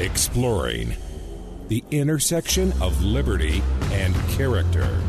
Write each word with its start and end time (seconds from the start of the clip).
exploring 0.00 0.94
the 1.66 1.82
intersection 1.90 2.72
of 2.80 3.02
liberty 3.02 3.62
and 3.90 4.14
character. 4.28 5.02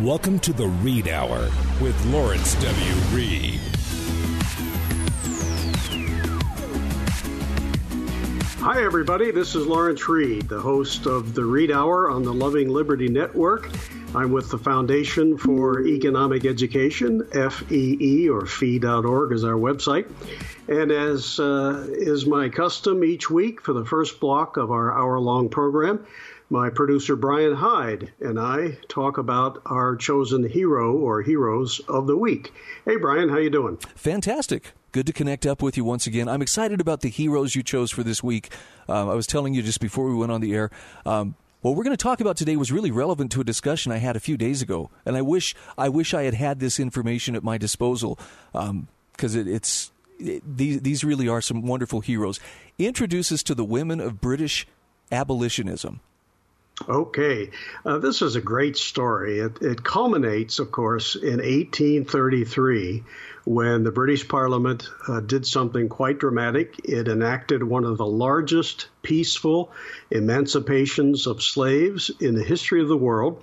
Welcome 0.00 0.38
to 0.40 0.54
the 0.54 0.68
Reed 0.68 1.06
Hour 1.06 1.50
with 1.80 2.06
Lawrence 2.06 2.54
W. 2.54 2.94
Reed. 3.14 3.60
Hi, 8.60 8.82
everybody. 8.82 9.30
This 9.30 9.54
is 9.54 9.66
Lawrence 9.66 10.08
Reed, 10.08 10.48
the 10.48 10.60
host 10.60 11.04
of 11.04 11.34
the 11.34 11.44
Reed 11.44 11.70
Hour 11.70 12.10
on 12.10 12.22
the 12.22 12.32
Loving 12.32 12.70
Liberty 12.70 13.08
Network. 13.08 13.68
I'm 14.14 14.32
with 14.32 14.50
the 14.50 14.58
Foundation 14.58 15.36
for 15.36 15.84
Economic 15.86 16.46
Education, 16.46 17.26
FEE 17.32 18.28
or 18.30 18.46
fee.org 18.46 19.32
is 19.32 19.44
our 19.44 19.54
website. 19.54 20.06
And 20.68 20.92
as 20.92 21.40
uh, 21.40 21.86
is 21.90 22.26
my 22.26 22.48
custom 22.48 23.02
each 23.02 23.28
week 23.28 23.60
for 23.60 23.72
the 23.72 23.84
first 23.84 24.20
block 24.20 24.56
of 24.56 24.70
our 24.70 24.96
hour 24.96 25.18
long 25.18 25.48
program, 25.48 26.06
my 26.50 26.70
producer 26.70 27.16
Brian 27.16 27.54
Hyde 27.54 28.12
and 28.20 28.38
I 28.38 28.78
talk 28.88 29.18
about 29.18 29.62
our 29.66 29.96
chosen 29.96 30.48
hero 30.48 30.94
or 30.94 31.22
heroes 31.22 31.80
of 31.88 32.06
the 32.06 32.16
week. 32.16 32.52
Hey 32.84 32.96
Brian, 32.96 33.28
how 33.28 33.38
you 33.38 33.50
doing? 33.50 33.78
Fantastic. 33.96 34.72
Good 34.92 35.06
to 35.06 35.12
connect 35.12 35.46
up 35.46 35.62
with 35.62 35.76
you 35.78 35.84
once 35.84 36.06
again. 36.06 36.28
I'm 36.28 36.42
excited 36.42 36.80
about 36.80 37.00
the 37.00 37.08
heroes 37.08 37.54
you 37.54 37.62
chose 37.62 37.90
for 37.90 38.02
this 38.02 38.22
week. 38.22 38.52
Um, 38.88 39.08
I 39.08 39.14
was 39.14 39.26
telling 39.26 39.54
you 39.54 39.62
just 39.62 39.80
before 39.80 40.06
we 40.06 40.14
went 40.14 40.30
on 40.30 40.42
the 40.42 40.54
air. 40.54 40.70
Um, 41.06 41.34
what 41.62 41.76
we're 41.76 41.84
going 41.84 41.96
to 41.96 42.02
talk 42.02 42.20
about 42.20 42.36
today 42.36 42.56
was 42.56 42.72
really 42.72 42.90
relevant 42.90 43.30
to 43.32 43.40
a 43.40 43.44
discussion 43.44 43.92
I 43.92 43.98
had 43.98 44.16
a 44.16 44.20
few 44.20 44.36
days 44.36 44.62
ago, 44.62 44.90
and 45.06 45.16
I 45.16 45.22
wish 45.22 45.54
I 45.78 45.88
wish 45.88 46.12
I 46.12 46.24
had 46.24 46.34
had 46.34 46.58
this 46.58 46.80
information 46.80 47.36
at 47.36 47.44
my 47.44 47.56
disposal 47.56 48.18
because 48.52 48.68
um, 48.68 48.88
it, 49.40 49.46
it's 49.46 49.86
it, 49.86 49.91
these 50.18 50.80
these 50.80 51.04
really 51.04 51.28
are 51.28 51.40
some 51.40 51.62
wonderful 51.62 52.00
heroes. 52.00 52.40
Introduce 52.78 53.32
us 53.32 53.42
to 53.44 53.54
the 53.54 53.64
women 53.64 54.00
of 54.00 54.20
British 54.20 54.66
abolitionism. 55.10 56.00
Okay, 56.88 57.50
uh, 57.84 57.98
this 57.98 58.22
is 58.22 58.34
a 58.34 58.40
great 58.40 58.76
story. 58.76 59.38
It, 59.40 59.60
it 59.60 59.84
culminates, 59.84 60.58
of 60.58 60.72
course, 60.72 61.14
in 61.14 61.36
1833 61.36 63.04
when 63.44 63.84
the 63.84 63.92
British 63.92 64.26
Parliament 64.26 64.88
uh, 65.06 65.20
did 65.20 65.46
something 65.46 65.88
quite 65.88 66.18
dramatic. 66.18 66.80
It 66.84 67.08
enacted 67.08 67.62
one 67.62 67.84
of 67.84 67.98
the 67.98 68.06
largest 68.06 68.88
peaceful 69.02 69.70
emancipations 70.10 71.26
of 71.26 71.42
slaves 71.42 72.10
in 72.20 72.34
the 72.34 72.44
history 72.44 72.80
of 72.80 72.88
the 72.88 72.96
world. 72.96 73.42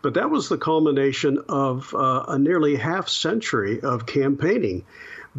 But 0.00 0.14
that 0.14 0.30
was 0.30 0.48
the 0.48 0.58
culmination 0.58 1.38
of 1.48 1.92
uh, 1.94 2.24
a 2.28 2.38
nearly 2.38 2.76
half 2.76 3.08
century 3.08 3.80
of 3.80 4.06
campaigning 4.06 4.84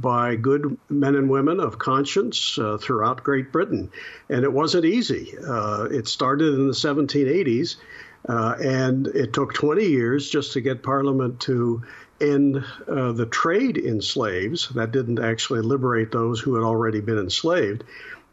by 0.01 0.35
good 0.35 0.77
men 0.89 1.15
and 1.15 1.29
women 1.29 1.59
of 1.59 1.79
conscience 1.79 2.57
uh, 2.57 2.77
throughout 2.77 3.23
Great 3.23 3.51
Britain. 3.51 3.91
And 4.29 4.43
it 4.43 4.51
wasn't 4.51 4.85
easy. 4.85 5.33
Uh, 5.37 5.87
it 5.91 6.07
started 6.07 6.53
in 6.53 6.67
the 6.67 6.73
1780s, 6.73 7.77
uh, 8.27 8.55
and 8.61 9.07
it 9.07 9.33
took 9.33 9.53
20 9.53 9.85
years 9.85 10.29
just 10.29 10.53
to 10.53 10.61
get 10.61 10.83
Parliament 10.83 11.39
to 11.41 11.83
end 12.21 12.63
uh, 12.87 13.11
the 13.13 13.25
trade 13.25 13.77
in 13.77 14.01
slaves. 14.01 14.69
That 14.69 14.91
didn't 14.91 15.19
actually 15.19 15.61
liberate 15.61 16.11
those 16.11 16.39
who 16.39 16.55
had 16.55 16.63
already 16.63 17.01
been 17.01 17.17
enslaved. 17.17 17.83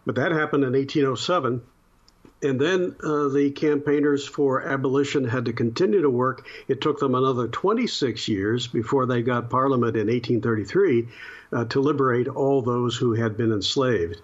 But 0.04 0.16
that 0.16 0.32
happened 0.32 0.64
in 0.64 0.72
1807. 0.72 1.62
And 2.42 2.60
then 2.60 2.94
uh, 3.02 3.28
the 3.28 3.50
campaigners 3.50 4.26
for 4.26 4.62
abolition 4.62 5.24
had 5.24 5.46
to 5.46 5.52
continue 5.52 6.02
to 6.02 6.10
work. 6.10 6.46
It 6.68 6.80
took 6.80 6.98
them 6.98 7.14
another 7.14 7.48
26 7.48 8.28
years 8.28 8.66
before 8.66 9.06
they 9.06 9.22
got 9.22 9.48
Parliament 9.48 9.96
in 9.96 10.08
1833 10.08 11.08
uh, 11.52 11.64
to 11.66 11.80
liberate 11.80 12.28
all 12.28 12.62
those 12.62 12.96
who 12.96 13.14
had 13.14 13.36
been 13.36 13.52
enslaved. 13.52 14.20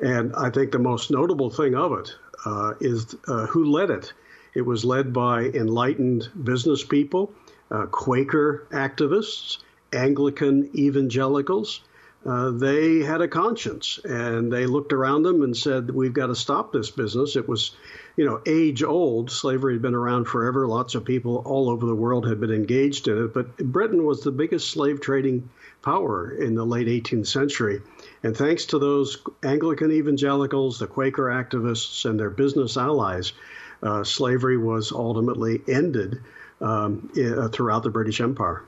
And 0.00 0.34
I 0.34 0.50
think 0.50 0.72
the 0.72 0.78
most 0.78 1.10
notable 1.10 1.50
thing 1.50 1.74
of 1.74 1.92
it 1.92 2.14
uh, 2.44 2.74
is 2.80 3.16
uh, 3.26 3.46
who 3.46 3.64
led 3.64 3.90
it. 3.90 4.12
It 4.52 4.62
was 4.62 4.84
led 4.84 5.12
by 5.12 5.44
enlightened 5.44 6.28
business 6.42 6.84
people 6.84 7.32
uh, 7.70 7.86
Quaker 7.86 8.66
activists, 8.70 9.58
Anglican 9.92 10.70
evangelicals. 10.76 11.80
Uh, 12.26 12.50
they 12.52 13.00
had 13.00 13.20
a 13.20 13.28
conscience 13.28 14.00
and 14.02 14.50
they 14.50 14.64
looked 14.64 14.94
around 14.94 15.24
them 15.24 15.42
and 15.42 15.54
said, 15.54 15.90
We've 15.90 16.12
got 16.12 16.28
to 16.28 16.34
stop 16.34 16.72
this 16.72 16.90
business. 16.90 17.36
It 17.36 17.46
was, 17.46 17.76
you 18.16 18.24
know, 18.24 18.40
age 18.46 18.82
old. 18.82 19.30
Slavery 19.30 19.74
had 19.74 19.82
been 19.82 19.94
around 19.94 20.24
forever. 20.24 20.66
Lots 20.66 20.94
of 20.94 21.04
people 21.04 21.42
all 21.44 21.68
over 21.68 21.84
the 21.84 21.94
world 21.94 22.26
had 22.26 22.40
been 22.40 22.50
engaged 22.50 23.08
in 23.08 23.24
it. 23.24 23.34
But 23.34 23.58
Britain 23.58 24.06
was 24.06 24.22
the 24.22 24.30
biggest 24.30 24.70
slave 24.70 25.02
trading 25.02 25.50
power 25.82 26.30
in 26.30 26.54
the 26.54 26.64
late 26.64 26.86
18th 26.86 27.26
century. 27.26 27.82
And 28.22 28.34
thanks 28.34 28.66
to 28.66 28.78
those 28.78 29.18
Anglican 29.42 29.92
evangelicals, 29.92 30.78
the 30.78 30.86
Quaker 30.86 31.24
activists, 31.24 32.08
and 32.08 32.18
their 32.18 32.30
business 32.30 32.78
allies, 32.78 33.34
uh, 33.82 34.02
slavery 34.02 34.56
was 34.56 34.92
ultimately 34.92 35.60
ended 35.68 36.22
um, 36.62 37.10
uh, 37.18 37.48
throughout 37.48 37.82
the 37.82 37.90
British 37.90 38.22
Empire. 38.22 38.64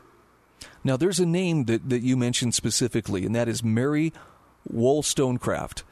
Now, 0.86 0.96
there's 0.96 1.18
a 1.18 1.26
name 1.26 1.64
that, 1.64 1.88
that 1.90 2.02
you 2.02 2.16
mentioned 2.16 2.54
specifically, 2.54 3.26
and 3.26 3.34
that 3.34 3.48
is 3.48 3.64
Mary 3.64 4.12
Wollstonecraft. 4.70 5.82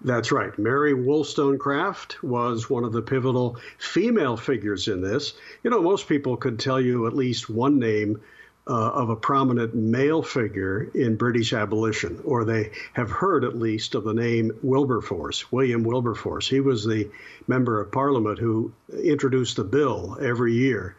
That's 0.00 0.32
right. 0.32 0.58
Mary 0.58 0.94
Wollstonecraft 0.94 2.22
was 2.22 2.70
one 2.70 2.84
of 2.84 2.92
the 2.92 3.02
pivotal 3.02 3.58
female 3.76 4.38
figures 4.38 4.88
in 4.88 5.02
this. 5.02 5.34
You 5.62 5.68
know, 5.68 5.82
most 5.82 6.08
people 6.08 6.38
could 6.38 6.58
tell 6.58 6.80
you 6.80 7.06
at 7.06 7.14
least 7.14 7.50
one 7.50 7.78
name 7.78 8.22
uh, 8.66 8.72
of 8.72 9.10
a 9.10 9.16
prominent 9.16 9.74
male 9.74 10.22
figure 10.22 10.90
in 10.94 11.16
British 11.16 11.52
abolition, 11.52 12.22
or 12.24 12.46
they 12.46 12.70
have 12.94 13.10
heard 13.10 13.44
at 13.44 13.58
least 13.58 13.94
of 13.94 14.04
the 14.04 14.14
name 14.14 14.52
Wilberforce, 14.62 15.52
William 15.52 15.84
Wilberforce. 15.84 16.48
He 16.48 16.60
was 16.60 16.86
the 16.86 17.10
member 17.46 17.82
of 17.82 17.92
parliament 17.92 18.38
who 18.38 18.72
introduced 18.90 19.56
the 19.56 19.64
bill 19.64 20.16
every 20.22 20.54
year 20.54 20.96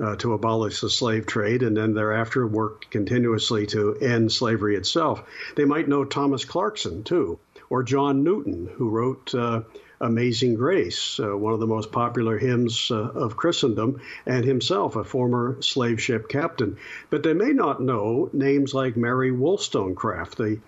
uh, 0.00 0.16
to 0.16 0.32
abolish 0.32 0.80
the 0.80 0.90
slave 0.90 1.26
trade 1.26 1.62
and 1.62 1.76
then 1.76 1.94
thereafter 1.94 2.46
worked 2.46 2.90
continuously 2.90 3.66
to 3.66 3.94
end 3.96 4.32
slavery 4.32 4.76
itself. 4.76 5.22
They 5.56 5.64
might 5.64 5.88
know 5.88 6.04
Thomas 6.04 6.44
Clarkson, 6.44 7.04
too, 7.04 7.38
or 7.70 7.82
John 7.82 8.24
Newton, 8.24 8.68
who 8.76 8.88
wrote. 8.88 9.34
Uh, 9.34 9.62
Amazing 10.00 10.56
Grace, 10.56 11.18
uh, 11.18 11.36
one 11.36 11.54
of 11.54 11.60
the 11.60 11.68
most 11.68 11.92
popular 11.92 12.36
hymns 12.36 12.90
uh, 12.90 12.96
of 12.96 13.36
Christendom, 13.36 14.00
and 14.26 14.44
himself 14.44 14.96
a 14.96 15.04
former 15.04 15.56
slave 15.62 16.02
ship 16.02 16.28
captain. 16.28 16.76
But 17.10 17.22
they 17.22 17.32
may 17.32 17.52
not 17.52 17.80
know 17.80 18.28
names 18.32 18.74
like 18.74 18.96
Mary 18.96 19.30
Wollstonecraft, 19.30 20.36
the 20.36 20.60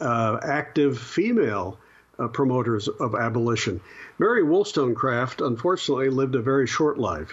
uh, 0.00 0.38
active 0.42 0.98
female 0.98 1.78
uh, 2.18 2.28
promoters 2.28 2.86
of 2.86 3.14
abolition. 3.14 3.80
Mary 4.18 4.42
Wollstonecraft, 4.42 5.40
unfortunately, 5.40 6.10
lived 6.10 6.34
a 6.34 6.42
very 6.42 6.66
short 6.66 6.98
life. 6.98 7.32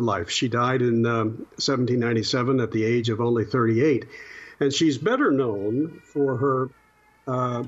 Life. 0.00 0.30
She 0.30 0.48
died 0.48 0.82
in 0.82 1.06
um, 1.06 1.46
1797 1.56 2.60
at 2.60 2.72
the 2.72 2.84
age 2.84 3.08
of 3.08 3.20
only 3.20 3.44
38, 3.44 4.06
and 4.60 4.72
she's 4.72 4.98
better 4.98 5.30
known 5.30 6.00
for 6.04 6.36
her 6.36 6.70
uh, 7.26 7.64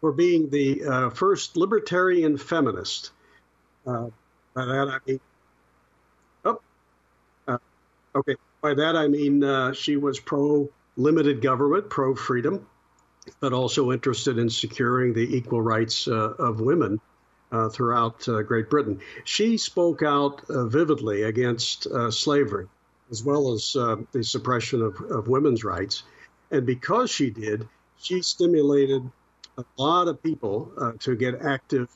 for 0.00 0.12
being 0.12 0.48
the 0.50 0.84
uh, 0.84 1.10
first 1.10 1.56
libertarian 1.56 2.38
feminist. 2.38 3.10
Uh, 3.86 4.06
by 4.54 4.64
that 4.64 4.88
I 4.88 4.98
mean, 5.06 5.20
oh, 6.44 6.60
uh, 7.46 7.58
okay. 8.14 8.36
By 8.62 8.74
that 8.74 8.96
I 8.96 9.08
mean 9.08 9.42
uh, 9.44 9.72
she 9.72 9.96
was 9.96 10.20
pro 10.20 10.68
limited 10.96 11.40
government, 11.40 11.88
pro 11.88 12.14
freedom, 12.14 12.66
but 13.40 13.52
also 13.52 13.92
interested 13.92 14.38
in 14.38 14.50
securing 14.50 15.14
the 15.14 15.36
equal 15.36 15.62
rights 15.62 16.08
uh, 16.08 16.34
of 16.38 16.60
women. 16.60 17.00
Uh, 17.52 17.68
throughout 17.68 18.28
Great 18.46 18.70
Britain, 18.70 19.00
she 19.24 19.56
spoke 19.56 20.04
out 20.04 20.42
vividly 20.48 21.24
against 21.24 21.88
slavery, 22.10 22.68
as 23.10 23.24
well 23.24 23.52
as 23.52 23.72
the 23.72 24.22
suppression 24.22 24.82
of, 24.82 25.00
of 25.10 25.26
women's 25.26 25.64
rights. 25.64 26.04
And 26.52 26.64
because 26.64 27.10
she 27.10 27.30
did, 27.30 27.68
she 27.98 28.22
stimulated 28.22 29.02
a 29.58 29.64
lot 29.76 30.06
of 30.06 30.22
people 30.22 30.72
uh, 30.78 30.92
to 31.00 31.16
get 31.16 31.42
active 31.42 31.88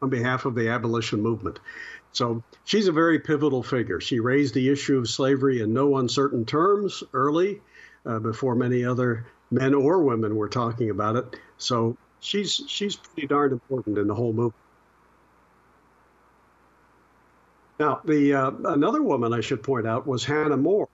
on 0.00 0.08
behalf 0.08 0.44
of 0.44 0.54
the 0.54 0.68
abolition 0.68 1.20
movement. 1.20 1.58
So 2.12 2.42
she's 2.64 2.86
a 2.86 2.92
very 2.92 3.18
pivotal 3.18 3.62
figure. 3.62 4.00
She 4.00 4.20
raised 4.20 4.54
the 4.54 4.68
issue 4.68 4.98
of 4.98 5.08
slavery 5.08 5.62
in 5.62 5.72
no 5.72 5.96
uncertain 5.96 6.44
terms 6.44 7.02
early, 7.12 7.60
uh, 8.06 8.18
before 8.20 8.54
many 8.54 8.84
other 8.84 9.26
men 9.50 9.74
or 9.74 10.02
women 10.02 10.36
were 10.36 10.48
talking 10.48 10.90
about 10.90 11.16
it. 11.16 11.36
So 11.58 11.96
she's 12.20 12.62
she's 12.66 12.96
pretty 12.96 13.26
darn 13.26 13.52
important 13.52 13.98
in 13.98 14.06
the 14.06 14.14
whole 14.14 14.32
movement. 14.32 14.54
Now, 17.78 18.00
the 18.04 18.34
uh, 18.34 18.50
another 18.64 19.02
woman 19.02 19.32
I 19.32 19.40
should 19.40 19.62
point 19.62 19.86
out 19.86 20.06
was 20.06 20.24
Hannah 20.24 20.56
More. 20.56 20.88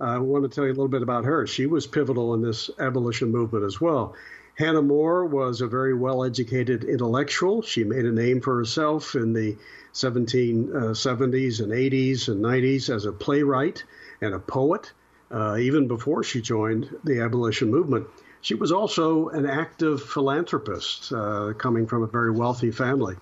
Uh, 0.00 0.04
I 0.04 0.18
want 0.18 0.44
to 0.44 0.54
tell 0.54 0.64
you 0.64 0.70
a 0.70 0.72
little 0.72 0.88
bit 0.88 1.02
about 1.02 1.24
her. 1.24 1.46
She 1.46 1.66
was 1.66 1.86
pivotal 1.86 2.34
in 2.34 2.42
this 2.42 2.70
abolition 2.78 3.30
movement 3.30 3.64
as 3.64 3.80
well. 3.80 4.14
Hannah 4.56 4.82
More 4.82 5.24
was 5.24 5.62
a 5.62 5.66
very 5.66 5.94
well 5.94 6.22
educated 6.22 6.84
intellectual. 6.84 7.62
She 7.62 7.84
made 7.84 8.04
a 8.04 8.12
name 8.12 8.42
for 8.42 8.56
herself 8.56 9.14
in 9.14 9.32
the 9.32 9.56
1770s 9.94 11.60
and 11.60 11.72
80s 11.72 12.28
and 12.28 12.44
90s 12.44 12.94
as 12.94 13.06
a 13.06 13.12
playwright 13.12 13.84
and 14.20 14.34
a 14.34 14.38
poet, 14.38 14.92
uh, 15.30 15.56
even 15.58 15.88
before 15.88 16.22
she 16.22 16.42
joined 16.42 16.94
the 17.04 17.20
abolition 17.20 17.70
movement. 17.70 18.06
She 18.42 18.54
was 18.54 18.72
also 18.72 19.28
an 19.28 19.46
active 19.46 20.02
philanthropist, 20.02 21.12
uh, 21.12 21.52
coming 21.58 21.86
from 21.86 22.02
a 22.02 22.06
very 22.06 22.30
wealthy 22.30 22.70
family. 22.70 23.16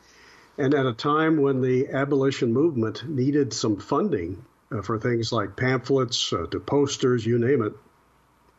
And 0.57 0.75
at 0.75 0.87
a 0.87 0.93
time 0.93 1.41
when 1.41 1.61
the 1.61 1.89
abolition 1.89 2.53
movement 2.53 3.09
needed 3.09 3.53
some 3.53 3.79
funding 3.79 4.45
uh, 4.71 4.83
for 4.83 4.99
things 4.99 5.33
like 5.33 5.57
pamphlets, 5.57 6.33
uh, 6.33 6.47
to 6.51 6.61
posters, 6.61 7.25
you 7.25 7.39
name 7.39 7.63
it, 7.63 7.73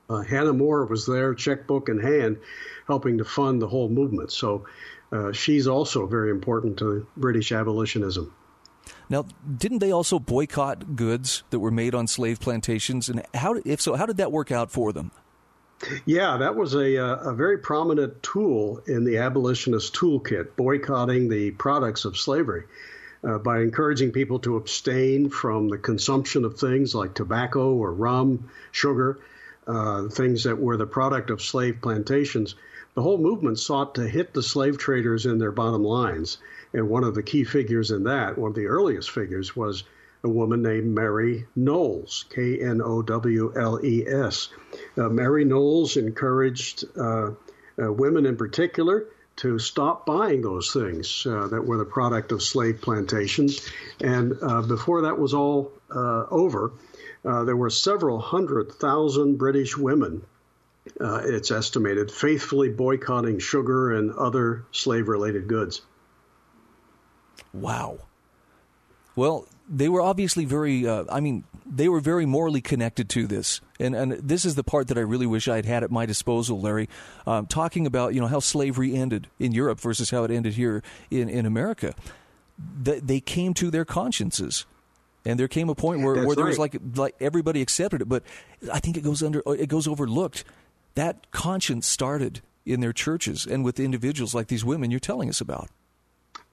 uh, 0.09 0.21
Hannah 0.21 0.53
More 0.53 0.85
was 0.85 1.06
there, 1.06 1.33
checkbook 1.35 1.88
in 1.88 2.00
hand, 2.00 2.39
helping 2.88 3.19
to 3.19 3.25
fund 3.25 3.61
the 3.61 3.67
whole 3.67 3.89
movement. 3.89 4.31
So 4.31 4.65
uh, 5.11 5.31
she's 5.31 5.67
also 5.67 6.07
very 6.07 6.31
important 6.31 6.79
to 6.79 7.06
British 7.15 7.51
abolitionism. 7.51 8.33
Now, 9.07 9.25
didn't 9.57 9.79
they 9.79 9.91
also 9.91 10.19
boycott 10.19 10.95
goods 10.95 11.44
that 11.51 11.59
were 11.59 11.71
made 11.71 11.94
on 11.94 12.07
slave 12.07 12.39
plantations? 12.39 13.09
And 13.09 13.23
how, 13.33 13.61
if 13.65 13.81
so, 13.81 13.95
how 13.95 14.06
did 14.06 14.17
that 14.17 14.31
work 14.31 14.51
out 14.51 14.71
for 14.71 14.91
them? 14.91 15.11
Yeah, 16.06 16.38
that 16.38 16.56
was 16.56 16.74
a, 16.76 16.98
uh, 16.98 17.31
a 17.31 17.34
very 17.34 17.58
prominent 17.58 18.22
tool 18.22 18.81
in 18.86 19.06
the 19.06 19.18
abolitionist 19.18 19.96
toolkit, 19.96 20.56
boycotting 20.56 21.30
the 21.30 21.52
products 21.52 22.06
of 22.06 22.18
slavery. 22.18 22.66
Uh, 23.22 23.38
by 23.38 23.60
encouraging 23.60 24.12
people 24.14 24.40
to 24.40 24.56
abstain 24.56 25.30
from 25.30 25.68
the 25.68 25.78
consumption 25.78 26.46
of 26.46 26.58
things 26.58 26.96
like 26.96 27.14
tobacco 27.14 27.74
or 27.74 27.94
rum, 27.94 28.50
sugar, 28.72 29.20
uh, 29.68 30.08
things 30.08 30.46
that 30.46 30.58
were 30.58 30.78
the 30.78 30.88
product 30.88 31.30
of 31.30 31.42
slave 31.42 31.80
plantations, 31.81 32.56
the 32.96 33.02
whole 33.02 33.18
movement 33.18 33.60
sought 33.60 33.96
to 33.96 34.08
hit 34.08 34.34
the 34.34 34.42
slave 34.42 34.78
traders 34.78 35.26
in 35.26 35.38
their 35.38 35.52
bottom 35.52 35.84
lines. 35.84 36.38
And 36.74 36.90
one 36.90 37.04
of 37.04 37.14
the 37.14 37.24
key 37.24 37.44
figures 37.44 37.92
in 37.92 38.04
that, 38.04 38.38
one 38.38 38.52
of 38.52 38.56
the 38.56 38.68
earliest 38.68 39.12
figures, 39.12 39.56
was 39.56 39.84
a 40.24 40.30
woman 40.30 40.62
named 40.62 40.94
Mary 40.96 41.46
Knowles, 41.56 42.26
K 42.30 42.60
N 42.60 42.81
O 42.81 43.02
W 43.02 43.54
L 43.56 43.80
E 43.84 44.06
S. 44.08 44.50
Uh, 45.00 45.10
Mary 45.10 45.46
Knowles 45.46 45.98
encouraged 45.98 46.84
uh, 46.98 47.31
uh, 47.81 47.92
women 47.92 48.25
in 48.25 48.36
particular 48.36 49.06
to 49.38 49.57
stop 49.57 50.06
buying 50.06 50.42
those 50.42 50.74
things 50.74 51.25
uh, 51.25 51.48
that 51.48 51.66
were 51.66 51.78
the 51.78 51.86
product 51.86 52.34
of 52.34 52.44
slave 52.44 52.81
plantations. 52.81 53.66
And 54.01 54.38
uh, 54.42 54.62
before 54.63 55.04
that 55.04 55.18
was 55.18 55.34
all 55.34 55.72
uh, 55.90 56.25
over, 56.30 56.74
there 57.24 57.56
were 57.56 57.69
several 57.69 58.19
hundred 58.19 58.74
thousand 58.74 59.38
British 59.38 59.78
women 59.78 60.25
it's 61.00 61.52
estimated, 61.52 62.12
faithfully 62.12 62.69
boycotting 62.69 63.40
sugar 63.40 63.94
and 63.94 64.12
other 64.12 64.66
slave 64.72 65.07
related 65.07 65.48
goods. 65.48 65.81
Wow. 67.54 68.00
Well, 69.16 69.48
they 69.69 69.88
were 69.88 70.01
obviously 70.01 70.45
very, 70.45 70.88
uh, 70.88 71.06
I 71.10 71.19
mean, 71.19 71.44
they 71.66 71.88
were 71.88 72.00
very 72.00 72.25
morally 72.25 72.62
connected 72.62 73.07
to 73.10 73.27
this. 73.27 73.62
And, 73.80 73.95
and 73.95 74.13
this 74.13 74.44
is 74.44 74.56
the 74.56 74.63
part 74.63 74.88
that 74.88 74.98
I 74.98 75.01
really 75.01 75.27
wish 75.27 75.48
I 75.48 75.57
had 75.57 75.66
had 75.66 75.83
at 75.83 75.92
my 75.92 76.07
disposal, 76.07 76.60
Larry, 76.60 76.89
um, 77.27 77.45
talking 77.45 77.86
about, 77.86 78.16
you 78.16 78.19
know, 78.19 78.27
how 78.27 78.39
slavery 78.39 78.95
ended 78.95 79.27
in 79.38 79.51
Europe 79.51 79.80
versus 79.80 80.10
how 80.10 80.24
it 80.24 80.31
ended 80.31 80.56
here 80.56 80.81
in, 81.12 81.30
in 81.30 81.45
America. 81.45 81.94
The, 82.81 83.00
they 83.00 83.19
came 83.19 83.54
to 83.56 83.69
their 83.69 83.86
consciences. 83.86 84.66
And 85.25 85.39
there 85.39 85.48
came 85.48 85.69
a 85.69 85.75
point 85.75 86.01
where, 86.01 86.25
where 86.25 86.36
there 86.36 86.45
right. 86.45 86.50
was 86.50 86.57
like 86.57 86.77
like 86.95 87.13
everybody 87.19 87.62
accepted 87.62 88.01
it, 88.01 88.10
but 88.10 88.24
I 88.71 88.80
think 88.80 88.95
it 88.95 89.01
goes 89.01 89.21
under 89.21 89.44
it 89.48 89.68
goes 89.68 89.86
overlooked. 89.86 90.45
That 90.95 91.30
conscience 91.31 91.86
started 91.88 92.42
in 92.66 92.80
their 92.80 92.94
churches 92.94 93.45
and 93.45 93.66
with 93.66 93.81
individuals 93.81 94.33
like 94.33 94.48
these 94.48 94.63
women 94.63 94.92
you're 94.92 95.00
telling 95.00 95.27
us 95.27 95.42
about. 95.42 95.69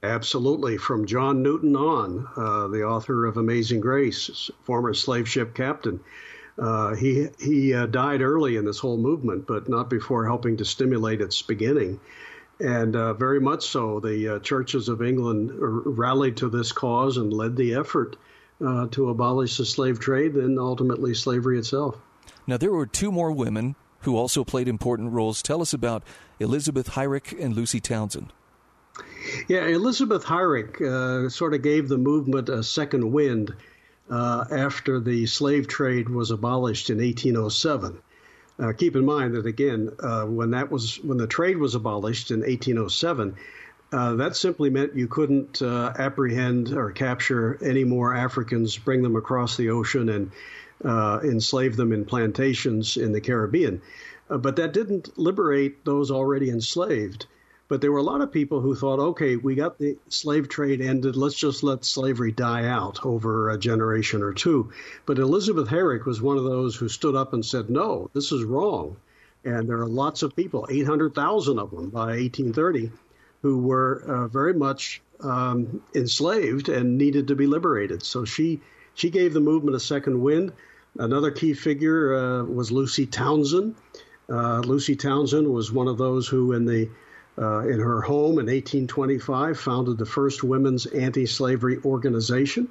Absolutely. 0.07 0.77
From 0.77 1.07
John 1.07 1.43
Newton 1.43 1.77
on, 1.77 2.29
uh, 2.37 2.69
the 2.69 2.85
author 2.85 3.27
of 3.27 3.37
Amazing 3.37 3.81
Grace, 3.81 4.51
former 4.63 4.95
slave 4.95 5.29
ship 5.29 5.55
captain, 5.55 6.01
uh, 6.59 6.95
he 6.95 7.29
he 7.39 7.75
uh, 7.75 7.87
died 7.87 8.23
early 8.23 8.57
in 8.57 8.65
this 8.65 8.79
whole 8.79 8.97
movement, 8.97 9.47
but 9.47 9.69
not 9.69 9.91
before 9.91 10.25
helping 10.25 10.57
to 10.57 10.65
stimulate 10.65 11.21
its 11.21 11.43
beginning. 11.43 12.01
And 12.59 12.97
uh, 12.97 13.13
very 13.15 13.41
much 13.41 13.67
so, 13.67 14.01
the 14.01 14.37
uh, 14.37 14.39
churches 14.39 14.89
of 14.89 15.03
England 15.03 15.51
rallied 15.55 16.39
to 16.39 16.49
this 16.49 16.73
cause 16.73 17.19
and 17.19 17.33
led 17.33 17.57
the 17.57 17.75
effort 17.75 18.17
uh, 18.65 18.87
to 18.93 19.11
abolish 19.11 19.59
the 19.59 19.67
slave 19.67 20.01
trade 20.01 20.35
and 20.37 20.59
ultimately 20.59 21.13
slavery 21.13 21.59
itself. 21.59 21.97
Now, 22.47 22.57
there 22.57 22.73
were 22.73 22.87
two 22.87 23.13
more 23.13 23.33
women 23.33 23.77
who 24.01 24.17
also 24.17 24.45
played 24.45 24.69
important 24.69 25.13
roles. 25.13 25.43
Tell 25.43 25.61
us 25.61 25.75
about 25.75 26.03
Elizabeth 26.41 26.95
Heyrick 26.95 27.33
and 27.39 27.55
Lucy 27.55 27.81
Townsend. 27.81 28.33
Yeah, 29.49 29.67
Elizabeth 29.67 30.25
Heyrick 30.25 30.81
uh, 30.81 31.29
sort 31.29 31.55
of 31.55 31.63
gave 31.63 31.89
the 31.89 31.99
movement 31.99 32.49
a 32.49 32.63
second 32.63 33.13
wind 33.13 33.55
uh, 34.11 34.45
after 34.51 35.01
the 35.01 35.27
slave 35.27 35.69
trade 35.69 36.09
was 36.09 36.31
abolished 36.31 36.91
in 36.91 36.99
1807. 36.99 37.99
Uh, 38.59 38.73
keep 38.73 38.97
in 38.97 39.05
mind 39.05 39.35
that 39.35 39.47
again, 39.47 39.91
uh, 40.01 40.25
when 40.25 40.51
that 40.53 40.71
was 40.71 40.97
when 41.03 41.19
the 41.19 41.27
trade 41.27 41.59
was 41.59 41.75
abolished 41.75 42.31
in 42.31 42.41
1807, 42.41 43.37
uh, 43.93 44.15
that 44.15 44.35
simply 44.35 44.71
meant 44.71 44.97
you 44.97 45.07
couldn't 45.07 45.61
uh, 45.61 45.93
apprehend 45.99 46.73
or 46.73 46.91
capture 46.91 47.59
any 47.63 47.85
more 47.85 48.15
Africans, 48.15 48.79
bring 48.79 49.03
them 49.03 49.17
across 49.17 49.57
the 49.57 49.71
ocean, 49.71 50.09
and 50.09 50.31
enslave 51.25 51.77
them 51.77 51.93
in 51.93 52.05
plantations 52.05 52.97
in 52.97 53.13
the 53.13 53.21
Caribbean. 53.21 53.81
but 54.29 54.57
that 54.57 54.73
didn't 54.73 55.19
liberate 55.19 55.85
those 55.85 56.11
already 56.11 56.51
enslaved. 56.51 57.27
But 57.69 57.81
there 57.81 57.91
were 57.91 57.99
a 57.99 58.03
lot 58.03 58.21
of 58.21 58.31
people 58.31 58.61
who 58.61 58.77
thought, 58.77 59.01
okay, 59.01 59.37
we 59.37 59.57
got 59.57 59.79
the 59.79 59.99
slave 60.09 60.49
trade 60.49 60.81
ended. 60.81 61.17
Let's 61.17 61.35
just 61.35 61.63
let 61.65 61.85
slavery 61.85 62.31
die 62.31 62.67
out 62.67 63.05
over 63.05 63.51
a 63.51 63.59
generation 63.59 64.23
or 64.23 64.33
two. 64.33 64.71
But 65.05 65.19
Elizabeth 65.19 65.69
Heyrick 65.69 66.07
was 66.07 66.23
one 66.23 66.39
of 66.39 66.45
those 66.45 66.77
who 66.77 66.89
stood 66.89 67.17
up 67.17 67.33
and 67.33 67.45
said, 67.45 67.69
no, 67.69 68.09
this 68.13 68.31
is 68.31 68.45
wrong. 68.45 68.97
And 69.45 69.69
there 69.69 69.81
are 69.81 69.89
lots 69.89 70.23
of 70.23 70.37
people, 70.37 70.67
800,000 70.71 71.59
of 71.59 71.71
them 71.71 71.91
by 71.91 72.17
1830, 72.19 72.93
who 73.43 73.59
were 73.59 74.03
uh, 74.07 74.29
very 74.29 74.55
much 74.55 75.03
um, 75.21 75.83
enslaved 75.95 76.69
and 76.69 76.99
needed 76.99 77.29
to 77.29 77.35
be 77.35 77.47
liberated. 77.47 78.03
So 78.03 78.25
she 78.25 78.61
she 78.95 79.11
gave 79.11 79.35
the 79.35 79.41
movement 79.41 79.77
a 79.77 79.81
second 79.81 80.21
wind. 80.23 80.53
Another 80.99 81.31
key 81.31 81.53
figure 81.53 82.15
uh, 82.15 82.45
was 82.45 82.73
Lucy 82.73 83.07
Townsend. 83.07 83.77
Uh, 84.29 84.61
Lucy 84.61 84.97
Townsend 84.97 85.47
was 85.47 85.71
one 85.71 85.87
of 85.87 85.99
those 85.99 86.27
who, 86.27 86.53
in 86.53 86.65
the 86.65 86.89
uh, 87.39 87.61
in 87.61 87.79
her 87.81 88.01
home 88.01 88.39
in 88.39 88.47
1825, 88.47 89.59
founded 89.59 89.99
the 89.99 90.07
first 90.07 90.43
women's 90.43 90.87
anti 90.87 91.27
slavery 91.27 91.79
organization. 91.85 92.69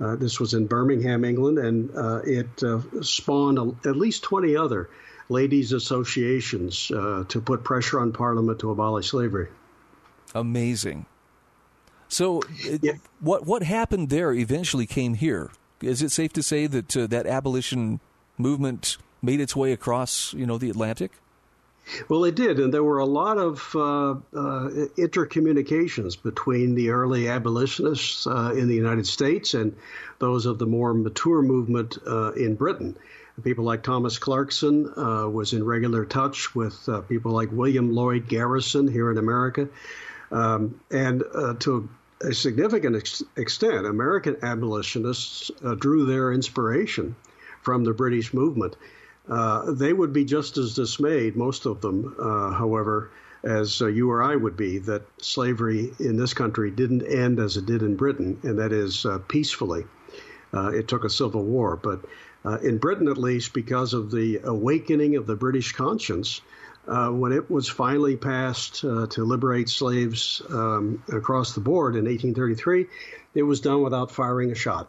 Uh, 0.00 0.16
this 0.16 0.38
was 0.38 0.54
in 0.54 0.66
Birmingham, 0.66 1.24
England, 1.24 1.58
and 1.58 1.90
uh, 1.96 2.20
it 2.24 2.62
uh, 2.62 2.80
spawned 3.02 3.58
a, 3.58 3.88
at 3.88 3.96
least 3.96 4.22
20 4.22 4.56
other 4.56 4.88
ladies' 5.28 5.72
associations 5.72 6.90
uh, 6.90 7.24
to 7.28 7.40
put 7.40 7.64
pressure 7.64 8.00
on 8.00 8.12
Parliament 8.12 8.60
to 8.60 8.70
abolish 8.70 9.10
slavery. 9.10 9.48
Amazing. 10.34 11.06
So, 12.08 12.42
yeah. 12.80 12.92
what 13.20 13.46
what 13.46 13.62
happened 13.62 14.08
there 14.08 14.32
eventually 14.32 14.86
came 14.86 15.14
here. 15.14 15.50
Is 15.82 16.02
it 16.02 16.10
safe 16.10 16.32
to 16.32 16.42
say 16.42 16.66
that 16.66 16.96
uh, 16.96 17.06
that 17.08 17.26
abolition 17.26 18.00
movement 18.38 18.96
made 19.20 19.40
its 19.40 19.54
way 19.54 19.72
across, 19.72 20.32
you 20.32 20.46
know, 20.46 20.58
the 20.58 20.70
Atlantic? 20.70 21.12
Well, 22.08 22.24
it 22.24 22.34
did, 22.34 22.58
and 22.58 22.72
there 22.72 22.84
were 22.84 22.98
a 22.98 23.06
lot 23.06 23.38
of 23.38 23.74
uh, 23.74 24.10
uh, 24.10 24.68
intercommunications 24.96 26.22
between 26.22 26.74
the 26.74 26.90
early 26.90 27.28
abolitionists 27.28 28.26
uh, 28.26 28.52
in 28.56 28.68
the 28.68 28.74
United 28.74 29.06
States 29.06 29.54
and 29.54 29.74
those 30.18 30.46
of 30.46 30.58
the 30.58 30.66
more 30.66 30.92
mature 30.92 31.42
movement 31.42 31.98
uh, 32.06 32.32
in 32.32 32.54
Britain. 32.54 32.96
People 33.42 33.64
like 33.64 33.82
Thomas 33.82 34.18
Clarkson 34.18 34.92
uh, 34.96 35.28
was 35.28 35.52
in 35.52 35.64
regular 35.64 36.04
touch 36.04 36.54
with 36.54 36.88
uh, 36.88 37.02
people 37.02 37.32
like 37.32 37.52
William 37.52 37.92
Lloyd 37.94 38.28
Garrison 38.28 38.88
here 38.88 39.10
in 39.12 39.18
America, 39.18 39.68
um, 40.32 40.80
and 40.90 41.22
to 41.60 41.88
a 42.20 42.34
significant 42.34 42.96
ex- 42.96 43.22
extent, 43.36 43.86
American 43.86 44.36
abolitionists 44.42 45.52
drew 45.78 46.04
their 46.04 46.32
inspiration 46.32 47.14
from 47.62 47.84
the 47.84 47.92
British 47.92 48.34
movement. 48.34 48.76
Uh, 49.28 49.72
they 49.72 49.92
would 49.92 50.12
be 50.12 50.24
just 50.24 50.56
as 50.56 50.74
dismayed, 50.74 51.36
most 51.36 51.66
of 51.66 51.80
them, 51.80 52.16
uh, 52.18 52.50
however, 52.52 53.10
as 53.44 53.82
uh, 53.82 53.86
you 53.86 54.10
or 54.10 54.22
I 54.22 54.34
would 54.34 54.56
be, 54.56 54.78
that 54.78 55.02
slavery 55.22 55.92
in 56.00 56.16
this 56.16 56.34
country 56.34 56.70
didn't 56.70 57.02
end 57.02 57.38
as 57.38 57.56
it 57.56 57.66
did 57.66 57.82
in 57.82 57.96
Britain, 57.96 58.40
and 58.42 58.58
that 58.58 58.72
is 58.72 59.04
uh, 59.04 59.18
peacefully. 59.28 59.84
Uh, 60.52 60.70
it 60.70 60.88
took 60.88 61.04
a 61.04 61.10
civil 61.10 61.44
war. 61.44 61.76
But 61.76 62.04
in 62.62 62.78
Britain, 62.78 63.08
at 63.08 63.18
least, 63.18 63.52
because 63.52 63.92
of 63.92 64.10
the 64.10 64.40
awakening 64.42 65.16
of 65.16 65.26
the 65.26 65.36
British 65.36 65.72
conscience, 65.72 66.40
when 66.86 67.32
it 67.32 67.50
was 67.50 67.68
finally 67.68 68.16
passed 68.16 68.80
to 68.80 69.24
liberate 69.24 69.68
slaves 69.68 70.40
um, 70.48 71.02
across 71.12 71.54
the 71.54 71.60
board 71.60 71.96
in 71.96 72.06
1833, 72.06 72.86
it 73.34 73.42
was 73.42 73.60
done 73.60 73.82
without 73.82 74.10
firing 74.10 74.50
a 74.50 74.54
shot. 74.54 74.88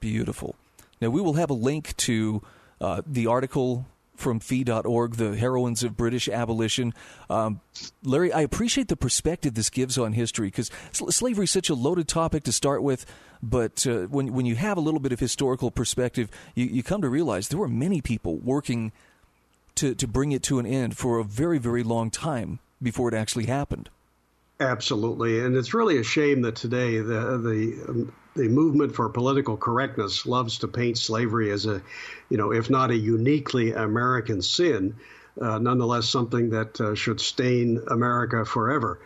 Beautiful. 0.00 0.56
Now, 1.02 1.10
we 1.10 1.20
will 1.20 1.34
have 1.34 1.50
a 1.50 1.54
link 1.54 1.94
to 1.98 2.42
uh, 2.82 3.00
the 3.06 3.28
article 3.28 3.86
from 4.16 4.40
fee.org, 4.40 5.14
The 5.14 5.36
Heroines 5.36 5.82
of 5.82 5.96
British 5.96 6.28
Abolition. 6.28 6.92
Um, 7.30 7.60
Larry, 8.02 8.32
I 8.32 8.42
appreciate 8.42 8.88
the 8.88 8.96
perspective 8.96 9.54
this 9.54 9.70
gives 9.70 9.96
on 9.96 10.12
history 10.12 10.48
because 10.48 10.70
slavery 10.92 11.44
is 11.44 11.50
such 11.50 11.70
a 11.70 11.74
loaded 11.74 12.08
topic 12.08 12.44
to 12.44 12.52
start 12.52 12.82
with. 12.82 13.06
But 13.42 13.86
uh, 13.86 14.02
when, 14.02 14.32
when 14.32 14.46
you 14.46 14.54
have 14.56 14.76
a 14.76 14.80
little 14.80 15.00
bit 15.00 15.12
of 15.12 15.20
historical 15.20 15.70
perspective, 15.70 16.28
you, 16.54 16.66
you 16.66 16.82
come 16.82 17.02
to 17.02 17.08
realize 17.08 17.48
there 17.48 17.58
were 17.58 17.68
many 17.68 18.00
people 18.00 18.36
working 18.36 18.92
to, 19.76 19.94
to 19.94 20.06
bring 20.06 20.32
it 20.32 20.42
to 20.44 20.58
an 20.58 20.66
end 20.66 20.96
for 20.96 21.18
a 21.18 21.24
very, 21.24 21.58
very 21.58 21.82
long 21.82 22.10
time 22.10 22.58
before 22.80 23.08
it 23.08 23.14
actually 23.14 23.46
happened. 23.46 23.88
Absolutely, 24.60 25.40
and 25.40 25.56
it's 25.56 25.74
really 25.74 25.98
a 25.98 26.04
shame 26.04 26.42
that 26.42 26.54
today 26.54 26.98
the 26.98 27.38
the 27.38 27.84
um, 27.88 28.12
the 28.34 28.48
movement 28.48 28.94
for 28.94 29.08
political 29.08 29.56
correctness 29.56 30.26
loves 30.26 30.58
to 30.58 30.68
paint 30.68 30.98
slavery 30.98 31.50
as 31.50 31.66
a, 31.66 31.82
you 32.28 32.36
know, 32.36 32.52
if 32.52 32.70
not 32.70 32.90
a 32.90 32.96
uniquely 32.96 33.72
American 33.72 34.40
sin, 34.40 34.96
uh, 35.40 35.58
nonetheless 35.58 36.08
something 36.08 36.50
that 36.50 36.80
uh, 36.80 36.94
should 36.94 37.20
stain 37.20 37.80
America 37.88 38.44
forever. 38.44 39.00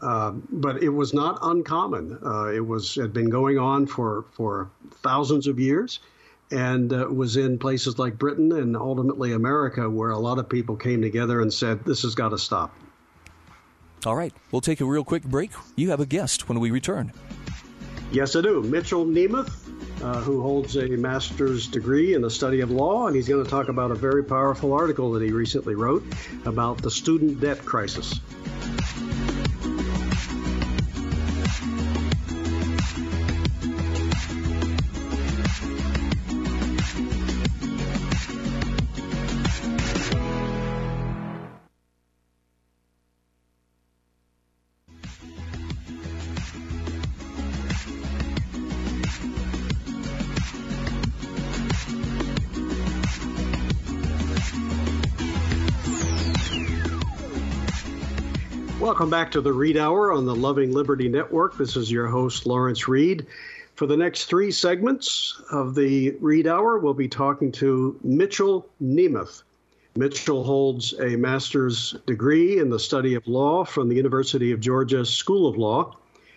Uh, 0.00 0.32
but 0.50 0.82
it 0.82 0.88
was 0.88 1.14
not 1.14 1.38
uncommon. 1.42 2.18
Uh, 2.24 2.46
it 2.46 2.64
was 2.66 2.96
had 2.96 3.12
been 3.12 3.30
going 3.30 3.56
on 3.56 3.86
for 3.86 4.24
for 4.32 4.68
thousands 5.00 5.46
of 5.46 5.60
years, 5.60 6.00
and 6.50 6.92
uh, 6.92 7.06
was 7.08 7.36
in 7.36 7.56
places 7.56 8.00
like 8.00 8.18
Britain 8.18 8.50
and 8.50 8.76
ultimately 8.76 9.32
America, 9.32 9.88
where 9.88 10.10
a 10.10 10.18
lot 10.18 10.40
of 10.40 10.48
people 10.48 10.74
came 10.74 11.02
together 11.02 11.40
and 11.40 11.54
said, 11.54 11.84
"This 11.84 12.02
has 12.02 12.16
got 12.16 12.30
to 12.30 12.38
stop." 12.38 12.74
All 14.04 14.16
right, 14.16 14.34
we'll 14.50 14.60
take 14.60 14.80
a 14.80 14.84
real 14.84 15.04
quick 15.04 15.22
break. 15.22 15.52
You 15.76 15.90
have 15.90 16.00
a 16.00 16.06
guest 16.06 16.48
when 16.48 16.58
we 16.58 16.72
return. 16.72 17.12
Yes, 18.12 18.36
I 18.36 18.42
do. 18.42 18.60
Mitchell 18.60 19.06
Nemeth, 19.06 19.50
uh, 20.02 20.20
who 20.20 20.42
holds 20.42 20.76
a 20.76 20.86
master's 20.86 21.66
degree 21.66 22.12
in 22.12 22.20
the 22.20 22.30
study 22.30 22.60
of 22.60 22.70
law, 22.70 23.06
and 23.06 23.16
he's 23.16 23.26
going 23.26 23.42
to 23.42 23.50
talk 23.50 23.68
about 23.70 23.90
a 23.90 23.94
very 23.94 24.22
powerful 24.22 24.74
article 24.74 25.12
that 25.12 25.22
he 25.22 25.32
recently 25.32 25.74
wrote 25.74 26.04
about 26.44 26.82
the 26.82 26.90
student 26.90 27.40
debt 27.40 27.64
crisis. 27.64 28.20
Back 59.12 59.30
to 59.32 59.42
the 59.42 59.52
Reed 59.52 59.76
Hour 59.76 60.10
on 60.10 60.24
the 60.24 60.34
Loving 60.34 60.72
Liberty 60.72 61.06
Network. 61.06 61.58
This 61.58 61.76
is 61.76 61.92
your 61.92 62.06
host, 62.06 62.46
Lawrence 62.46 62.88
Reed. 62.88 63.26
For 63.74 63.86
the 63.86 63.94
next 63.94 64.24
three 64.24 64.50
segments 64.50 65.38
of 65.50 65.74
the 65.74 66.16
Reed 66.18 66.46
Hour, 66.46 66.78
we'll 66.78 66.94
be 66.94 67.08
talking 67.08 67.52
to 67.52 68.00
Mitchell 68.02 68.66
Nemeth. 68.82 69.42
Mitchell 69.96 70.44
holds 70.44 70.94
a 70.98 71.16
master's 71.16 71.94
degree 72.06 72.58
in 72.58 72.70
the 72.70 72.78
study 72.78 73.12
of 73.14 73.28
law 73.28 73.66
from 73.66 73.90
the 73.90 73.96
University 73.96 74.50
of 74.50 74.60
Georgia 74.60 75.04
School 75.04 75.46
of 75.46 75.58
Law. 75.58 75.94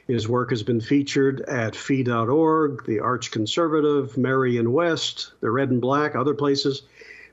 His 0.07 0.27
work 0.27 0.49
has 0.49 0.61
been 0.61 0.81
featured 0.81 1.39
at 1.43 1.77
fee.org, 1.77 2.85
the 2.85 2.99
Arch 2.99 3.31
Conservative, 3.31 4.17
Merion 4.17 4.73
West, 4.73 5.31
the 5.39 5.49
Red 5.49 5.69
and 5.71 5.79
Black, 5.79 6.13
other 6.13 6.33
places. 6.33 6.81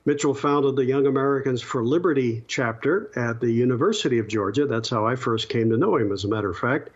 Mitchell 0.05 0.35
founded 0.35 0.75
the 0.75 0.85
Young 0.85 1.07
Americans 1.07 1.63
for 1.63 1.85
Liberty 1.85 2.43
chapter 2.49 3.11
at 3.15 3.41
the 3.41 3.51
University 3.51 4.19
of 4.19 4.27
Georgia. 4.27 4.67
That's 4.67 4.91
how 4.91 5.07
I 5.07 5.15
first 5.15 5.49
came 5.49 5.71
to 5.71 5.77
know 5.77 5.97
him, 5.97 6.11
as 6.11 6.25
a 6.25 6.29
matter 6.29 6.51
of 6.51 6.59
fact. 6.59 6.91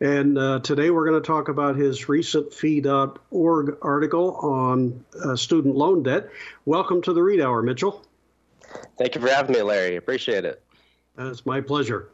And 0.00 0.38
uh, 0.38 0.60
today 0.60 0.90
we're 0.90 1.06
going 1.06 1.22
to 1.22 1.26
talk 1.26 1.48
about 1.48 1.76
his 1.76 2.08
recent 2.08 2.54
fee.org 2.54 3.76
article 3.82 4.36
on 4.36 5.04
uh, 5.22 5.36
student 5.36 5.76
loan 5.76 6.02
debt. 6.02 6.30
Welcome 6.64 7.02
to 7.02 7.12
the 7.12 7.22
Reed 7.22 7.42
Hour, 7.42 7.60
Mitchell. 7.60 8.02
Thank 8.96 9.16
you 9.16 9.20
for 9.20 9.28
having 9.28 9.54
me, 9.54 9.60
Larry. 9.60 9.96
Appreciate 9.96 10.46
it. 10.46 10.62
It's 11.18 11.44
my 11.44 11.60
pleasure. 11.60 12.08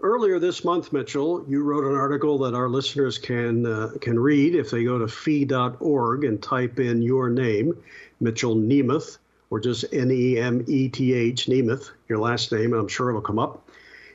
Earlier 0.00 0.38
this 0.38 0.64
month, 0.64 0.92
Mitchell, 0.92 1.44
you 1.48 1.64
wrote 1.64 1.84
an 1.84 1.96
article 1.96 2.38
that 2.38 2.54
our 2.54 2.68
listeners 2.68 3.18
can 3.18 3.66
uh, 3.66 3.90
can 4.00 4.18
read 4.18 4.54
if 4.54 4.70
they 4.70 4.84
go 4.84 4.98
to 4.98 5.06
fee.org 5.06 6.24
and 6.24 6.42
type 6.42 6.80
in 6.80 7.02
your 7.02 7.30
name, 7.30 7.76
Mitchell 8.20 8.56
Nemeth 8.56 9.18
or 9.52 9.60
just 9.60 9.84
N 9.92 10.10
E 10.10 10.38
M 10.38 10.64
E 10.66 10.88
T 10.88 11.12
H, 11.12 11.44
Nemeth, 11.44 11.90
your 12.08 12.18
last 12.18 12.50
name, 12.52 12.72
and 12.72 12.80
I'm 12.80 12.88
sure 12.88 13.10
it'll 13.10 13.20
come 13.20 13.38
up. 13.38 13.68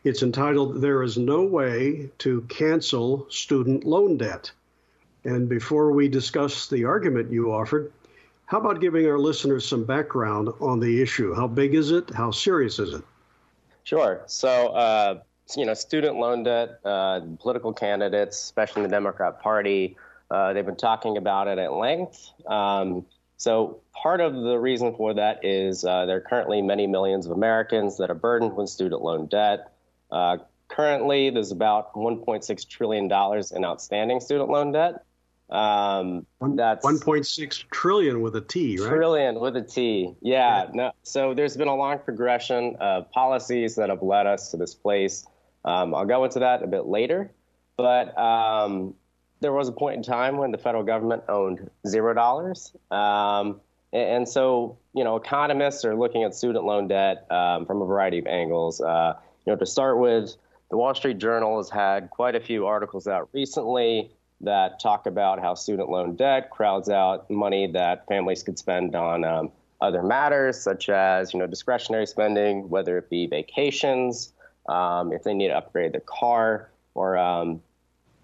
It's 0.04 0.24
entitled 0.24 0.82
There 0.82 1.04
is 1.04 1.16
No 1.16 1.44
Way 1.44 2.10
to 2.18 2.42
Cancel 2.50 3.28
Student 3.30 3.84
Loan 3.84 4.18
Debt. 4.18 4.50
And 5.26 5.48
before 5.48 5.92
we 5.92 6.08
discuss 6.08 6.68
the 6.68 6.86
argument 6.86 7.32
you 7.32 7.54
offered, 7.54 7.94
how 8.48 8.60
about 8.60 8.82
giving 8.82 9.06
our 9.06 9.20
listeners 9.20 9.68
some 9.68 9.84
background 9.84 10.50
on 10.60 10.80
the 10.80 11.04
issue? 11.04 11.36
How 11.36 11.46
big 11.46 11.76
is 11.76 11.92
it? 11.92 12.10
How 12.10 12.32
serious 12.32 12.80
is 12.80 12.96
it? 12.96 13.04
Sure. 13.84 14.24
So, 14.26 14.70
uh, 14.70 15.20
you 15.56 15.68
know, 15.68 15.76
student 15.76 16.16
loan 16.16 16.42
debt, 16.46 16.80
uh, 16.84 17.22
political 17.40 17.74
candidates, 17.74 18.42
especially 18.42 18.82
in 18.82 18.90
the 18.90 18.96
Democrat 18.96 19.40
Party, 19.40 19.98
uh, 20.32 20.54
they've 20.54 20.66
been 20.66 20.76
talking 20.76 21.18
about 21.18 21.48
it 21.48 21.60
at 21.60 21.74
length. 21.74 22.32
Um, 22.48 23.06
so 23.38 23.82
part 23.94 24.20
of 24.20 24.34
the 24.34 24.58
reason 24.58 24.96
for 24.96 25.14
that 25.14 25.46
is 25.46 25.86
uh, 25.86 26.06
there 26.06 26.18
are 26.18 26.22
currently 26.22 26.62
many 26.62 26.88
millions 26.88 27.26
of 27.26 27.32
Americans 27.32 27.98
that 27.98 28.10
are 28.10 28.16
burdened 28.16 28.56
with 28.56 28.70
student 28.70 29.02
loan 29.02 29.28
debt. 29.28 29.72
Uh, 30.12 30.38
currently, 30.68 31.30
there's 31.30 31.52
about 31.52 31.94
1.6 31.94 32.68
trillion 32.68 33.08
dollars 33.08 33.52
in 33.52 33.64
outstanding 33.64 34.20
student 34.20 34.50
loan 34.50 34.72
debt. 34.72 35.04
Um, 35.50 36.26
that's 36.42 36.86
1.6 36.86 37.64
trillion 37.72 38.22
with 38.22 38.36
a 38.36 38.42
T, 38.42 38.78
right? 38.80 38.90
Trillion 38.90 39.40
with 39.40 39.56
a 39.56 39.62
T. 39.62 40.14
Yeah. 40.22 40.64
yeah. 40.64 40.72
No, 40.74 40.92
so 41.04 41.34
there's 41.34 41.56
been 41.56 41.70
a 41.70 41.76
long 41.76 42.00
progression 42.00 42.76
of 42.80 43.10
policies 43.12 43.76
that 43.76 43.90
have 43.90 44.02
led 44.02 44.28
us 44.28 44.52
to 44.52 44.58
this 44.58 44.74
place. 44.74 45.26
Um, 45.64 45.96
I'll 45.96 46.06
go 46.06 46.26
into 46.26 46.40
that 46.40 46.64
a 46.64 46.68
bit 46.68 46.86
later, 46.86 47.32
but 47.78 48.18
um, 48.18 48.96
there 49.40 49.54
was 49.54 49.68
a 49.68 49.72
point 49.72 49.98
in 49.98 50.04
time 50.04 50.38
when 50.38 50.52
the 50.52 50.58
federal 50.58 50.84
government 50.84 51.24
owned 51.30 51.70
zero 51.88 52.14
dollars. 52.14 52.74
Um, 52.92 53.62
and, 53.94 54.28
so, 54.28 54.78
you 54.94 55.04
know, 55.04 55.16
economists 55.16 55.86
are 55.86 55.96
looking 55.96 56.24
at 56.24 56.36
student 56.36 56.66
loan 56.66 56.88
debt 56.88 57.26
um, 57.32 57.66
from 57.66 57.82
a 57.82 57.86
variety 57.86 58.20
of 58.20 58.28
angles. 58.28 58.82
Uh, 58.82 59.14
you 59.46 59.54
know, 59.54 59.58
to 59.58 59.66
start 59.66 59.98
with, 59.98 60.36
the 60.70 60.76
Wall 60.76 60.94
Street 60.94 61.18
Journal 61.18 61.58
has 61.58 61.70
had 61.70 62.10
quite 62.10 62.36
a 62.36 62.42
few 62.42 62.66
articles 62.66 63.08
out 63.08 63.30
recently 63.32 64.12
that 64.42 64.80
talk 64.82 65.06
about 65.06 65.40
how 65.40 65.54
student 65.54 65.90
loan 65.90 66.16
debt 66.16 66.50
crowds 66.52 66.90
out 66.90 67.30
money 67.32 67.72
that 67.72 68.06
families 68.08 68.44
could 68.44 68.60
spend 68.60 68.94
on 68.94 69.24
um, 69.24 69.52
other 69.80 70.04
matters, 70.04 70.60
such 70.60 70.90
as, 70.90 71.34
you 71.34 71.40
know, 71.40 71.48
discretionary 71.48 72.06
spending, 72.06 72.68
whether 72.70 72.98
it 72.98 73.10
be 73.10 73.26
vacations, 73.28 74.34
um, 74.68 75.14
if 75.14 75.24
they 75.24 75.34
need 75.34 75.48
to 75.48 75.58
upgrade 75.58 75.94
their 75.94 76.02
car, 76.02 76.70
or 76.94 77.18
um, 77.18 77.62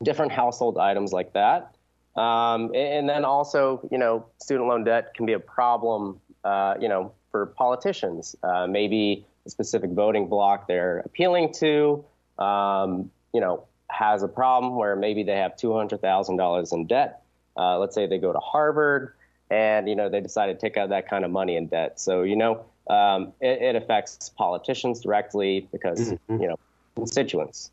different 0.01 0.31
household 0.31 0.77
items 0.77 1.13
like 1.13 1.33
that. 1.33 1.75
Um, 2.15 2.71
and 2.75 3.09
then 3.09 3.25
also, 3.25 3.87
you 3.91 3.97
know, 3.97 4.25
student 4.37 4.67
loan 4.67 4.83
debt 4.83 5.13
can 5.15 5.25
be 5.25 5.33
a 5.33 5.39
problem, 5.39 6.19
uh, 6.43 6.75
you 6.79 6.87
know, 6.87 7.11
for 7.31 7.47
politicians. 7.47 8.35
Uh, 8.43 8.67
maybe 8.67 9.25
a 9.45 9.49
specific 9.49 9.91
voting 9.91 10.27
bloc 10.27 10.67
they're 10.67 10.99
appealing 10.99 11.53
to, 11.53 12.05
um, 12.37 13.09
you 13.33 13.41
know, 13.41 13.63
has 13.89 14.23
a 14.23 14.27
problem 14.27 14.75
where 14.75 14.95
maybe 14.95 15.23
they 15.23 15.35
have 15.37 15.55
$200,000 15.55 16.73
in 16.73 16.87
debt. 16.87 17.21
Uh, 17.57 17.77
let's 17.77 17.93
say 17.95 18.07
they 18.07 18.17
go 18.17 18.33
to 18.33 18.39
Harvard 18.39 19.13
and, 19.49 19.87
you 19.87 19.95
know, 19.95 20.09
they 20.09 20.21
decide 20.21 20.47
to 20.47 20.55
take 20.55 20.77
out 20.77 20.89
that 20.89 21.07
kind 21.07 21.25
of 21.25 21.31
money 21.31 21.55
in 21.55 21.67
debt. 21.67 21.99
So, 21.99 22.23
you 22.23 22.35
know, 22.35 22.65
um, 22.89 23.33
it, 23.39 23.61
it, 23.61 23.75
affects 23.75 24.29
politicians 24.29 25.01
directly 25.01 25.67
because, 25.71 26.11
mm-hmm. 26.11 26.41
you 26.41 26.47
know, 26.49 26.59
constituents. 26.95 27.71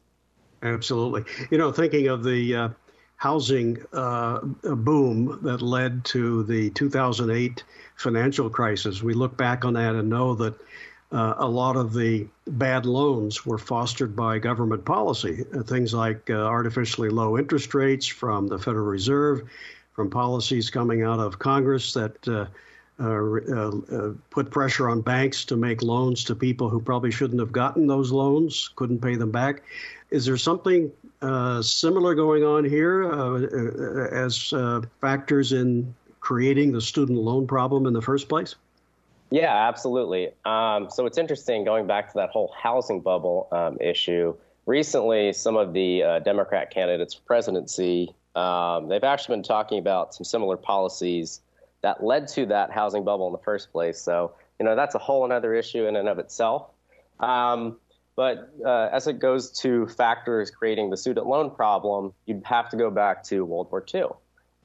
Absolutely. 0.62 1.24
You 1.50 1.58
know, 1.58 1.72
thinking 1.72 2.08
of 2.08 2.22
the 2.22 2.54
uh, 2.54 2.68
housing 3.16 3.78
uh, 3.92 4.40
boom 4.40 5.38
that 5.42 5.62
led 5.62 6.04
to 6.06 6.42
the 6.44 6.70
2008 6.70 7.64
financial 7.96 8.50
crisis, 8.50 9.02
we 9.02 9.14
look 9.14 9.36
back 9.36 9.64
on 9.64 9.74
that 9.74 9.94
and 9.94 10.08
know 10.08 10.34
that 10.34 10.54
uh, 11.12 11.34
a 11.38 11.48
lot 11.48 11.76
of 11.76 11.92
the 11.92 12.26
bad 12.46 12.86
loans 12.86 13.44
were 13.44 13.58
fostered 13.58 14.14
by 14.14 14.38
government 14.38 14.84
policy. 14.84 15.44
Uh, 15.54 15.62
things 15.62 15.92
like 15.92 16.30
uh, 16.30 16.34
artificially 16.34 17.08
low 17.08 17.36
interest 17.36 17.74
rates 17.74 18.06
from 18.06 18.46
the 18.46 18.58
Federal 18.58 18.86
Reserve, 18.86 19.42
from 19.92 20.08
policies 20.08 20.70
coming 20.70 21.02
out 21.02 21.18
of 21.18 21.38
Congress 21.38 21.92
that 21.94 22.28
uh, 22.28 22.46
uh, 23.02 24.12
put 24.30 24.50
pressure 24.50 24.88
on 24.88 25.00
banks 25.00 25.44
to 25.46 25.56
make 25.56 25.82
loans 25.82 26.22
to 26.22 26.34
people 26.34 26.68
who 26.68 26.80
probably 26.80 27.10
shouldn't 27.10 27.40
have 27.40 27.50
gotten 27.50 27.86
those 27.86 28.12
loans, 28.12 28.70
couldn't 28.76 29.00
pay 29.00 29.16
them 29.16 29.30
back. 29.30 29.62
Is 30.10 30.26
there 30.26 30.36
something 30.36 30.90
uh, 31.22 31.62
similar 31.62 32.14
going 32.14 32.44
on 32.44 32.64
here 32.64 33.04
uh, 33.04 33.40
uh, 33.40 34.08
as 34.12 34.52
uh, 34.52 34.82
factors 35.00 35.52
in 35.52 35.94
creating 36.20 36.72
the 36.72 36.80
student 36.80 37.18
loan 37.18 37.46
problem 37.46 37.86
in 37.86 37.92
the 37.92 38.02
first 38.02 38.28
place? 38.28 38.54
Yeah, 39.30 39.68
absolutely. 39.68 40.30
Um, 40.44 40.90
so 40.90 41.06
it's 41.06 41.18
interesting 41.18 41.64
going 41.64 41.86
back 41.86 42.08
to 42.08 42.14
that 42.16 42.30
whole 42.30 42.52
housing 42.60 43.00
bubble 43.00 43.48
um, 43.52 43.78
issue. 43.80 44.34
Recently, 44.66 45.32
some 45.32 45.56
of 45.56 45.72
the 45.72 46.02
uh, 46.02 46.18
Democrat 46.18 46.70
candidates 46.70 47.14
for 47.14 47.22
presidency 47.22 48.14
um, 48.34 48.88
they've 48.88 49.04
actually 49.04 49.36
been 49.36 49.42
talking 49.42 49.78
about 49.78 50.14
some 50.14 50.24
similar 50.24 50.56
policies 50.56 51.40
that 51.82 52.04
led 52.04 52.28
to 52.28 52.46
that 52.46 52.70
housing 52.70 53.04
bubble 53.04 53.26
in 53.26 53.32
the 53.32 53.38
first 53.38 53.72
place. 53.72 54.00
So 54.00 54.32
you 54.58 54.66
know, 54.66 54.76
that's 54.76 54.94
a 54.94 54.98
whole 54.98 55.24
another 55.24 55.54
issue 55.54 55.86
in 55.86 55.96
and 55.96 56.08
of 56.08 56.18
itself. 56.18 56.68
Um, 57.18 57.78
but 58.20 58.52
uh, 58.66 58.90
as 58.92 59.06
it 59.06 59.18
goes 59.18 59.50
to 59.50 59.86
factors 59.86 60.50
creating 60.50 60.90
the 60.90 60.96
student 60.98 61.26
loan 61.26 61.50
problem, 61.50 62.12
you'd 62.26 62.42
have 62.44 62.68
to 62.68 62.76
go 62.76 62.90
back 62.90 63.24
to 63.24 63.46
World 63.46 63.68
War 63.70 63.82
II. 63.94 64.02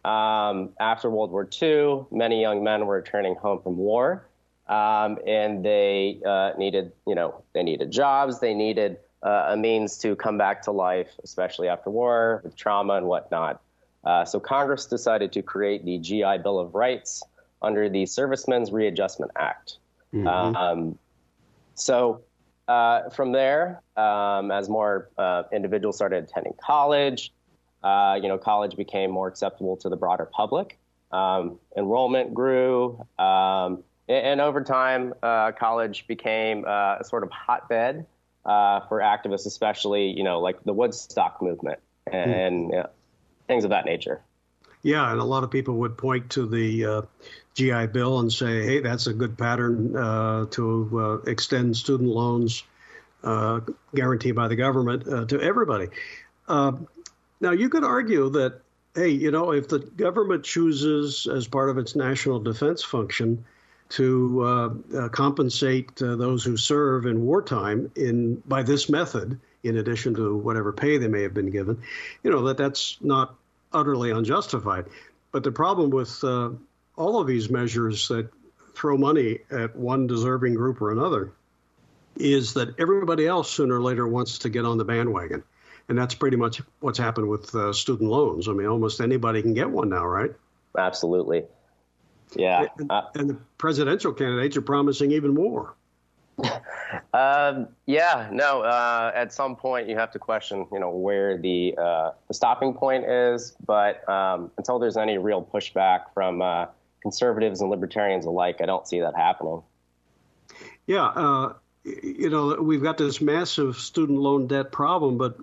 Um, 0.03 0.71
after 0.77 1.09
World 1.09 1.31
War 1.31 1.47
II, 1.61 2.05
many 2.11 2.41
young 2.41 2.65
men 2.65 2.85
were 2.85 2.95
returning 2.95 3.35
home 3.35 3.61
from 3.61 3.77
war, 3.77 4.27
um, 4.67 5.19
and 5.25 5.63
they 5.63 6.19
uh, 6.25 6.51
needed, 6.57 6.91
you 7.07 7.15
know, 7.15 7.43
they 7.53 7.63
needed 7.63 7.91
jobs, 7.91 8.41
they 8.41 8.53
needed 8.53 8.97
uh, 9.23 9.45
a 9.47 9.55
means 9.55 9.99
to 9.99 10.17
come 10.17 10.37
back 10.37 10.63
to 10.63 10.71
life, 10.71 11.11
especially 11.23 11.69
after 11.69 11.89
war, 11.89 12.41
with 12.43 12.57
trauma 12.57 12.95
and 12.95 13.05
whatnot. 13.05 13.61
Uh, 14.03 14.25
so 14.25 14.37
Congress 14.37 14.85
decided 14.85 15.31
to 15.31 15.41
create 15.41 15.85
the 15.85 15.97
GI 15.97 16.39
Bill 16.43 16.59
of 16.59 16.75
Rights 16.75 17.23
under 17.61 17.87
the 17.87 18.05
Servicemen's 18.05 18.73
Readjustment 18.73 19.31
Act. 19.37 19.77
Mm-hmm. 20.13 20.57
Um, 20.57 20.99
so 21.75 22.19
uh, 22.67 23.09
from 23.09 23.31
there, 23.31 23.81
um, 23.95 24.51
as 24.51 24.69
more 24.69 25.09
uh, 25.17 25.43
individuals 25.51 25.95
started 25.95 26.23
attending 26.23 26.53
college, 26.61 27.31
uh, 27.83 28.17
you 28.21 28.27
know, 28.27 28.37
college 28.37 28.75
became 28.75 29.11
more 29.11 29.27
acceptable 29.27 29.77
to 29.77 29.89
the 29.89 29.95
broader 29.95 30.25
public. 30.25 30.79
Um, 31.11 31.59
enrollment 31.77 32.33
grew, 32.33 33.05
um, 33.19 33.83
and, 34.07 34.25
and, 34.25 34.41
over 34.41 34.63
time, 34.63 35.13
uh, 35.21 35.51
college 35.51 36.07
became 36.07 36.65
uh, 36.65 36.97
a 36.99 37.03
sort 37.03 37.23
of 37.23 37.31
hotbed 37.31 38.05
uh, 38.43 38.81
for 38.87 38.99
activists, 38.99 39.45
especially 39.45 40.09
you 40.09 40.23
know, 40.23 40.39
like 40.39 40.63
the 40.63 40.73
Woodstock 40.73 41.41
movement 41.41 41.79
and, 42.11 42.71
mm. 42.71 42.89
things 43.47 43.63
of 43.63 43.69
that 43.69 43.85
nature. 43.85 44.21
Yeah, 44.85 45.11
and 45.11 45.19
a 45.19 45.23
lot 45.23 45.43
of 45.43 45.49
people 45.49 45.77
would 45.77 45.97
point 45.97 46.29
to 46.31 46.45
the 46.45 47.07
GI 47.55 47.87
Bill 47.87 48.19
and 48.19 48.31
say, 48.31 48.63
hey, 48.63 48.81
that's 48.81 49.07
a 49.07 49.13
good 49.13 49.37
pattern 49.37 49.95
uh, 49.95 50.45
to 50.51 51.21
uh, 51.25 51.31
extend 51.31 51.75
student 51.75 52.09
loans 52.09 52.63
uh, 53.23 53.61
guaranteed 53.95 54.35
by 54.35 54.47
the 54.47 54.55
government 54.55 55.07
uh, 55.07 55.25
to 55.25 55.41
everybody. 55.41 55.87
Uh, 56.47 56.73
now, 57.39 57.51
you 57.51 57.69
could 57.69 57.83
argue 57.83 58.29
that, 58.31 58.61
hey, 58.93 59.09
you 59.09 59.31
know, 59.31 59.53
if 59.53 59.69
the 59.69 59.79
government 59.79 60.43
chooses 60.43 61.27
as 61.27 61.47
part 61.47 61.69
of 61.69 61.77
its 61.77 61.95
national 61.95 62.39
defense 62.39 62.83
function 62.83 63.43
to 63.87 64.43
uh, 64.43 65.09
compensate 65.09 65.95
those 65.95 66.43
who 66.43 66.57
serve 66.57 67.05
in 67.05 67.25
wartime 67.25 67.89
in 67.95 68.35
by 68.47 68.63
this 68.63 68.89
method, 68.89 69.39
in 69.63 69.77
addition 69.77 70.13
to 70.15 70.35
whatever 70.35 70.73
pay 70.73 70.97
they 70.97 71.07
may 71.07 71.21
have 71.21 71.33
been 71.33 71.49
given, 71.49 71.81
you 72.23 72.31
know, 72.31 72.43
that 72.43 72.57
that's 72.57 72.97
not 73.01 73.35
utterly 73.75 74.11
unjustified. 74.11 74.85
But 75.31 75.43
the 75.43 75.51
problem 75.51 75.89
with 75.89 76.23
all 76.23 77.19
of 77.19 77.27
these 77.27 77.49
measures 77.49 78.07
that 78.07 78.29
throw 78.73 78.97
money 78.97 79.39
at 79.51 79.75
one 79.75 80.07
deserving 80.07 80.55
group 80.55 80.81
or 80.81 80.91
another 80.91 81.31
is 82.17 82.53
that 82.53 82.79
everybody 82.79 83.27
else 83.27 83.51
sooner 83.51 83.75
or 83.75 83.81
later 83.81 84.07
wants 84.07 84.39
to 84.39 84.49
get 84.49 84.65
on 84.65 84.77
the 84.77 84.85
bandwagon. 84.85 85.43
And 85.87 85.97
that's 85.97 86.15
pretty 86.15 86.37
much 86.37 86.61
what's 86.79 86.97
happened 86.97 87.27
with 87.27 87.53
uh, 87.53 87.73
student 87.73 88.09
loans. 88.09 88.47
I 88.47 88.53
mean, 88.53 88.67
almost 88.67 89.01
anybody 89.01 89.41
can 89.41 89.53
get 89.53 89.69
one 89.69 89.89
now, 89.89 90.05
right? 90.05 90.31
Absolutely. 90.77 91.43
Yeah. 92.35 92.67
And, 92.77 92.91
uh, 92.91 93.03
and 93.13 93.29
the 93.29 93.37
presidential 93.57 94.13
candidates 94.13 94.57
are 94.57 94.61
promising 94.61 95.11
even 95.11 95.33
more. 95.33 95.75
Um, 97.13 97.67
yeah, 97.85 98.29
no. 98.31 98.61
Uh, 98.61 99.11
at 99.15 99.33
some 99.33 99.55
point, 99.55 99.87
you 99.87 99.95
have 99.97 100.11
to 100.11 100.19
question, 100.19 100.67
you 100.71 100.79
know, 100.79 100.89
where 100.89 101.37
the 101.37 101.75
uh, 101.77 102.11
the 102.27 102.33
stopping 102.33 102.73
point 102.73 103.05
is. 103.05 103.55
But 103.65 104.07
um, 104.09 104.51
until 104.57 104.79
there's 104.79 104.97
any 104.97 105.17
real 105.17 105.43
pushback 105.43 106.13
from 106.13 106.41
uh, 106.41 106.67
conservatives 107.01 107.61
and 107.61 107.69
libertarians 107.69 108.25
alike, 108.25 108.57
I 108.61 108.65
don't 108.65 108.87
see 108.87 108.99
that 108.99 109.15
happening. 109.15 109.61
Yeah, 110.87 111.05
uh, 111.05 111.53
you 111.83 112.29
know, 112.29 112.55
we've 112.61 112.83
got 112.83 112.97
this 112.97 113.21
massive 113.21 113.77
student 113.77 114.19
loan 114.19 114.47
debt 114.47 114.71
problem, 114.71 115.17
but 115.17 115.37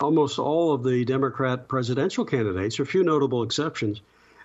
almost 0.00 0.38
all 0.38 0.72
of 0.72 0.82
the 0.82 1.04
Democrat 1.04 1.68
presidential 1.68 2.24
candidates, 2.24 2.78
a 2.78 2.84
few 2.84 3.02
notable 3.02 3.42
exceptions, 3.42 4.00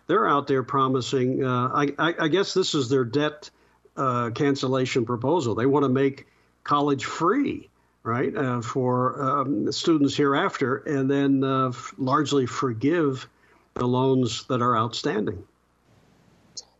they're 0.07 0.27
out 0.27 0.47
there 0.47 0.63
promising. 0.63 1.43
Uh, 1.43 1.69
I, 1.73 1.93
I, 1.97 2.15
I, 2.19 2.27
guess 2.27 2.53
this 2.53 2.73
is 2.73 2.89
their 2.89 3.03
debt 3.03 3.49
uh, 3.95 4.31
cancellation 4.31 5.05
proposal. 5.05 5.55
They 5.55 5.65
want 5.65 5.83
to 5.83 5.89
make 5.89 6.27
college 6.63 7.05
free, 7.05 7.69
right, 8.03 8.35
uh, 8.35 8.61
for 8.61 9.21
um, 9.21 9.71
students 9.71 10.15
hereafter, 10.15 10.77
and 10.77 11.09
then 11.09 11.43
uh, 11.43 11.69
f- 11.69 11.93
largely 11.97 12.45
forgive 12.45 13.27
the 13.75 13.85
loans 13.85 14.45
that 14.45 14.61
are 14.61 14.77
outstanding. 14.77 15.43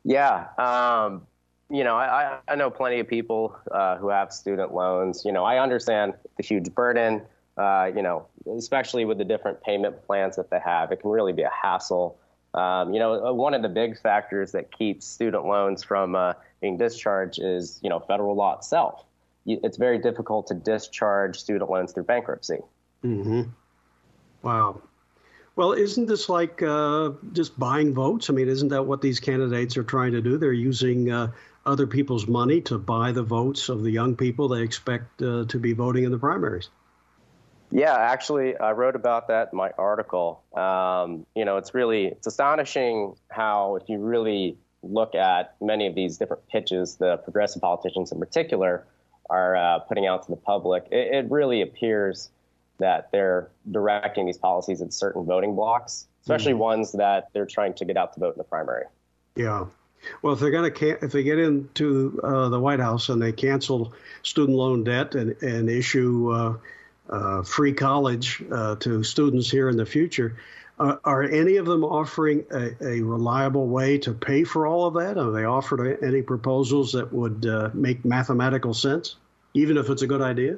Yeah. 0.04 0.48
Um, 0.58 1.26
you 1.70 1.84
know, 1.84 1.96
I, 1.96 2.40
I 2.48 2.56
know 2.56 2.70
plenty 2.70 3.00
of 3.00 3.08
people 3.08 3.56
uh, 3.72 3.98
who 3.98 4.10
have 4.10 4.34
student 4.34 4.74
loans. 4.74 5.24
You 5.24 5.32
know, 5.32 5.46
I 5.46 5.60
understand 5.60 6.14
the 6.36 6.44
huge 6.44 6.74
burden, 6.76 7.22
uh, 7.58 7.92
you 7.96 8.02
know, 8.02 8.26
especially 8.58 9.06
with 9.06 9.18
the 9.18 9.24
different 9.24 9.64
payment 9.64 10.06
plans 10.06 10.36
that 10.36 10.50
they 10.50 10.60
have. 10.60 10.92
It 10.92 11.02
can 11.02 11.10
really 11.10 11.34
be 11.34 11.44
a 11.44 11.52
hassle. 11.52 12.18
Um, 12.54 12.94
you 12.94 13.00
know, 13.00 13.28
uh, 13.28 13.32
one 13.32 13.54
of 13.54 13.62
the 13.62 13.70
big 13.70 13.98
factors 13.98 14.52
that 14.52 14.78
keeps 14.78 15.06
student 15.06 15.46
loans 15.46 15.82
from 15.82 16.16
uh, 16.16 16.34
being 16.60 16.78
discharged 16.78 17.40
is, 17.42 17.80
you 17.82 17.90
know, 17.90 18.02
federal 18.02 18.36
law 18.36 18.58
itself. 18.58 19.06
It's 19.46 19.78
very 19.78 19.98
difficult 19.98 20.48
to 20.48 20.54
discharge 20.54 21.40
student 21.40 21.70
loans 21.70 21.94
through 21.94 22.04
bankruptcy. 22.04 22.60
Mm-hmm. 23.04 23.44
Wow. 24.44 24.82
Well, 25.56 25.74
isn't 25.74 26.08
this 26.08 26.30
like 26.30 26.62
uh, 26.62 27.12
just 27.34 27.60
buying 27.60 27.94
votes? 27.94 28.30
I 28.30 28.34
mean, 28.34 28.48
isn't 28.48 28.70
that 28.70 28.84
what 28.84 29.02
these 29.02 29.20
candidates 29.20 29.78
are 29.78 29.84
trying 29.84 30.14
to 30.14 30.22
do? 30.22 30.38
They're 30.38 30.54
using 30.54 31.12
uh, 31.12 31.32
other 31.66 31.88
people's 31.88 32.28
money 32.28 32.62
to 32.62 32.78
buy 32.78 33.12
the 33.12 33.24
votes 33.24 33.70
of 33.70 33.84
the 33.84 33.92
young 33.92 34.16
people 34.16 34.48
they 34.48 34.62
expect 34.62 35.22
uh, 35.22 35.46
to 35.46 35.60
be 35.60 35.74
voting 35.74 36.04
in 36.06 36.12
the 36.12 36.18
primaries. 36.18 36.70
Yeah, 37.72 37.96
actually, 37.96 38.58
I 38.58 38.72
wrote 38.72 38.96
about 38.96 39.30
that 39.30 39.50
in 39.54 39.58
my 39.58 39.72
article. 39.78 40.44
Um, 40.54 41.26
you 41.36 41.46
know, 41.46 41.58
it's 41.58 41.74
really 41.74 42.08
it's 42.08 42.28
astonishing 42.28 43.16
how, 43.30 43.78
if 43.78 43.88
you 43.88 44.00
really 44.00 44.58
look 44.84 45.16
at 45.16 45.56
many 45.62 45.88
of 45.88 45.96
these 45.96 46.18
different 46.18 46.48
pitches, 46.50 46.96
the 46.96 47.18
progressive 47.18 47.62
politicians 47.62 48.12
in 48.12 48.20
particular 48.20 48.86
are 49.32 49.56
uh, 49.56 49.80
putting 49.80 50.06
out 50.06 50.24
to 50.24 50.32
the 50.32 50.38
public, 50.38 50.88
it, 50.92 51.14
it 51.16 51.32
really 51.32 51.62
appears 51.62 52.30
that 52.80 53.12
they're 53.12 53.50
directing 53.70 54.26
these 54.26 54.38
policies 54.38 54.82
at 54.82 54.92
certain 54.94 55.24
voting 55.26 55.56
blocks, 55.56 56.08
especially 56.24 56.54
mm 56.54 56.58
ones 56.58 56.92
that 56.92 57.30
they're 57.34 57.46
trying 57.46 57.74
to 57.74 57.86
get 57.86 57.98
out 57.98 58.14
to 58.14 58.20
vote 58.20 58.34
in 58.36 58.38
the 58.38 58.44
primary. 58.44 58.84
Yeah. 59.36 59.66
Well, 60.22 60.34
if 60.34 60.40
they're 60.40 60.52
going 60.52 60.72
to 60.72 61.06
if 61.06 61.12
they 61.12 61.24
get 61.24 61.40
into 61.40 62.20
uh, 62.24 62.50
the 62.50 62.60
White 62.60 62.80
House 62.80 63.10
and 63.10 63.22
they 63.22 63.32
cancel 63.32 63.94
student 64.24 64.58
loan 64.58 64.84
debt 64.84 65.16
and 65.16 65.42
and 65.42 65.70
issue 65.70 66.32
uh, 66.32 66.58
uh, 67.10 67.44
free 67.44 67.74
college 67.74 68.44
uh, 68.52 68.76
to 68.78 69.04
students 69.04 69.50
here 69.50 69.70
in 69.70 69.78
the 69.78 69.86
future, 69.86 70.38
uh, 70.82 70.98
are 71.04 71.22
any 71.22 71.58
of 71.58 71.68
them 71.68 71.84
offering 71.84 72.44
a, 72.52 72.72
a, 72.84 73.02
reliable 73.02 73.68
way 73.68 74.00
to 74.00 74.14
pay 74.14 74.44
for 74.44 74.66
all 74.66 74.88
of 74.88 74.96
that? 74.96 75.18
Are 75.18 75.32
they 75.32 75.44
offered 75.44 76.04
any 76.04 76.24
proposals 76.24 76.94
that 76.94 77.14
would 77.14 77.46
uh, 77.46 77.70
make 77.74 78.04
mathematical 78.04 78.74
sense, 78.74 79.16
even 79.54 79.78
if 79.78 79.90
it's 79.90 80.02
a 80.02 80.08
good 80.08 80.22
idea? 80.22 80.58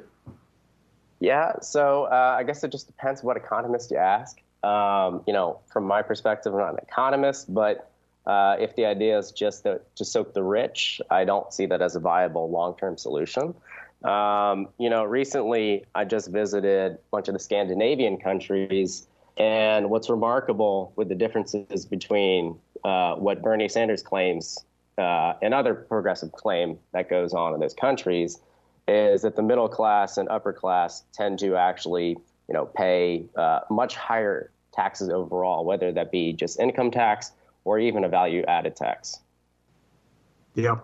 Yeah, 1.20 1.60
so 1.60 2.04
uh, 2.04 2.36
I 2.38 2.42
guess 2.42 2.64
it 2.64 2.72
just 2.72 2.86
depends 2.86 3.22
what 3.22 3.36
economist 3.36 3.90
you 3.90 3.96
ask. 3.96 4.40
Um, 4.62 5.22
you 5.26 5.32
know, 5.32 5.60
from 5.72 5.84
my 5.84 6.02
perspective, 6.02 6.52
I'm 6.52 6.60
not 6.60 6.72
an 6.74 6.80
economist, 6.82 7.52
but 7.52 7.90
uh, 8.26 8.56
if 8.58 8.76
the 8.76 8.86
idea 8.86 9.18
is 9.18 9.30
just 9.30 9.64
to, 9.64 9.80
to 9.96 10.04
soak 10.04 10.34
the 10.34 10.42
rich, 10.42 11.00
I 11.10 11.24
don't 11.24 11.52
see 11.52 11.66
that 11.66 11.82
as 11.82 11.96
a 11.96 12.00
viable 12.00 12.50
long-term 12.50 12.96
solution. 12.96 13.54
Um, 14.02 14.68
you 14.78 14.90
know, 14.90 15.04
recently 15.04 15.84
I 15.94 16.04
just 16.04 16.30
visited 16.30 16.92
a 16.92 16.98
bunch 17.10 17.28
of 17.28 17.34
the 17.34 17.40
Scandinavian 17.40 18.18
countries, 18.18 19.06
and 19.36 19.90
what's 19.90 20.08
remarkable 20.08 20.92
with 20.96 21.08
the 21.08 21.14
differences 21.14 21.84
between 21.86 22.58
uh, 22.84 23.14
what 23.16 23.42
Bernie 23.42 23.68
Sanders 23.68 24.02
claims 24.02 24.58
uh, 24.98 25.34
and 25.42 25.54
other 25.54 25.74
progressive 25.74 26.32
claim 26.32 26.78
that 26.92 27.08
goes 27.08 27.32
on 27.32 27.54
in 27.54 27.60
those 27.60 27.74
countries 27.74 28.38
is 28.86 29.22
that 29.22 29.36
the 29.36 29.42
middle 29.42 29.68
class 29.68 30.18
and 30.18 30.28
upper 30.28 30.52
class 30.52 31.04
tend 31.12 31.38
to 31.38 31.56
actually, 31.56 32.10
you 32.48 32.54
know, 32.54 32.66
pay 32.66 33.24
uh, 33.36 33.60
much 33.70 33.96
higher 33.96 34.50
taxes 34.72 35.08
overall, 35.08 35.64
whether 35.64 35.92
that 35.92 36.10
be 36.10 36.32
just 36.32 36.58
income 36.60 36.90
tax 36.90 37.32
or 37.64 37.78
even 37.78 38.04
a 38.04 38.08
value 38.08 38.44
added 38.46 38.76
tax. 38.76 39.20
Yeah. 40.54 40.76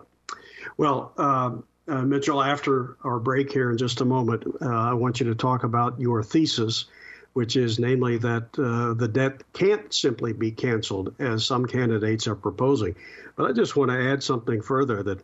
Well, 0.77 1.13
uh, 1.17 1.51
uh, 1.87 2.01
Mitchell, 2.03 2.41
after 2.41 2.97
our 3.03 3.19
break 3.19 3.51
here 3.51 3.71
in 3.71 3.77
just 3.77 4.01
a 4.01 4.05
moment, 4.05 4.43
uh, 4.61 4.67
I 4.67 4.93
want 4.93 5.19
you 5.19 5.25
to 5.27 5.35
talk 5.35 5.63
about 5.63 5.99
your 5.99 6.23
thesis 6.23 6.85
which 7.33 7.55
is 7.55 7.79
namely 7.79 8.17
that 8.17 8.47
uh, 8.59 8.93
the 8.93 9.07
debt 9.07 9.41
can't 9.53 9.93
simply 9.93 10.33
be 10.33 10.51
canceled, 10.51 11.15
as 11.19 11.45
some 11.45 11.65
candidates 11.65 12.27
are 12.27 12.35
proposing. 12.35 12.95
But 13.35 13.49
I 13.49 13.53
just 13.53 13.75
want 13.75 13.91
to 13.91 14.11
add 14.11 14.21
something 14.21 14.61
further 14.61 15.01
that 15.03 15.19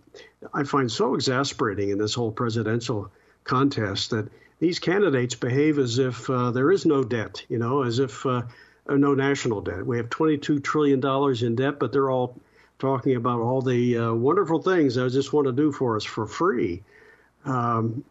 I 0.54 0.64
find 0.64 0.92
so 0.92 1.16
exasperating 1.16 1.90
in 1.90 1.98
this 1.98 2.14
whole 2.14 2.32
presidential 2.32 3.12
contest 3.44 4.12
that 4.12 4.30
these 4.60 4.80
candidates 4.80 5.36
behave 5.36 5.78
as 5.78 6.00
if 6.00 6.30
uh, 6.30 6.52
there 6.52 6.72
is 6.72 6.86
no 6.86 7.04
debt, 7.04 7.46
you 7.50 7.60
know, 7.60 7.84
as 7.84 8.00
if 8.00 8.26
uh, 8.26 8.42
no 8.90 9.14
national 9.14 9.62
debt. 9.62 9.86
We 9.86 9.98
have 9.98 10.10
$22 10.10 10.64
trillion 10.64 11.06
in 11.46 11.56
debt, 11.56 11.80
but 11.80 11.92
they're 11.92 12.10
all 12.10 12.40
talking 12.80 13.16
about 13.16 13.42
all 13.42 13.62
the 13.62 13.98
uh, 13.98 14.14
wonderful 14.14 14.62
things 14.62 14.98
I 14.98 15.10
just 15.10 15.34
want 15.34 15.48
to 15.48 15.54
do 15.54 15.72
for 15.72 15.96
us 15.96 16.04
for 16.04 16.26
free. 16.26 16.84
Um, 17.46 18.04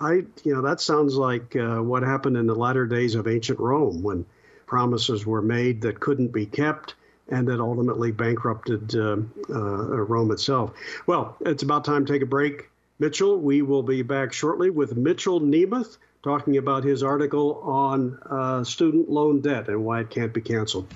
I, 0.00 0.24
you 0.44 0.54
know, 0.54 0.62
that 0.62 0.80
sounds 0.80 1.14
like 1.14 1.54
uh, 1.56 1.78
what 1.78 2.02
happened 2.02 2.36
in 2.36 2.46
the 2.46 2.54
latter 2.54 2.86
days 2.86 3.14
of 3.14 3.28
ancient 3.28 3.58
Rome 3.58 4.02
when 4.02 4.26
promises 4.66 5.26
were 5.26 5.42
made 5.42 5.82
that 5.82 6.00
couldn't 6.00 6.28
be 6.28 6.46
kept 6.46 6.94
and 7.28 7.48
that 7.48 7.60
ultimately 7.60 8.12
bankrupted 8.12 8.94
uh, 8.94 9.16
uh, 9.48 9.54
Rome 9.54 10.30
itself. 10.32 10.72
Well, 11.06 11.36
it's 11.40 11.62
about 11.62 11.84
time 11.84 12.06
to 12.06 12.12
take 12.12 12.22
a 12.22 12.26
break. 12.26 12.70
Mitchell, 12.98 13.38
we 13.38 13.62
will 13.62 13.82
be 13.82 14.02
back 14.02 14.32
shortly 14.32 14.70
with 14.70 14.96
Mitchell 14.96 15.40
Nemeth 15.40 15.96
talking 16.22 16.56
about 16.56 16.84
his 16.84 17.02
article 17.02 17.60
on 17.62 18.18
uh, 18.28 18.64
student 18.64 19.08
loan 19.08 19.40
debt 19.40 19.68
and 19.68 19.84
why 19.84 20.00
it 20.00 20.10
can't 20.10 20.32
be 20.32 20.40
canceled. 20.40 20.86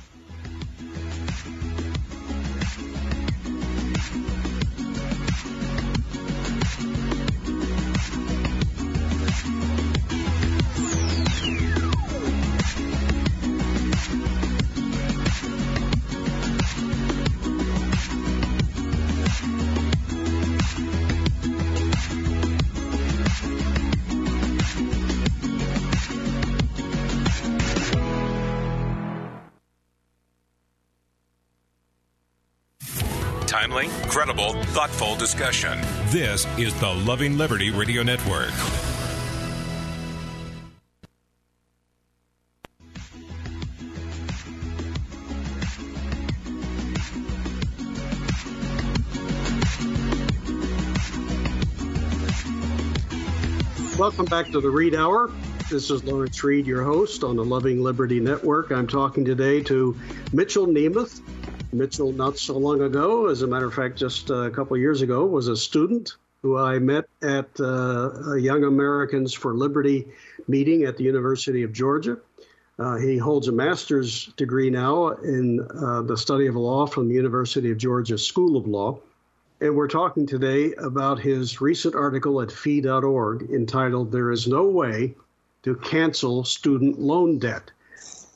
Thoughtful 34.25 35.17
discussion. 35.17 35.79
This 36.07 36.47
is 36.57 36.73
the 36.81 36.89
Loving 36.89 37.37
Liberty 37.37 37.71
Radio 37.71 38.03
Network. 38.03 38.49
Welcome 53.99 54.25
back 54.25 54.51
to 54.53 54.61
the 54.63 54.71
Reed 54.71 54.95
Hour. 54.95 55.31
This 55.71 55.91
is 55.91 56.03
Lawrence 56.03 56.43
Reed, 56.43 56.67
your 56.67 56.83
host 56.83 57.25
on 57.25 57.37
the 57.37 57.45
Loving 57.45 57.83
Liberty 57.83 58.21
Network. 58.21 58.71
I'm 58.71 58.87
talking 58.87 59.27
today 59.27 59.63
to 59.65 59.99
Mitchell 60.33 60.67
Nemeth, 60.67 61.21
Mitchell, 61.75 62.13
not 62.13 62.39
so 62.39 62.57
long 62.57 62.83
ago, 62.83 63.27
as 63.27 63.43
a 63.43 63.47
matter 63.47 63.67
of 63.67 63.75
fact, 63.75 63.97
just 63.97 64.31
a 64.31 64.51
couple 64.51 64.77
years 64.77 65.03
ago, 65.03 65.27
was 65.27 65.49
a 65.49 65.57
student 65.57 66.15
who 66.43 66.59
I 66.59 66.79
met 66.79 67.07
at 67.23 67.49
uh, 67.59 68.35
a 68.35 68.39
Young 68.39 68.65
Americans 68.65 69.33
for 69.33 69.55
Liberty 69.55 70.07
meeting 70.47 70.85
at 70.85 70.97
the 70.97 71.05
University 71.05 71.63
of 71.63 71.73
Georgia. 71.73 72.19
Uh, 72.79 72.97
he 72.97 73.17
holds 73.17 73.49
a 73.49 73.53
master's 73.53 74.27
degree 74.37 74.69
now 74.69 75.09
in 75.09 75.61
uh, 75.61 76.03
the 76.03 76.17
study 76.17 76.47
of 76.47 76.57
law 76.57 76.87
from 76.87 77.09
the 77.09 77.15
University 77.15 77.71
of 77.71 77.79
Georgia 77.79 78.19
School 78.19 78.57
of 78.57 78.67
Law. 78.67 78.99
And 79.61 79.77
we're 79.77 79.89
talking 79.89 80.27
today 80.27 80.75
about 80.75 81.21
his 81.21 81.61
recent 81.61 81.95
article 81.95 82.43
at 82.43 82.53
fee.org 82.53 83.51
entitled 83.51 84.13
There 84.13 84.31
is 84.31 84.47
No 84.47 84.65
Way 84.65 85.15
to 85.63 85.77
Cancel 85.77 86.45
Student 86.45 87.01
Loan 87.01 87.39
Debt. 87.39 87.71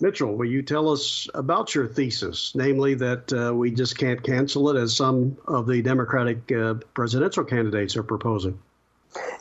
Mitchell, 0.00 0.37
will 0.37 0.46
you 0.46 0.62
tell 0.62 0.90
us 0.90 1.28
about 1.34 1.74
your 1.74 1.88
thesis, 1.88 2.52
namely 2.54 2.94
that 2.94 3.32
uh, 3.32 3.52
we 3.54 3.70
just 3.70 3.98
can't 3.98 4.22
cancel 4.22 4.70
it 4.70 4.80
as 4.80 4.94
some 4.94 5.37
of 5.46 5.66
the 5.66 5.82
Democratic 5.82 6.50
uh, 6.52 6.74
presidential 6.94 7.44
candidates 7.44 7.96
are 7.96 8.04
proposing? 8.04 8.58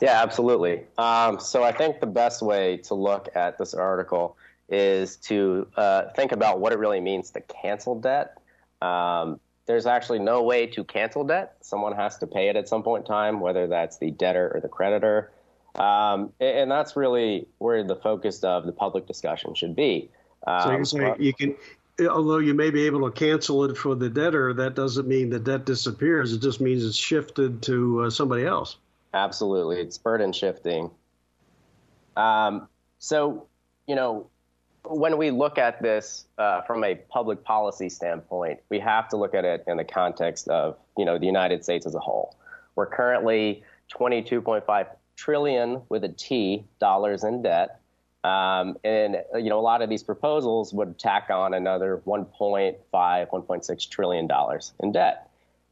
Yeah, 0.00 0.22
absolutely. 0.22 0.84
Um, 0.96 1.38
so 1.38 1.62
I 1.62 1.72
think 1.72 2.00
the 2.00 2.06
best 2.06 2.42
way 2.42 2.78
to 2.78 2.94
look 2.94 3.28
at 3.36 3.58
this 3.58 3.74
article 3.74 4.36
is 4.68 5.16
to 5.16 5.66
uh, 5.76 6.10
think 6.16 6.32
about 6.32 6.60
what 6.60 6.72
it 6.72 6.78
really 6.78 7.00
means 7.00 7.30
to 7.30 7.40
cancel 7.40 8.00
debt. 8.00 8.38
Um, 8.82 9.40
there's 9.66 9.86
actually 9.86 10.18
no 10.18 10.42
way 10.42 10.66
to 10.66 10.84
cancel 10.84 11.24
debt. 11.24 11.56
Someone 11.60 11.94
has 11.94 12.18
to 12.18 12.26
pay 12.26 12.48
it 12.48 12.56
at 12.56 12.68
some 12.68 12.82
point 12.82 13.04
in 13.04 13.08
time, 13.08 13.40
whether 13.40 13.66
that's 13.66 13.98
the 13.98 14.10
debtor 14.10 14.50
or 14.54 14.60
the 14.60 14.68
creditor. 14.68 15.30
Um, 15.74 16.32
and 16.40 16.70
that's 16.70 16.96
really 16.96 17.46
where 17.58 17.84
the 17.84 17.96
focus 17.96 18.42
of 18.42 18.66
the 18.66 18.72
public 18.72 19.06
discussion 19.06 19.54
should 19.54 19.76
be. 19.76 20.10
Um, 20.46 20.62
so 20.62 20.70
you're 20.70 20.84
saying 20.84 21.14
you 21.18 21.34
can, 21.34 21.56
although 22.08 22.38
you 22.38 22.54
may 22.54 22.70
be 22.70 22.86
able 22.86 23.10
to 23.10 23.10
cancel 23.10 23.64
it 23.64 23.76
for 23.76 23.94
the 23.94 24.08
debtor, 24.08 24.54
that 24.54 24.74
doesn't 24.74 25.06
mean 25.06 25.30
the 25.30 25.38
debt 25.38 25.64
disappears. 25.64 26.32
It 26.32 26.40
just 26.40 26.60
means 26.60 26.84
it's 26.84 26.96
shifted 26.96 27.62
to 27.62 28.04
uh, 28.04 28.10
somebody 28.10 28.44
else. 28.44 28.76
Absolutely, 29.14 29.80
it's 29.80 29.98
burden 29.98 30.32
shifting. 30.32 30.90
Um, 32.16 32.68
so, 32.98 33.46
you 33.86 33.94
know, 33.94 34.28
when 34.84 35.16
we 35.18 35.30
look 35.30 35.58
at 35.58 35.82
this 35.82 36.26
uh, 36.38 36.62
from 36.62 36.84
a 36.84 36.94
public 36.94 37.44
policy 37.44 37.88
standpoint, 37.88 38.60
we 38.68 38.78
have 38.80 39.08
to 39.08 39.16
look 39.16 39.34
at 39.34 39.44
it 39.44 39.64
in 39.66 39.76
the 39.76 39.84
context 39.84 40.48
of, 40.48 40.76
you 40.96 41.04
know, 41.04 41.18
the 41.18 41.26
United 41.26 41.62
States 41.64 41.86
as 41.86 41.94
a 41.94 42.00
whole. 42.00 42.36
We're 42.74 42.86
currently 42.86 43.62
22.5 43.92 44.86
trillion 45.16 45.82
with 45.88 46.04
a 46.04 46.08
T 46.08 46.64
dollars 46.78 47.24
in 47.24 47.42
debt. 47.42 47.80
Um, 48.28 48.76
and 48.84 49.16
you 49.36 49.48
know, 49.48 49.58
a 49.58 49.62
lot 49.62 49.80
of 49.80 49.88
these 49.88 50.02
proposals 50.02 50.74
would 50.74 50.98
tack 50.98 51.30
on 51.30 51.54
another 51.54 52.02
1.5, 52.06 52.76
1.6 52.92 53.90
trillion 53.90 54.26
dollars 54.26 54.74
in 54.80 54.92
debt. 54.92 55.30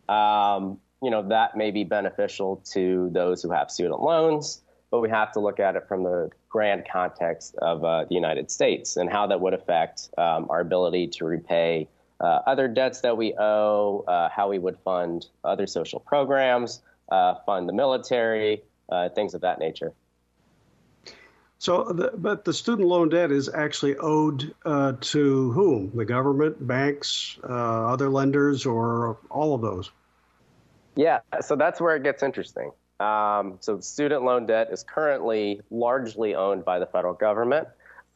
Um, 0.09 0.79
you 1.03 1.11
know, 1.11 1.29
that 1.29 1.57
may 1.57 1.71
be 1.71 1.85
beneficial 1.85 2.63
to 2.73 3.11
those 3.13 3.43
who 3.43 3.51
have 3.51 3.71
student 3.71 4.01
loans, 4.01 4.63
but 4.91 5.01
we 5.01 5.11
have 5.11 5.33
to 5.33 5.41
look 5.41 5.61
at 5.61 5.77
it 5.77 5.87
from 5.87 6.05
the 6.05 6.31
grand 6.49 6.85
context 6.91 7.55
of 7.57 7.85
uh, 7.85 8.05
the 8.05 8.15
United 8.15 8.51
States 8.51 8.97
and 8.97 9.11
how 9.11 9.27
that 9.27 9.41
would 9.41 9.53
affect 9.53 10.09
um, 10.17 10.47
our 10.49 10.61
ability 10.61 11.09
to 11.09 11.27
repay 11.27 11.89
uh, 12.19 12.41
other 12.47 12.69
debts 12.69 13.03
that 13.03 13.19
we 13.19 13.35
owe, 13.39 14.03
uh, 14.09 14.31
how 14.31 14.49
we 14.49 14.59
would 14.59 14.79
fund 14.79 15.27
other 15.45 15.67
social 15.67 16.01
programs, 16.01 16.81
uh, 17.11 17.35
fund 17.45 17.69
the 17.69 17.75
military, 17.75 18.63
uh, 18.89 19.11
things 19.11 19.35
of 19.35 19.43
that 19.43 19.59
nature. 19.59 19.93
So, 21.59 21.85
the, 21.85 22.13
but 22.17 22.45
the 22.45 22.53
student 22.53 22.87
loan 22.87 23.09
debt 23.09 23.33
is 23.33 23.49
actually 23.49 23.97
owed 23.97 24.55
uh, 24.65 24.93
to 25.01 25.53
whom? 25.53 25.91
The 25.95 26.05
government, 26.05 26.67
banks, 26.67 27.39
uh, 27.49 27.87
other 27.87 28.11
lenders, 28.11 28.67
or 28.67 29.17
all 29.31 29.55
of 29.55 29.63
those? 29.63 29.91
Yeah, 30.97 31.21
so 31.41 31.57
that's 31.57 31.81
where 31.81 31.97
it 31.97 32.03
gets 32.03 32.23
interesting. 32.23 32.73
Um, 33.01 33.57
so, 33.61 33.81
student 33.81 34.23
loan 34.23 34.47
debt 34.47 34.69
is 34.71 34.83
currently 34.83 35.63
largely 35.71 36.35
owned 36.35 36.65
by 36.65 36.79
the 36.79 36.87
federal 36.87 37.15
government. 37.15 37.69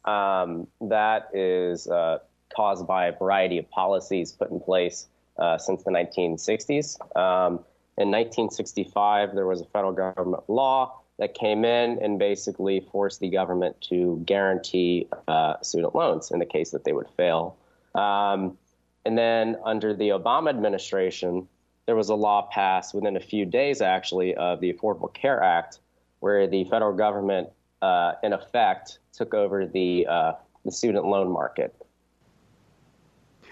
Um, 0.04 0.66
that 0.82 1.28
is 1.34 1.86
uh, 1.86 2.18
caused 2.54 2.86
by 2.86 3.06
a 3.06 3.12
variety 3.16 3.58
of 3.58 3.70
policies 3.70 4.32
put 4.32 4.50
in 4.50 4.60
place 4.60 5.06
uh, 5.38 5.56
since 5.58 5.82
the 5.82 5.90
1960s. 5.90 7.00
Um, 7.16 7.60
in 7.96 8.08
1965, 8.08 9.34
there 9.34 9.46
was 9.46 9.60
a 9.60 9.66
federal 9.66 9.92
government 9.92 10.44
law 10.48 11.00
that 11.20 11.34
came 11.34 11.66
in 11.66 11.98
and 12.02 12.18
basically 12.18 12.80
forced 12.90 13.20
the 13.20 13.28
government 13.28 13.78
to 13.82 14.22
guarantee 14.24 15.06
uh, 15.28 15.60
student 15.60 15.94
loans 15.94 16.30
in 16.30 16.38
the 16.38 16.46
case 16.46 16.70
that 16.70 16.82
they 16.84 16.94
would 16.94 17.08
fail. 17.10 17.56
Um, 17.94 18.56
and 19.04 19.18
then 19.18 19.56
under 19.64 19.94
the 19.94 20.08
Obama 20.08 20.48
administration, 20.48 21.46
there 21.84 21.94
was 21.94 22.08
a 22.08 22.14
law 22.14 22.48
passed 22.50 22.94
within 22.94 23.16
a 23.16 23.20
few 23.20 23.44
days, 23.44 23.82
actually, 23.82 24.34
of 24.34 24.60
the 24.60 24.72
Affordable 24.72 25.12
Care 25.12 25.42
Act, 25.42 25.80
where 26.20 26.46
the 26.46 26.64
federal 26.64 26.96
government, 26.96 27.50
uh, 27.82 28.12
in 28.22 28.32
effect, 28.32 28.98
took 29.12 29.34
over 29.34 29.66
the 29.66 30.06
uh, 30.06 30.32
the 30.64 30.72
student 30.72 31.04
loan 31.04 31.30
market. 31.30 31.74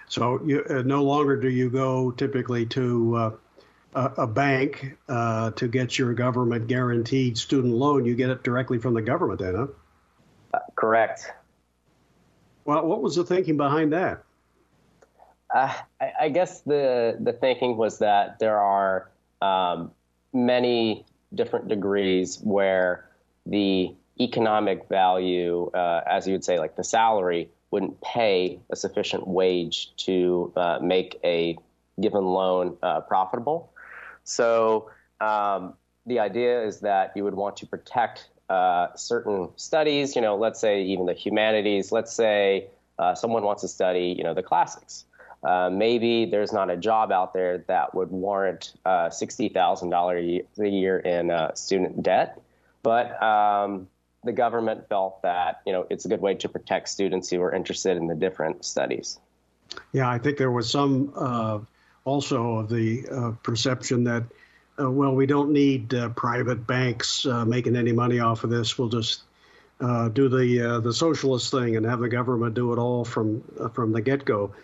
So 0.08 0.40
you, 0.42 0.64
uh, 0.70 0.82
no 0.82 1.02
longer 1.02 1.36
do 1.36 1.48
you 1.48 1.68
go 1.68 2.12
typically 2.12 2.64
to 2.66 3.16
uh, 3.16 3.30
a, 3.94 4.12
a 4.18 4.26
bank 4.26 4.96
uh, 5.08 5.50
to 5.52 5.68
get 5.68 5.98
your 5.98 6.14
government 6.14 6.66
guaranteed 6.66 7.38
student 7.38 7.74
loan, 7.74 8.04
you 8.04 8.14
get 8.14 8.30
it 8.30 8.42
directly 8.42 8.78
from 8.78 8.94
the 8.94 9.02
government, 9.02 9.40
then, 9.40 9.54
huh? 9.54 9.66
Uh, 10.54 10.58
correct. 10.76 11.32
Well, 12.64 12.86
what 12.86 13.02
was 13.02 13.16
the 13.16 13.24
thinking 13.24 13.56
behind 13.56 13.92
that? 13.92 14.24
Uh, 15.54 15.72
I, 16.00 16.12
I, 16.22 16.28
guess 16.28 16.60
the 16.60 17.16
the 17.18 17.32
thinking 17.32 17.78
was 17.78 18.00
that 18.00 18.38
there 18.38 18.58
are 18.58 19.10
um, 19.40 19.92
many 20.34 21.06
different 21.34 21.68
degrees 21.68 22.38
where 22.42 23.08
the 23.46 23.94
economic 24.20 24.88
value, 24.90 25.70
uh, 25.72 26.02
as 26.06 26.26
you 26.26 26.32
would 26.32 26.44
say, 26.44 26.58
like 26.58 26.76
the 26.76 26.84
salary, 26.84 27.48
wouldn't 27.70 28.00
pay 28.02 28.60
a 28.70 28.76
sufficient 28.76 29.26
wage 29.26 29.94
to 29.96 30.52
uh, 30.56 30.78
make 30.82 31.18
a 31.24 31.56
given 32.00 32.24
loan 32.24 32.76
uh, 32.82 33.00
profitable. 33.00 33.72
So 34.28 34.90
um, 35.20 35.74
the 36.06 36.18
idea 36.18 36.62
is 36.62 36.80
that 36.80 37.12
you 37.16 37.24
would 37.24 37.34
want 37.34 37.56
to 37.58 37.66
protect 37.66 38.28
uh, 38.48 38.88
certain 38.94 39.48
studies. 39.56 40.14
You 40.14 40.22
know, 40.22 40.36
let's 40.36 40.60
say 40.60 40.82
even 40.82 41.06
the 41.06 41.14
humanities. 41.14 41.92
Let's 41.92 42.12
say 42.12 42.68
uh, 42.98 43.14
someone 43.14 43.42
wants 43.42 43.62
to 43.62 43.68
study, 43.68 44.14
you 44.16 44.24
know, 44.24 44.34
the 44.34 44.42
classics. 44.42 45.04
uh, 45.44 45.70
maybe 45.70 46.26
there's 46.26 46.52
not 46.52 46.70
a 46.70 46.76
job 46.76 47.12
out 47.12 47.32
there 47.32 47.58
that 47.68 47.94
would 47.94 48.10
warrant 48.10 48.74
uh, 48.84 49.08
$60,000 49.08 50.44
a 50.58 50.68
year 50.68 50.98
in 50.98 51.30
uh, 51.30 51.54
student 51.54 52.02
debt. 52.02 52.40
But 52.82 53.20
um, 53.22 53.88
the 54.24 54.32
government 54.32 54.88
felt 54.88 55.22
that 55.22 55.62
you 55.64 55.72
know 55.72 55.86
it's 55.90 56.04
a 56.04 56.08
good 56.08 56.20
way 56.20 56.34
to 56.34 56.48
protect 56.48 56.88
students 56.88 57.30
who 57.30 57.40
are 57.42 57.54
interested 57.54 57.96
in 57.96 58.06
the 58.06 58.14
different 58.14 58.64
studies. 58.64 59.18
Yeah, 59.92 60.08
I 60.08 60.18
think 60.18 60.38
there 60.38 60.50
was 60.50 60.70
some 60.70 61.12
uh, 61.14 61.58
also 62.08 62.54
of 62.56 62.68
the 62.68 63.06
uh, 63.10 63.30
perception 63.42 64.04
that 64.04 64.24
uh, 64.80 64.90
well, 64.90 65.14
we 65.14 65.26
don't 65.26 65.52
need 65.52 65.92
uh, 65.92 66.08
private 66.10 66.66
banks 66.66 67.26
uh, 67.26 67.44
making 67.44 67.76
any 67.76 67.92
money 67.92 68.20
off 68.20 68.44
of 68.44 68.50
this. 68.50 68.78
We'll 68.78 68.88
just 68.88 69.22
uh, 69.80 70.08
do 70.08 70.28
the 70.28 70.80
the 70.82 70.92
socialist 70.92 71.50
thing 71.50 71.76
and 71.76 71.84
have 71.86 72.00
the 72.00 72.08
government 72.08 72.54
do 72.54 72.72
it 72.72 72.78
all 72.78 73.04
from 73.04 73.42
from 73.74 73.92
the 73.92 74.00
get 74.00 74.24
go. 74.24 74.54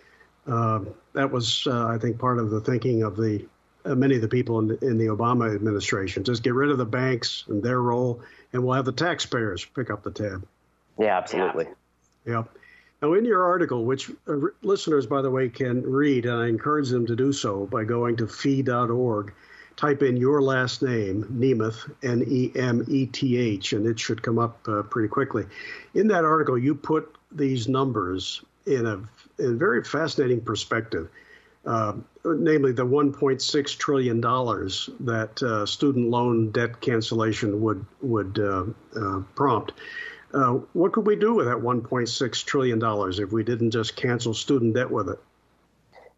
that 0.46 1.30
was, 1.30 1.66
I 1.66 1.98
think, 1.98 2.18
part 2.18 2.38
of 2.38 2.50
the 2.50 2.61
thinking 2.61 3.02
of 3.02 3.16
the 3.16 3.44
many 3.85 4.14
of 4.14 4.22
the 4.22 4.28
people 4.28 4.61
in 4.61 4.68
the, 4.68 4.78
in 4.78 4.98
the 4.98 5.07
Obama 5.07 5.54
administration. 5.54 6.24
Just 6.24 6.42
get 6.42 6.54
rid 6.54 6.70
of 6.70 6.78
the 6.78 6.87
banks 6.87 7.44
and 7.48 7.62
their 7.62 7.80
role, 7.80 8.22
and 8.52 8.64
we'll 8.64 8.74
have 8.74 8.85
the 8.85 8.92
taxpayers 8.92 9.64
pick 9.64 9.90
up 9.90 10.02
the 10.02 10.11
tab. 10.11 10.46
Yeah, 10.98 11.18
absolutely. 11.18 11.66
Yeah. 12.24 12.44
Now, 13.02 13.12
in 13.14 13.24
your 13.24 13.44
article, 13.44 13.85
which 13.85 14.11
uh, 14.26 14.37
listeners, 14.62 15.07
by 15.07 15.20
the 15.20 15.30
way, 15.30 15.48
can 15.48 15.83
read, 15.83 16.26
and 16.26 16.40
I 16.40 16.48
encourage 16.48 16.88
them 16.88 17.07
to 17.07 17.16
do 17.16 17.33
so 17.33 17.66
by 17.66 17.85
going 17.85 18.16
to 18.16 18.26
fee.org, 18.26 19.33
type 19.76 20.02
in 20.02 20.16
your 20.16 20.40
last 20.40 20.83
name, 20.83 21.24
Nemeth, 21.24 21.90
N 22.02 22.24
E 22.26 22.50
M 22.57 22.85
E 22.88 23.07
T 23.07 23.37
H, 23.37 23.72
and 23.72 23.87
it 23.87 23.98
should 23.98 24.22
come 24.22 24.38
up 24.38 24.59
uh, 24.68 24.83
pretty 24.83 25.09
quickly. 25.09 25.44
In 25.94 26.09
that 26.09 26.24
article, 26.24 26.57
you 26.57 26.74
put 26.74 27.14
these 27.33 27.68
numbers 27.68 28.42
in 28.66 28.87
a, 28.87 29.02
in 29.42 29.59
very 29.59 29.83
fascinating 29.85 30.40
perspective. 30.40 31.09
Uh, 31.66 31.94
namely 32.26 32.72
the 32.72 32.85
1.6 32.85 33.78
trillion 33.78 34.20
dollars 34.20 34.90
that 35.00 35.42
uh, 35.42 35.64
student 35.64 36.11
loan 36.11 36.50
debt 36.50 36.78
cancellation 36.83 37.62
would 37.62 37.85
would 38.02 38.38
uh, 38.38 38.64
uh 38.94 39.20
prompt. 39.35 39.72
Uh, 40.34 40.54
what 40.72 40.92
could 40.92 41.06
we 41.06 41.14
do 41.14 41.34
with 41.34 41.46
that 41.46 41.58
1.6 41.58 42.44
trillion 42.44 42.78
dollars 42.78 43.20
if 43.20 43.30
we 43.30 43.44
didn't 43.44 43.70
just 43.70 43.94
cancel 43.94 44.34
student 44.34 44.74
debt 44.74 44.90
with 44.90 45.08
it? 45.08 45.18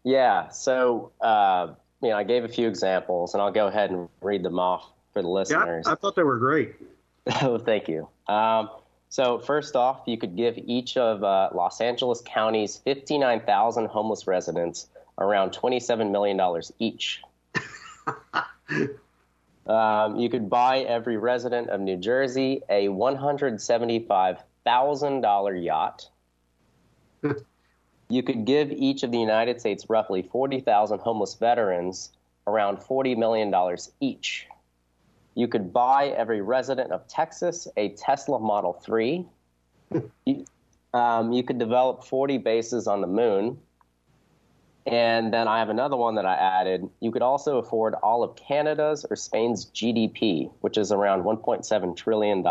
Yeah, 0.03 0.49
so 0.49 1.11
uh, 1.21 1.73
you 2.01 2.09
know, 2.09 2.17
I 2.17 2.23
gave 2.23 2.43
a 2.43 2.47
few 2.47 2.67
examples, 2.67 3.33
and 3.33 3.41
I'll 3.41 3.51
go 3.51 3.67
ahead 3.67 3.91
and 3.91 4.09
read 4.21 4.43
them 4.43 4.59
off 4.59 4.89
for 5.13 5.21
the 5.21 5.27
listeners. 5.27 5.85
Yeah, 5.85 5.91
I 5.91 5.95
thought 5.95 6.15
they 6.15 6.23
were 6.23 6.37
great. 6.37 6.75
oh, 7.41 7.57
thank 7.57 7.87
you. 7.87 8.07
Um, 8.27 8.69
so 9.09 9.39
first 9.39 9.75
off, 9.75 10.01
you 10.05 10.17
could 10.17 10.35
give 10.35 10.57
each 10.57 10.97
of 10.97 11.23
uh, 11.23 11.49
Los 11.53 11.79
Angeles 11.81 12.21
County's 12.25 12.77
59,000 12.77 13.87
homeless 13.87 14.27
residents 14.27 14.87
around 15.17 15.51
$27 15.51 16.11
million 16.11 16.39
each. 16.79 17.21
um, 19.67 20.17
you 20.17 20.29
could 20.29 20.49
buy 20.49 20.79
every 20.79 21.17
resident 21.17 21.69
of 21.69 21.79
New 21.81 21.97
Jersey 21.97 22.61
a 22.69 22.87
$175,000 22.87 25.63
yacht. 25.63 26.09
you 28.09 28.23
could 28.23 28.45
give 28.45 28.71
each 28.71 29.03
of 29.03 29.11
the 29.11 29.19
United 29.19 29.59
States 29.59 29.89
roughly 29.89 30.21
40,000 30.21 30.99
homeless 30.99 31.33
veterans 31.35 32.11
around 32.45 32.77
$40 32.77 33.17
million 33.17 33.53
each. 33.99 34.47
You 35.35 35.47
could 35.47 35.73
buy 35.73 36.07
every 36.07 36.41
resident 36.41 36.91
of 36.91 37.07
Texas 37.07 37.67
a 37.75 37.89
Tesla 37.89 38.39
Model 38.39 38.73
3. 38.73 39.25
you, 40.25 40.45
um, 40.93 41.33
you 41.33 41.43
could 41.43 41.59
develop 41.59 42.05
40 42.05 42.37
bases 42.39 42.87
on 42.87 43.01
the 43.01 43.07
moon. 43.07 43.59
And 44.87 45.33
then 45.33 45.49
I 45.49 45.59
have 45.59 45.69
another 45.69 45.97
one 45.97 46.15
that 46.15 46.25
I 46.25 46.35
added. 46.35 46.89
You 47.01 47.11
could 47.11 47.21
also 47.21 47.57
afford 47.57 47.93
all 47.95 48.23
of 48.23 48.37
Canada's 48.37 49.05
or 49.09 49.17
Spain's 49.17 49.65
GDP, 49.65 50.49
which 50.61 50.77
is 50.77 50.93
around 50.93 51.23
$1.7 51.23 51.95
trillion. 51.97 52.41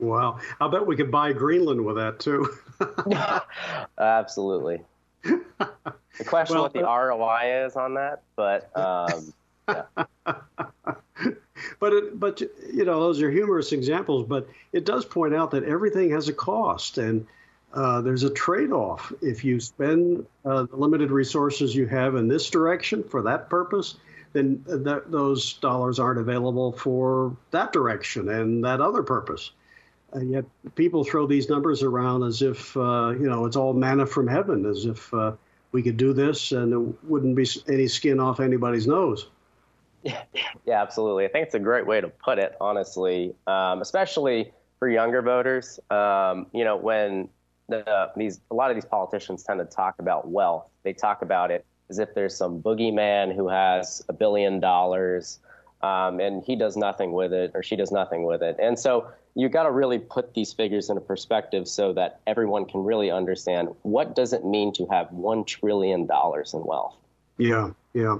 Wow. 0.00 0.38
I 0.60 0.68
bet 0.68 0.84
we 0.84 0.96
could 0.96 1.12
buy 1.12 1.32
Greenland 1.32 1.84
with 1.84 1.96
that 1.96 2.18
too. 2.18 2.48
Absolutely. 3.98 4.82
The 6.18 6.24
question 6.26 6.56
well, 6.56 6.64
what 6.64 6.72
the 6.72 6.88
uh, 6.88 6.96
ROI 6.96 7.64
is 7.66 7.76
on 7.76 7.94
that, 7.94 8.22
but 8.36 8.76
um, 8.76 9.32
yeah. 9.68 9.82
but 11.78 11.92
it, 11.92 12.20
but 12.20 12.40
you 12.40 12.84
know 12.84 13.00
those 13.00 13.22
are 13.22 13.30
humorous 13.30 13.72
examples, 13.72 14.26
but 14.26 14.48
it 14.72 14.84
does 14.84 15.04
point 15.04 15.34
out 15.34 15.52
that 15.52 15.64
everything 15.64 16.10
has 16.10 16.28
a 16.28 16.32
cost 16.32 16.98
and 16.98 17.26
uh, 17.72 18.00
there's 18.02 18.22
a 18.22 18.30
trade-off. 18.30 19.12
If 19.22 19.44
you 19.44 19.60
spend 19.60 20.26
uh, 20.44 20.64
the 20.64 20.76
limited 20.76 21.10
resources 21.10 21.74
you 21.74 21.86
have 21.86 22.16
in 22.16 22.28
this 22.28 22.50
direction 22.50 23.02
for 23.02 23.22
that 23.22 23.48
purpose, 23.48 23.96
then 24.32 24.62
that, 24.66 25.10
those 25.10 25.54
dollars 25.54 25.98
aren't 25.98 26.20
available 26.20 26.72
for 26.72 27.36
that 27.50 27.72
direction 27.72 28.28
and 28.28 28.64
that 28.64 28.80
other 28.80 29.02
purpose. 29.02 29.52
And 30.12 30.30
yet 30.30 30.44
people 30.74 31.04
throw 31.04 31.26
these 31.26 31.48
numbers 31.48 31.82
around 31.82 32.22
as 32.22 32.42
if 32.42 32.76
uh, 32.76 33.10
you 33.10 33.28
know 33.30 33.46
it's 33.46 33.56
all 33.56 33.72
manna 33.72 34.06
from 34.06 34.28
heaven, 34.28 34.66
as 34.66 34.84
if 34.84 35.12
uh, 35.14 35.32
we 35.72 35.82
could 35.82 35.96
do 35.96 36.12
this 36.12 36.52
and 36.52 36.72
it 36.72 37.04
wouldn't 37.08 37.34
be 37.34 37.46
any 37.68 37.88
skin 37.88 38.20
off 38.20 38.38
anybody's 38.38 38.86
nose. 38.86 39.28
Yeah, 40.02 40.22
yeah, 40.66 40.82
absolutely. 40.82 41.24
I 41.24 41.28
think 41.28 41.46
it's 41.46 41.54
a 41.54 41.60
great 41.60 41.86
way 41.86 42.00
to 42.00 42.08
put 42.08 42.38
it, 42.38 42.54
honestly, 42.60 43.34
um, 43.46 43.80
especially 43.80 44.52
for 44.78 44.88
younger 44.88 45.22
voters. 45.22 45.80
Um, 45.90 46.46
you 46.52 46.64
know, 46.64 46.76
when 46.76 47.30
the, 47.72 48.10
these 48.16 48.40
a 48.50 48.54
lot 48.54 48.70
of 48.70 48.76
these 48.76 48.84
politicians 48.84 49.42
tend 49.42 49.58
to 49.60 49.64
talk 49.64 49.96
about 49.98 50.28
wealth. 50.28 50.66
They 50.82 50.92
talk 50.92 51.22
about 51.22 51.50
it 51.50 51.64
as 51.90 51.98
if 51.98 52.14
there's 52.14 52.36
some 52.36 52.62
boogeyman 52.62 53.34
who 53.34 53.48
has 53.48 54.02
a 54.08 54.12
billion 54.12 54.60
dollars 54.60 55.38
um, 55.82 56.20
and 56.20 56.42
he 56.44 56.56
does 56.56 56.76
nothing 56.76 57.12
with 57.12 57.32
it 57.32 57.50
or 57.54 57.62
she 57.62 57.76
does 57.76 57.90
nothing 57.90 58.24
with 58.24 58.42
it. 58.42 58.56
And 58.58 58.78
so 58.78 59.08
you 59.34 59.48
got 59.48 59.64
to 59.64 59.70
really 59.70 59.98
put 59.98 60.34
these 60.34 60.52
figures 60.52 60.88
into 60.88 61.00
perspective 61.00 61.66
so 61.66 61.92
that 61.94 62.20
everyone 62.26 62.66
can 62.66 62.84
really 62.84 63.10
understand 63.10 63.68
what 63.82 64.14
does 64.14 64.32
it 64.32 64.44
mean 64.44 64.72
to 64.74 64.86
have 64.90 65.10
one 65.10 65.44
trillion 65.44 66.06
dollars 66.06 66.54
in 66.54 66.64
wealth. 66.64 66.96
Yeah, 67.38 67.70
yeah. 67.94 68.18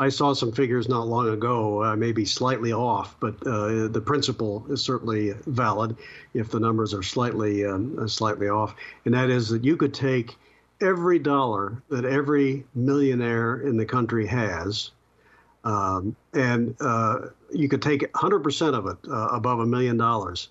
I 0.00 0.10
saw 0.10 0.32
some 0.32 0.52
figures 0.52 0.88
not 0.88 1.08
long 1.08 1.28
ago, 1.28 1.82
uh, 1.82 1.96
maybe 1.96 2.24
slightly 2.24 2.72
off, 2.72 3.16
but 3.18 3.34
uh, 3.44 3.88
the 3.88 4.02
principle 4.04 4.64
is 4.70 4.80
certainly 4.80 5.32
valid 5.46 5.96
if 6.34 6.50
the 6.50 6.60
numbers 6.60 6.94
are 6.94 7.02
slightly 7.02 7.64
um, 7.64 7.98
uh, 7.98 8.06
slightly 8.06 8.48
off, 8.48 8.76
and 9.04 9.14
that 9.14 9.28
is 9.28 9.48
that 9.48 9.64
you 9.64 9.76
could 9.76 9.92
take 9.92 10.36
every 10.80 11.18
dollar 11.18 11.82
that 11.88 12.04
every 12.04 12.64
millionaire 12.74 13.60
in 13.60 13.76
the 13.76 13.84
country 13.84 14.26
has, 14.26 14.92
um, 15.64 16.14
and 16.32 16.76
uh, 16.80 17.18
you 17.52 17.68
could 17.68 17.82
take 17.82 18.12
100% 18.12 18.74
of 18.74 18.86
it 18.86 18.98
uh, 19.10 19.28
above 19.32 19.58
a 19.58 19.66
million 19.66 19.96
dollars, 19.96 20.48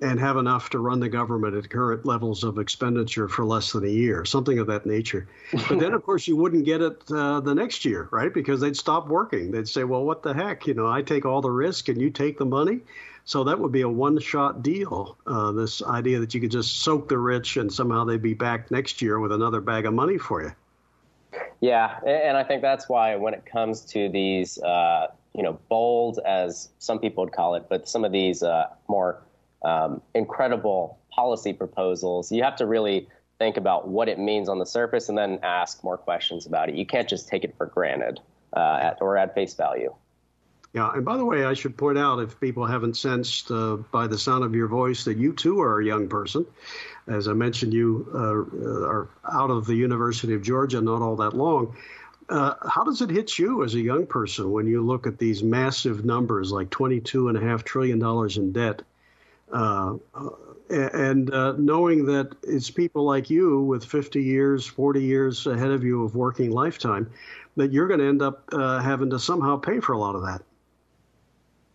and 0.00 0.20
have 0.20 0.36
enough 0.36 0.70
to 0.70 0.78
run 0.78 1.00
the 1.00 1.08
government 1.08 1.56
at 1.56 1.68
current 1.68 2.06
levels 2.06 2.44
of 2.44 2.58
expenditure 2.58 3.28
for 3.28 3.44
less 3.44 3.72
than 3.72 3.84
a 3.84 3.88
year, 3.88 4.24
something 4.24 4.58
of 4.60 4.68
that 4.68 4.86
nature. 4.86 5.26
But 5.68 5.80
then, 5.80 5.92
of 5.92 6.04
course, 6.04 6.28
you 6.28 6.36
wouldn't 6.36 6.64
get 6.64 6.80
it 6.80 7.02
uh, 7.10 7.40
the 7.40 7.54
next 7.54 7.84
year, 7.84 8.08
right? 8.12 8.32
Because 8.32 8.60
they'd 8.60 8.76
stop 8.76 9.08
working. 9.08 9.50
They'd 9.50 9.68
say, 9.68 9.82
well, 9.82 10.04
what 10.04 10.22
the 10.22 10.32
heck? 10.32 10.66
You 10.68 10.74
know, 10.74 10.86
I 10.86 11.02
take 11.02 11.24
all 11.24 11.40
the 11.40 11.50
risk 11.50 11.88
and 11.88 12.00
you 12.00 12.10
take 12.10 12.38
the 12.38 12.46
money. 12.46 12.80
So 13.24 13.44
that 13.44 13.58
would 13.58 13.72
be 13.72 13.82
a 13.82 13.88
one 13.88 14.18
shot 14.20 14.62
deal. 14.62 15.18
Uh, 15.26 15.52
this 15.52 15.82
idea 15.82 16.20
that 16.20 16.32
you 16.32 16.40
could 16.40 16.52
just 16.52 16.80
soak 16.80 17.08
the 17.08 17.18
rich 17.18 17.56
and 17.56 17.72
somehow 17.72 18.04
they'd 18.04 18.22
be 18.22 18.34
back 18.34 18.70
next 18.70 19.02
year 19.02 19.18
with 19.18 19.32
another 19.32 19.60
bag 19.60 19.84
of 19.84 19.94
money 19.94 20.16
for 20.16 20.42
you. 20.42 20.52
Yeah, 21.60 21.98
and 22.06 22.36
I 22.36 22.44
think 22.44 22.62
that's 22.62 22.88
why 22.88 23.16
when 23.16 23.34
it 23.34 23.44
comes 23.44 23.80
to 23.86 24.08
these, 24.08 24.58
uh, 24.62 25.08
you 25.34 25.42
know, 25.42 25.58
bold 25.68 26.20
as 26.24 26.68
some 26.78 27.00
people 27.00 27.24
would 27.24 27.32
call 27.32 27.56
it, 27.56 27.66
but 27.68 27.88
some 27.88 28.04
of 28.04 28.12
these 28.12 28.42
uh, 28.44 28.68
more 28.86 29.20
um, 29.62 30.00
incredible 30.14 30.98
policy 31.10 31.52
proposals, 31.52 32.30
you 32.30 32.42
have 32.42 32.56
to 32.56 32.66
really 32.66 33.08
think 33.38 33.56
about 33.56 33.88
what 33.88 34.08
it 34.08 34.18
means 34.18 34.48
on 34.48 34.58
the 34.58 34.66
surface 34.66 35.08
and 35.08 35.16
then 35.16 35.38
ask 35.42 35.82
more 35.84 35.96
questions 35.96 36.46
about 36.46 36.68
it. 36.68 36.74
You 36.74 36.86
can't 36.86 37.08
just 37.08 37.28
take 37.28 37.44
it 37.44 37.54
for 37.56 37.66
granted 37.66 38.20
uh, 38.54 38.78
at, 38.80 38.98
or 39.00 39.16
at 39.16 39.34
face 39.34 39.54
value. 39.54 39.94
Yeah, 40.74 40.90
and 40.92 41.04
by 41.04 41.16
the 41.16 41.24
way, 41.24 41.44
I 41.44 41.54
should 41.54 41.76
point 41.76 41.96
out 41.96 42.18
if 42.18 42.38
people 42.38 42.66
haven't 42.66 42.96
sensed 42.96 43.50
uh, 43.50 43.76
by 43.90 44.06
the 44.06 44.18
sound 44.18 44.44
of 44.44 44.54
your 44.54 44.68
voice 44.68 45.04
that 45.04 45.16
you 45.16 45.32
too 45.32 45.60
are 45.60 45.80
a 45.80 45.84
young 45.84 46.08
person. 46.08 46.44
As 47.06 47.26
I 47.26 47.32
mentioned, 47.32 47.72
you 47.72 48.06
uh, 48.14 48.86
are 48.86 49.08
out 49.32 49.50
of 49.50 49.66
the 49.66 49.74
University 49.74 50.34
of 50.34 50.42
Georgia 50.42 50.80
not 50.80 51.00
all 51.00 51.16
that 51.16 51.34
long. 51.34 51.74
Uh, 52.28 52.54
how 52.68 52.84
does 52.84 53.00
it 53.00 53.08
hit 53.08 53.38
you 53.38 53.64
as 53.64 53.74
a 53.74 53.80
young 53.80 54.06
person 54.06 54.50
when 54.50 54.66
you 54.66 54.82
look 54.82 55.06
at 55.06 55.16
these 55.16 55.42
massive 55.42 56.04
numbers 56.04 56.52
like 56.52 56.68
$22.5 56.68 57.62
trillion 57.62 58.30
in 58.36 58.52
debt? 58.52 58.82
Uh, 59.52 59.96
and 60.70 61.32
uh, 61.32 61.54
knowing 61.56 62.04
that 62.06 62.34
it's 62.42 62.70
people 62.70 63.04
like 63.04 63.30
you 63.30 63.60
with 63.62 63.84
50 63.84 64.22
years, 64.22 64.66
40 64.66 65.02
years 65.02 65.46
ahead 65.46 65.70
of 65.70 65.82
you 65.82 66.04
of 66.04 66.14
working 66.14 66.50
lifetime, 66.50 67.10
that 67.56 67.72
you're 67.72 67.88
going 67.88 68.00
to 68.00 68.06
end 68.06 68.22
up 68.22 68.44
uh, 68.52 68.80
having 68.80 69.10
to 69.10 69.18
somehow 69.18 69.56
pay 69.56 69.80
for 69.80 69.92
a 69.92 69.98
lot 69.98 70.14
of 70.14 70.22
that. 70.22 70.42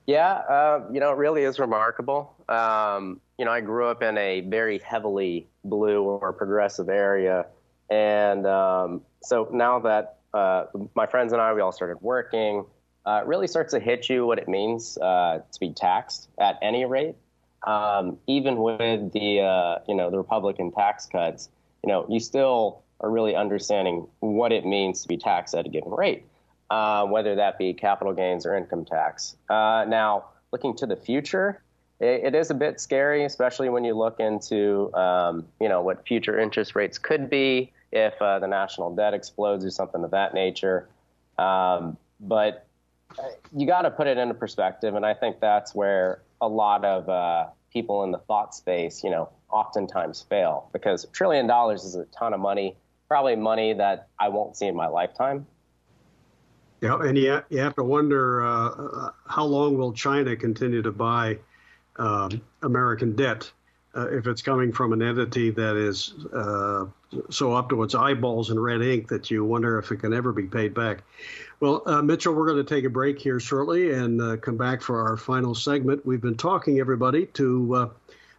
Yeah, 0.06 0.32
uh, 0.32 0.88
you 0.92 1.00
know, 1.00 1.12
it 1.12 1.18
really 1.18 1.44
is 1.44 1.60
remarkable. 1.60 2.36
Um, 2.50 3.22
you 3.40 3.46
know, 3.46 3.52
I 3.52 3.62
grew 3.62 3.88
up 3.88 4.04
in 4.04 4.18
a 4.18 4.42
very 4.42 4.78
heavily 4.80 5.48
blue 5.64 6.04
or 6.04 6.34
progressive 6.34 6.90
area, 6.90 7.48
And 7.90 8.46
um, 8.46 9.02
so 9.24 9.48
now 9.52 9.80
that 9.80 10.18
uh, 10.34 10.66
my 10.94 11.08
friends 11.08 11.34
and 11.34 11.42
I, 11.42 11.54
we 11.54 11.62
all 11.62 11.72
started 11.72 11.98
working, 12.02 12.66
uh, 13.06 13.22
it 13.24 13.28
really 13.28 13.48
starts 13.48 13.74
to 13.74 13.80
hit 13.80 14.10
you 14.10 14.26
what 14.26 14.40
it 14.40 14.48
means 14.48 14.96
to 14.96 15.44
be 15.60 15.72
taxed 15.72 16.28
at 16.38 16.60
any 16.62 16.86
rate. 16.86 17.16
Um, 17.65 18.17
even 18.28 18.58
with 18.58 19.13
the 19.13 19.41
uh, 19.41 19.80
you 19.88 19.95
know 19.95 20.10
the 20.10 20.17
Republican 20.17 20.71
tax 20.71 21.06
cuts, 21.06 21.49
you 21.84 21.89
know 21.89 22.06
you 22.10 22.19
still 22.19 22.82
are 22.99 23.10
really 23.10 23.36
understanding 23.36 24.08
what 24.19 24.52
it 24.52 24.65
means 24.65 25.02
to 25.02 25.08
be 25.08 25.17
taxed 25.17 25.54
at 25.56 25.65
a 25.65 25.69
given 25.69 25.91
rate, 25.91 26.26
uh, 26.69 27.06
whether 27.06 27.36
that 27.36 27.58
be 27.58 27.73
capital 27.73 28.13
gains 28.13 28.45
or 28.45 28.56
income 28.56 28.86
tax. 28.86 29.36
Uh, 29.49 29.86
now, 29.88 30.26
looking 30.52 30.76
to 30.76 30.86
the 30.86 30.95
future, 30.95 31.62
it, 31.99 32.26
it 32.26 32.36
is 32.36 32.49
a 32.49 32.54
bit 32.54 32.80
scary, 32.80 33.23
especially 33.26 33.69
when 33.69 33.84
you 33.84 33.93
look 33.93 34.19
into 34.19 34.93
um, 34.93 35.45
you 35.62 35.69
know 35.69 35.82
what 35.82 36.06
future 36.08 36.39
interest 36.39 36.76
rates 36.76 36.97
could 36.97 37.30
be 37.30 37.71
if 37.93 38.19
uh, 38.21 38.39
the 38.39 38.47
national 38.47 38.93
debt 38.95 39.13
explodes 39.13 39.63
or 39.63 39.69
something 39.69 40.04
of 40.04 40.12
that 40.12 40.34
nature. 40.34 40.89
Um, 41.38 41.97
but 42.19 42.65
you 43.56 43.67
got 43.67 43.84
to 43.84 43.91
put 43.91 44.08
it 44.08 44.17
into 44.17 44.34
perspective, 44.34 44.95
and 44.95 45.06
I 45.06 45.13
think 45.13 45.39
that's 45.39 45.76
where 45.76 46.23
a 46.43 46.47
lot 46.47 46.84
of 46.84 47.10
uh, 47.10 47.47
people 47.71 48.03
in 48.03 48.12
the 48.12 48.17
thought 48.19 48.53
space, 48.53 49.03
you 49.03 49.10
know, 49.10 49.29
oftentimes 49.49 50.25
fail 50.29 50.69
because 50.73 51.03
a 51.03 51.08
trillion 51.08 51.47
dollars 51.47 51.84
is 51.84 51.95
a 51.95 52.06
ton 52.06 52.34
of 52.34 52.39
money, 52.39 52.75
probably 53.08 53.36
money 53.36 53.73
that 53.73 54.08
I 54.19 54.29
won't 54.29 54.58
see 54.58 54.67
in 54.67 54.75
my 54.75 54.88
lifetime. 54.88 55.47
Yeah, 56.82 56.99
and 56.99 57.17
you, 57.17 57.41
you 57.49 57.60
have 57.60 57.75
to 57.75 57.84
wonder 57.84 58.45
uh, 58.45 59.12
how 59.25 59.45
long 59.45 59.77
will 59.77 59.93
China 59.93 60.36
continue 60.36 60.82
to 60.82 60.91
buy 60.91 61.39
um, 61.95 62.41
American 62.62 63.15
debt 63.15 63.49
uh, 63.95 64.08
if 64.10 64.27
it's 64.27 64.41
coming 64.41 64.71
from 64.71 64.91
an 64.91 65.01
entity 65.01 65.49
that 65.51 65.77
is 65.77 66.13
uh, 66.34 66.86
so 67.29 67.53
up 67.53 67.69
to 67.69 67.84
its 67.84 67.95
eyeballs 67.95 68.49
in 68.49 68.60
red 68.60 68.82
ink 68.82 69.08
that 69.08 69.29
you 69.29 69.45
wonder 69.45 69.77
if 69.77 69.91
it 69.91 69.97
can 69.97 70.13
ever 70.13 70.34
be 70.34 70.43
paid 70.43 70.73
back. 70.73 71.03
Well, 71.63 71.82
uh, 71.86 72.02
Mitchell, 72.02 72.34
we're 72.34 72.47
going 72.47 72.58
to 72.65 72.76
take 72.76 72.84
a 72.84 72.89
break 72.89 73.17
here 73.17 73.39
shortly 73.39 73.93
and 73.93 74.21
uh, 74.21 74.36
come 74.36 74.58
back 74.58 74.82
for 74.82 75.08
our 75.08 75.15
final 75.15 75.56
segment. 75.56 76.06
We've 76.06 76.19
been 76.19 76.36
talking, 76.36 76.82
everybody, 76.82 77.28
to 77.28 77.76
uh, 77.76 77.89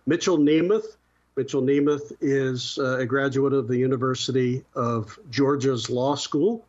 Mitchell 0.04 0.36
Nemeth. 0.36 0.84
Mitchell 1.34 1.62
Nemeth 1.62 2.12
is 2.20 2.78
uh, 2.78 2.98
a 2.98 3.06
graduate 3.06 3.54
of 3.54 3.66
the 3.66 3.78
University 3.78 4.62
of 4.74 5.18
Georgia's 5.30 5.88
Law 5.88 6.16
School 6.16 6.66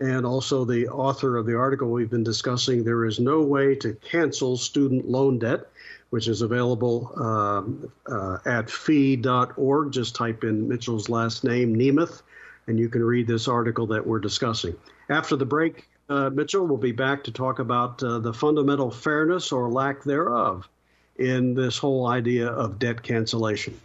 and 0.00 0.24
also 0.24 0.64
the 0.64 0.88
author 0.88 1.36
of 1.36 1.44
the 1.44 1.58
article 1.58 1.90
we've 1.90 2.08
been 2.08 2.24
discussing, 2.24 2.84
There 2.84 3.04
is 3.04 3.20
No 3.20 3.42
Way 3.42 3.74
to 3.74 3.92
Cancel 3.92 4.56
Student 4.56 5.10
Loan 5.10 5.38
Debt 5.38 5.66
which 6.08 6.26
is 6.26 6.40
available 6.40 7.12
um, 7.22 7.92
uh, 8.10 8.38
at 8.46 8.70
fee.org. 8.70 9.92
Just 9.92 10.14
type 10.14 10.42
in 10.42 10.66
Mitchell's 10.66 11.10
last 11.10 11.44
name, 11.44 11.76
Nemeth, 11.76 12.22
and 12.66 12.78
you 12.78 12.88
can 12.88 13.04
read 13.04 13.26
this 13.26 13.46
article 13.46 13.88
that 13.88 14.06
we're 14.06 14.20
discussing. 14.20 14.74
After 15.10 15.36
the 15.36 15.44
break, 15.44 15.87
uh, 16.08 16.30
Mitchell 16.30 16.66
will 16.66 16.78
be 16.78 16.92
back 16.92 17.24
to 17.24 17.32
talk 17.32 17.58
about 17.58 18.02
uh, 18.02 18.18
the 18.18 18.32
fundamental 18.32 18.90
fairness 18.90 19.52
or 19.52 19.68
lack 19.68 20.04
thereof 20.04 20.68
in 21.16 21.54
this 21.54 21.78
whole 21.78 22.06
idea 22.06 22.48
of 22.48 22.78
debt 22.78 23.02
cancellation. 23.02 23.78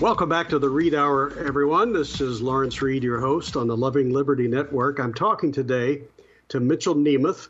Welcome 0.00 0.30
back 0.30 0.48
to 0.48 0.58
the 0.58 0.70
Reed 0.70 0.94
Hour, 0.94 1.30
everyone. 1.46 1.92
This 1.92 2.22
is 2.22 2.40
Lawrence 2.40 2.80
Reed, 2.80 3.02
your 3.02 3.20
host 3.20 3.54
on 3.54 3.66
the 3.66 3.76
Loving 3.76 4.14
Liberty 4.14 4.48
Network. 4.48 4.98
I'm 4.98 5.12
talking 5.12 5.52
today 5.52 6.04
to 6.48 6.58
Mitchell 6.58 6.94
Nemeth. 6.94 7.48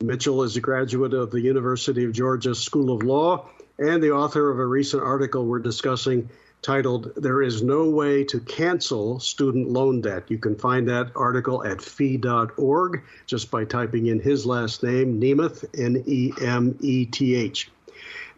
Mitchell 0.00 0.42
is 0.42 0.56
a 0.56 0.62
graduate 0.62 1.12
of 1.12 1.30
the 1.30 1.42
University 1.42 2.06
of 2.06 2.14
Georgia 2.14 2.54
School 2.54 2.90
of 2.96 3.02
Law 3.02 3.50
and 3.78 4.02
the 4.02 4.12
author 4.12 4.50
of 4.50 4.58
a 4.58 4.64
recent 4.64 5.02
article 5.02 5.44
we're 5.44 5.58
discussing 5.58 6.30
titled 6.62 7.12
There 7.16 7.42
is 7.42 7.62
No 7.62 7.90
Way 7.90 8.24
to 8.24 8.40
Cancel 8.40 9.20
Student 9.20 9.68
Loan 9.68 10.00
Debt. 10.00 10.24
You 10.28 10.38
can 10.38 10.56
find 10.56 10.88
that 10.88 11.12
article 11.14 11.62
at 11.66 11.82
fee.org 11.82 13.02
just 13.26 13.50
by 13.50 13.66
typing 13.66 14.06
in 14.06 14.20
his 14.20 14.46
last 14.46 14.82
name, 14.82 15.20
Nemeth, 15.20 15.66
N 15.78 16.02
E 16.06 16.32
M 16.40 16.78
E 16.80 17.04
T 17.04 17.34
H. 17.34 17.70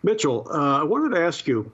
Mitchell, 0.02 0.48
uh, 0.50 0.80
I 0.80 0.82
wanted 0.82 1.14
to 1.14 1.22
ask 1.22 1.46
you 1.46 1.70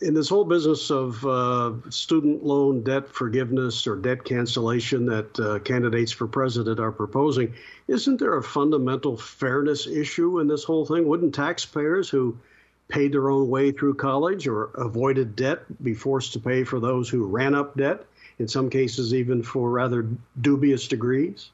in 0.00 0.14
this 0.14 0.28
whole 0.28 0.44
business 0.44 0.90
of 0.90 1.24
uh, 1.26 1.72
student 1.90 2.44
loan 2.44 2.82
debt 2.82 3.08
forgiveness 3.08 3.86
or 3.86 3.96
debt 3.96 4.24
cancellation 4.24 5.06
that 5.06 5.40
uh, 5.40 5.58
candidates 5.60 6.12
for 6.12 6.26
president 6.26 6.78
are 6.80 6.92
proposing, 6.92 7.52
isn't 7.88 8.18
there 8.18 8.36
a 8.36 8.42
fundamental 8.42 9.16
fairness 9.16 9.86
issue 9.86 10.40
in 10.40 10.48
this 10.48 10.64
whole 10.64 10.86
thing? 10.86 11.06
Wouldn't 11.06 11.34
taxpayers 11.34 12.08
who 12.08 12.38
paid 12.88 13.12
their 13.12 13.30
own 13.30 13.48
way 13.48 13.70
through 13.70 13.94
college 13.94 14.46
or 14.46 14.64
avoided 14.74 15.36
debt 15.36 15.60
be 15.82 15.94
forced 15.94 16.32
to 16.32 16.40
pay 16.40 16.64
for 16.64 16.80
those 16.80 17.08
who 17.08 17.26
ran 17.26 17.54
up 17.54 17.76
debt, 17.76 18.04
in 18.38 18.48
some 18.48 18.70
cases, 18.70 19.12
even 19.12 19.42
for 19.42 19.70
rather 19.70 20.06
dubious 20.40 20.88
degrees? 20.88 21.50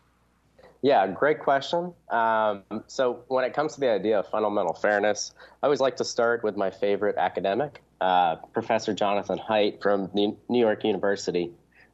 Yeah, 0.83 1.07
great 1.07 1.41
question. 1.41 1.95
Um, 2.11 2.63
so, 2.89 3.21
when 3.29 3.45
it 3.45 3.55
comes 3.55 3.73
to 3.75 3.81
the 3.81 3.91
idea 3.91 4.19
of 4.19 4.29
fundamental 4.29 4.75
fairness, 4.75 5.33
I 5.63 5.67
always 5.67 5.81
like 5.81 5.97
to 5.97 6.05
start 6.05 6.45
with 6.45 6.59
my 6.59 6.71
favorite 6.71 7.17
academic, 7.17 7.83
uh, 8.05 8.37
Professor 8.53 8.93
Jonathan 8.93 9.39
Haidt 9.39 9.81
from 9.81 10.11
New 10.13 10.37
York 10.51 10.85
University. 10.85 11.51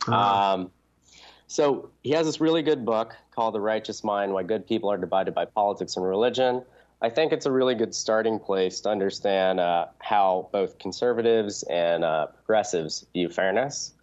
Uh-huh. 0.09 0.55
Um, 0.55 0.71
so 1.47 1.91
he 2.03 2.11
has 2.11 2.27
this 2.27 2.41
really 2.41 2.63
good 2.63 2.85
book 2.85 3.15
called 3.31 3.55
The 3.55 3.61
Righteous 3.61 4.03
Mind 4.03 4.33
Why 4.33 4.43
Good 4.43 4.67
People 4.67 4.91
Are 4.91 4.99
Divided 4.99 5.35
by 5.35 5.45
Politics 5.45 5.97
and 5.97 6.05
Religion. 6.05 6.63
I 7.01 7.11
think 7.11 7.33
it's 7.33 7.47
a 7.47 7.53
really 7.53 7.77
good 7.77 7.95
starting 7.95 8.41
place 8.41 8.81
to 8.81 8.89
understand 8.89 9.61
uh, 9.61 9.87
how 10.01 10.49
both 10.53 10.79
conservatives 10.81 11.63
and 11.65 12.03
uh, 12.03 12.27
progressives 12.27 13.07
view 13.13 13.29
fairness. 13.29 13.95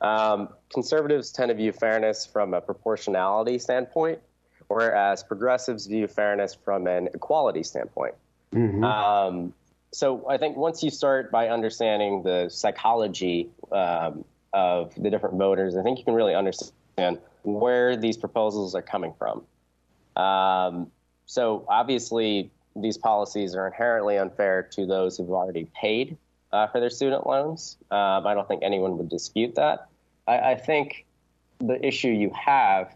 Um, 0.00 0.48
conservatives 0.72 1.30
tend 1.30 1.50
to 1.50 1.54
view 1.54 1.72
fairness 1.72 2.24
from 2.24 2.54
a 2.54 2.60
proportionality 2.62 3.58
standpoint, 3.58 4.18
whereas 4.68 5.22
progressives 5.22 5.86
view 5.86 6.06
fairness 6.06 6.54
from 6.54 6.86
an 6.86 7.08
equality 7.12 7.62
standpoint. 7.62 8.14
Mm-hmm. 8.54 8.82
Um, 8.82 9.52
so 9.92 10.28
I 10.28 10.38
think 10.38 10.56
once 10.56 10.82
you 10.82 10.90
start 10.90 11.30
by 11.30 11.48
understanding 11.48 12.22
the 12.22 12.48
psychology 12.48 13.50
um, 13.72 14.24
of 14.52 14.94
the 14.96 15.10
different 15.10 15.36
voters, 15.36 15.76
I 15.76 15.82
think 15.82 15.98
you 15.98 16.04
can 16.04 16.14
really 16.14 16.34
understand 16.34 17.18
where 17.42 17.96
these 17.96 18.16
proposals 18.16 18.74
are 18.74 18.82
coming 18.82 19.14
from. 19.18 19.44
Um, 20.22 20.90
so 21.26 21.64
obviously, 21.68 22.50
these 22.76 22.98
policies 22.98 23.54
are 23.54 23.66
inherently 23.66 24.18
unfair 24.18 24.62
to 24.62 24.86
those 24.86 25.16
who've 25.16 25.30
already 25.30 25.68
paid 25.74 26.16
uh, 26.52 26.66
for 26.68 26.80
their 26.80 26.90
student 26.90 27.26
loans. 27.26 27.76
Um, 27.90 28.26
I 28.26 28.34
don't 28.34 28.46
think 28.46 28.62
anyone 28.62 28.96
would 28.98 29.08
dispute 29.08 29.54
that. 29.56 29.88
I, 30.26 30.52
I 30.52 30.54
think 30.54 31.06
the 31.58 31.84
issue 31.84 32.08
you 32.08 32.30
have 32.34 32.94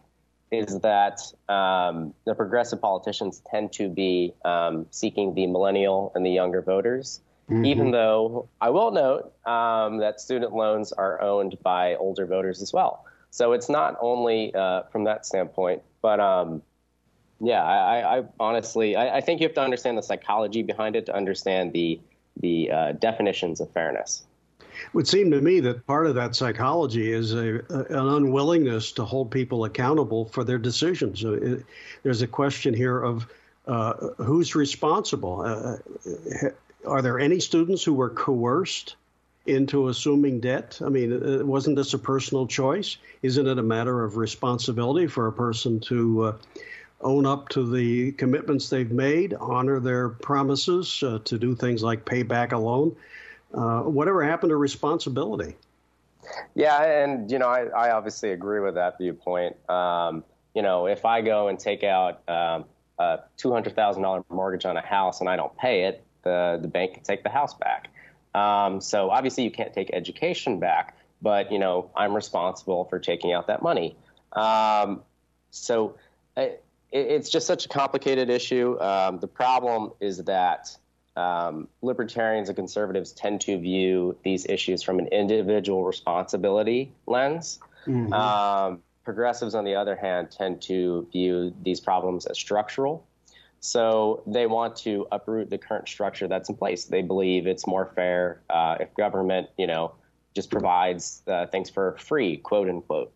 is 0.58 0.80
that 0.80 1.20
um, 1.48 2.14
the 2.24 2.34
progressive 2.34 2.80
politicians 2.80 3.42
tend 3.50 3.72
to 3.74 3.88
be 3.88 4.34
um, 4.44 4.86
seeking 4.90 5.34
the 5.34 5.46
millennial 5.46 6.12
and 6.14 6.24
the 6.24 6.30
younger 6.30 6.62
voters, 6.62 7.20
mm-hmm. 7.50 7.64
even 7.64 7.90
though 7.90 8.48
I 8.60 8.70
will 8.70 8.90
note 8.90 9.32
um, 9.46 9.98
that 9.98 10.20
student 10.20 10.54
loans 10.54 10.92
are 10.92 11.20
owned 11.20 11.56
by 11.62 11.96
older 11.96 12.26
voters 12.26 12.62
as 12.62 12.72
well. 12.72 13.04
So 13.30 13.52
it's 13.52 13.68
not 13.68 13.96
only 14.00 14.54
uh, 14.54 14.84
from 14.92 15.04
that 15.04 15.26
standpoint, 15.26 15.82
but 16.02 16.20
um, 16.20 16.62
yeah, 17.40 17.62
I, 17.62 18.18
I 18.18 18.24
honestly 18.38 18.96
I, 18.96 19.16
I, 19.16 19.20
think 19.20 19.40
you 19.40 19.46
have 19.46 19.54
to 19.54 19.60
understand 19.60 19.98
the 19.98 20.02
psychology 20.02 20.62
behind 20.62 20.94
it 20.96 21.06
to 21.06 21.14
understand 21.14 21.72
the 21.72 22.00
the 22.40 22.70
uh, 22.70 22.92
definitions 22.92 23.60
of 23.60 23.70
fairness 23.72 24.24
would 24.92 25.08
seem 25.08 25.30
to 25.30 25.40
me 25.40 25.60
that 25.60 25.86
part 25.86 26.06
of 26.06 26.14
that 26.16 26.34
psychology 26.34 27.12
is 27.12 27.34
a, 27.34 27.60
an 27.68 28.08
unwillingness 28.08 28.92
to 28.92 29.04
hold 29.04 29.30
people 29.30 29.64
accountable 29.64 30.26
for 30.26 30.44
their 30.44 30.58
decisions. 30.58 31.22
It, 31.24 31.64
there's 32.02 32.22
a 32.22 32.26
question 32.26 32.74
here 32.74 33.00
of 33.00 33.26
uh, 33.66 33.94
who's 34.18 34.54
responsible. 34.54 35.40
Uh, 35.40 35.76
are 36.86 37.02
there 37.02 37.18
any 37.18 37.40
students 37.40 37.82
who 37.82 37.94
were 37.94 38.10
coerced 38.10 38.96
into 39.46 39.88
assuming 39.88 40.40
debt? 40.40 40.78
I 40.84 40.88
mean, 40.88 41.12
uh, 41.12 41.44
wasn't 41.44 41.76
this 41.76 41.94
a 41.94 41.98
personal 41.98 42.46
choice? 42.46 42.98
Isn't 43.22 43.46
it 43.46 43.58
a 43.58 43.62
matter 43.62 44.04
of 44.04 44.16
responsibility 44.16 45.06
for 45.06 45.26
a 45.26 45.32
person 45.32 45.80
to 45.80 46.24
uh, 46.24 46.36
own 47.00 47.26
up 47.26 47.48
to 47.50 47.70
the 47.70 48.12
commitments 48.12 48.68
they've 48.68 48.90
made, 48.90 49.34
honor 49.34 49.80
their 49.80 50.08
promises 50.08 51.02
uh, 51.02 51.18
to 51.24 51.38
do 51.38 51.54
things 51.54 51.82
like 51.82 52.04
pay 52.04 52.22
back 52.22 52.52
a 52.52 52.58
loan? 52.58 52.96
Uh, 53.54 53.82
whatever 53.82 54.24
happened 54.24 54.50
to 54.50 54.56
responsibility? 54.56 55.56
Yeah, 56.54 56.82
and 56.82 57.30
you 57.30 57.38
know, 57.38 57.48
I, 57.48 57.66
I 57.66 57.90
obviously 57.92 58.32
agree 58.32 58.60
with 58.60 58.74
that 58.74 58.98
viewpoint. 58.98 59.56
Um, 59.68 60.24
you 60.54 60.62
know, 60.62 60.86
if 60.86 61.04
I 61.04 61.20
go 61.20 61.48
and 61.48 61.58
take 61.58 61.84
out 61.84 62.28
um, 62.28 62.64
a 62.98 63.20
two 63.36 63.52
hundred 63.52 63.76
thousand 63.76 64.02
dollar 64.02 64.24
mortgage 64.28 64.64
on 64.64 64.76
a 64.76 64.84
house 64.84 65.20
and 65.20 65.28
I 65.28 65.36
don't 65.36 65.56
pay 65.56 65.84
it, 65.84 66.02
the 66.22 66.58
the 66.60 66.68
bank 66.68 66.94
can 66.94 67.02
take 67.02 67.22
the 67.22 67.30
house 67.30 67.54
back. 67.54 67.90
Um, 68.34 68.80
so 68.80 69.10
obviously, 69.10 69.44
you 69.44 69.50
can't 69.50 69.72
take 69.72 69.90
education 69.92 70.58
back, 70.58 70.96
but 71.22 71.52
you 71.52 71.58
know, 71.58 71.90
I'm 71.94 72.14
responsible 72.14 72.84
for 72.86 72.98
taking 72.98 73.32
out 73.32 73.46
that 73.46 73.62
money. 73.62 73.96
Um, 74.32 75.02
so 75.50 75.96
it, 76.36 76.64
it's 76.90 77.28
just 77.28 77.46
such 77.46 77.66
a 77.66 77.68
complicated 77.68 78.30
issue. 78.30 78.80
Um, 78.80 79.18
the 79.18 79.28
problem 79.28 79.92
is 80.00 80.18
that 80.24 80.76
um, 81.16 81.68
libertarians 81.82 82.48
and 82.48 82.56
conservatives 82.56 83.12
tend 83.12 83.40
to 83.42 83.58
view 83.58 84.16
these 84.24 84.46
issues 84.46 84.82
from 84.82 84.98
an 84.98 85.06
individual 85.08 85.84
responsibility 85.84 86.92
lens. 87.06 87.60
Mm-hmm. 87.86 88.12
Um, 88.12 88.82
progressives, 89.04 89.54
on 89.54 89.64
the 89.64 89.74
other 89.74 89.96
hand, 89.96 90.30
tend 90.30 90.62
to 90.62 91.06
view 91.12 91.54
these 91.62 91.80
problems 91.80 92.26
as 92.26 92.38
structural. 92.38 93.06
So 93.60 94.22
they 94.26 94.46
want 94.46 94.76
to 94.76 95.06
uproot 95.10 95.48
the 95.50 95.58
current 95.58 95.88
structure 95.88 96.28
that's 96.28 96.48
in 96.48 96.56
place. 96.56 96.84
They 96.84 97.02
believe 97.02 97.46
it's 97.46 97.66
more 97.66 97.92
fair 97.94 98.42
uh, 98.50 98.76
if 98.80 98.94
government, 98.94 99.48
you 99.56 99.66
know, 99.66 99.94
just 100.34 100.50
provides 100.50 101.22
uh, 101.26 101.46
things 101.46 101.70
for 101.70 101.96
free, 101.98 102.36
quote 102.38 102.68
unquote. 102.68 103.12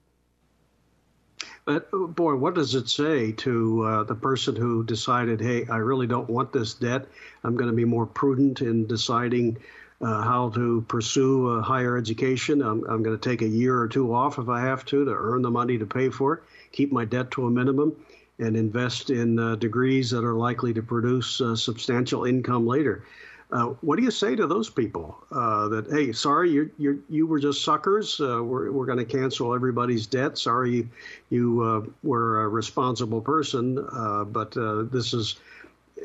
But 1.69 1.91
boy, 1.91 2.35
what 2.37 2.55
does 2.55 2.75
it 2.75 2.89
say 2.89 3.33
to 3.33 3.83
uh, 3.83 4.05
the 4.05 4.14
person 4.14 4.57
who 4.57 4.83
decided, 4.83 5.39
hey, 5.39 5.66
I 5.66 5.77
really 5.77 6.07
don't 6.07 6.31
want 6.31 6.51
this 6.51 6.73
debt. 6.73 7.07
I'm 7.45 7.59
going 7.59 7.69
to 7.69 7.77
be 7.77 7.85
more 7.85 8.07
prudent 8.07 8.62
in 8.62 8.87
deciding 8.87 9.59
uh, 10.01 10.23
how 10.23 10.49
to 10.55 10.81
pursue 10.89 11.49
a 11.49 11.61
higher 11.61 11.99
education. 11.99 12.62
I'm, 12.62 12.85
I'm 12.85 13.03
going 13.03 13.19
to 13.19 13.29
take 13.29 13.43
a 13.43 13.47
year 13.47 13.79
or 13.79 13.87
two 13.87 14.14
off 14.14 14.39
if 14.39 14.49
I 14.49 14.62
have 14.62 14.87
to 14.87 15.05
to 15.05 15.11
earn 15.11 15.43
the 15.43 15.51
money 15.51 15.77
to 15.77 15.85
pay 15.85 16.09
for 16.09 16.33
it, 16.33 16.43
keep 16.73 16.91
my 16.91 17.05
debt 17.05 17.31
to 17.33 17.47
a 17.47 17.51
minimum, 17.51 17.95
and 18.39 18.57
invest 18.57 19.11
in 19.11 19.39
uh, 19.39 19.57
degrees 19.57 20.09
that 20.12 20.25
are 20.25 20.37
likely 20.37 20.73
to 20.73 20.83
produce 20.83 21.39
uh, 21.43 21.55
substantial 21.55 22.25
income 22.25 22.66
later. 22.66 23.05
Uh, 23.51 23.69
what 23.81 23.97
do 23.97 24.03
you 24.03 24.11
say 24.11 24.37
to 24.37 24.47
those 24.47 24.69
people 24.69 25.17
uh, 25.33 25.69
that 25.69 25.91
hey, 25.91 26.13
sorry, 26.13 26.51
you 26.51 26.71
you 26.77 27.03
you 27.09 27.27
were 27.27 27.41
just 27.41 27.65
suckers. 27.65 28.21
Uh, 28.21 28.43
we're 28.45 28.71
we're 28.71 28.85
going 28.85 28.99
to 28.99 29.07
cancel 29.07 29.55
everybody's 29.55 30.07
debt. 30.07 30.37
Sorry, 30.37 30.71
you, 30.71 30.89
you 31.31 31.63
uh, 31.63 31.91
were 32.03 32.43
a 32.43 32.49
responsible 32.49 33.23
person, 33.23 33.79
uh, 33.93 34.25
but 34.25 34.53
this 34.93 35.15
is 35.15 35.37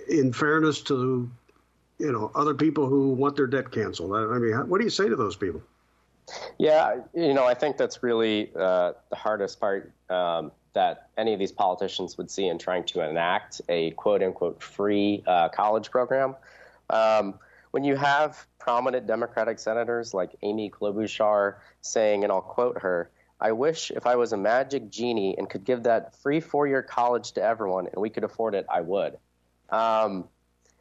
in 0.07 0.31
fairness 0.31 0.81
to 0.83 1.29
you 1.99 2.11
know 2.13 2.31
other 2.33 2.53
people 2.53 2.87
who 2.87 3.09
want 3.09 3.35
their 3.35 3.47
debt 3.47 3.71
canceled. 3.71 4.13
I, 4.13 4.35
I 4.35 4.39
mean, 4.39 4.53
what 4.69 4.77
do 4.77 4.85
you 4.85 4.89
say 4.89 5.09
to 5.09 5.15
those 5.17 5.35
people? 5.35 5.61
Yeah, 6.57 7.01
you 7.13 7.33
know, 7.33 7.43
I 7.43 7.55
think 7.55 7.75
that's 7.75 8.01
really 8.01 8.51
the 8.53 8.95
hardest 9.11 9.59
part. 9.59 9.91
Um, 10.09 10.51
that 10.71 11.09
any 11.19 11.33
of 11.33 11.39
these 11.39 11.51
politicians 11.51 12.17
would 12.17 12.31
see 12.31 12.47
in 12.47 12.57
trying 12.57 12.83
to 12.83 13.07
enact 13.07 13.61
a 13.69 13.91
quote 13.91 14.23
unquote 14.23 14.63
free 14.63 15.21
college 15.53 15.91
program. 15.91 16.35
Um, 16.89 17.39
when 17.71 17.83
you 17.83 17.95
have 17.95 18.45
prominent 18.59 19.07
Democratic 19.07 19.57
senators 19.57 20.13
like 20.13 20.35
Amy 20.43 20.69
Klobuchar 20.69 21.55
saying, 21.81 22.23
and 22.23 22.31
I'll 22.31 22.41
quote 22.41 22.81
her, 22.81 23.09
I 23.41 23.51
wish 23.51 23.91
if 23.91 24.05
I 24.05 24.15
was 24.15 24.31
a 24.31 24.37
magic 24.37 24.89
genie 24.89 25.35
and 25.37 25.49
could 25.49 25.65
give 25.65 25.83
that 25.83 26.15
free 26.21 26.39
four 26.39 26.67
year 26.67 26.81
college 26.81 27.33
to 27.33 27.43
everyone 27.43 27.87
and 27.87 27.95
we 27.97 28.09
could 28.09 28.23
afford 28.23 28.55
it, 28.55 28.65
I 28.71 28.81
would. 28.81 29.17
Um, 29.69 30.29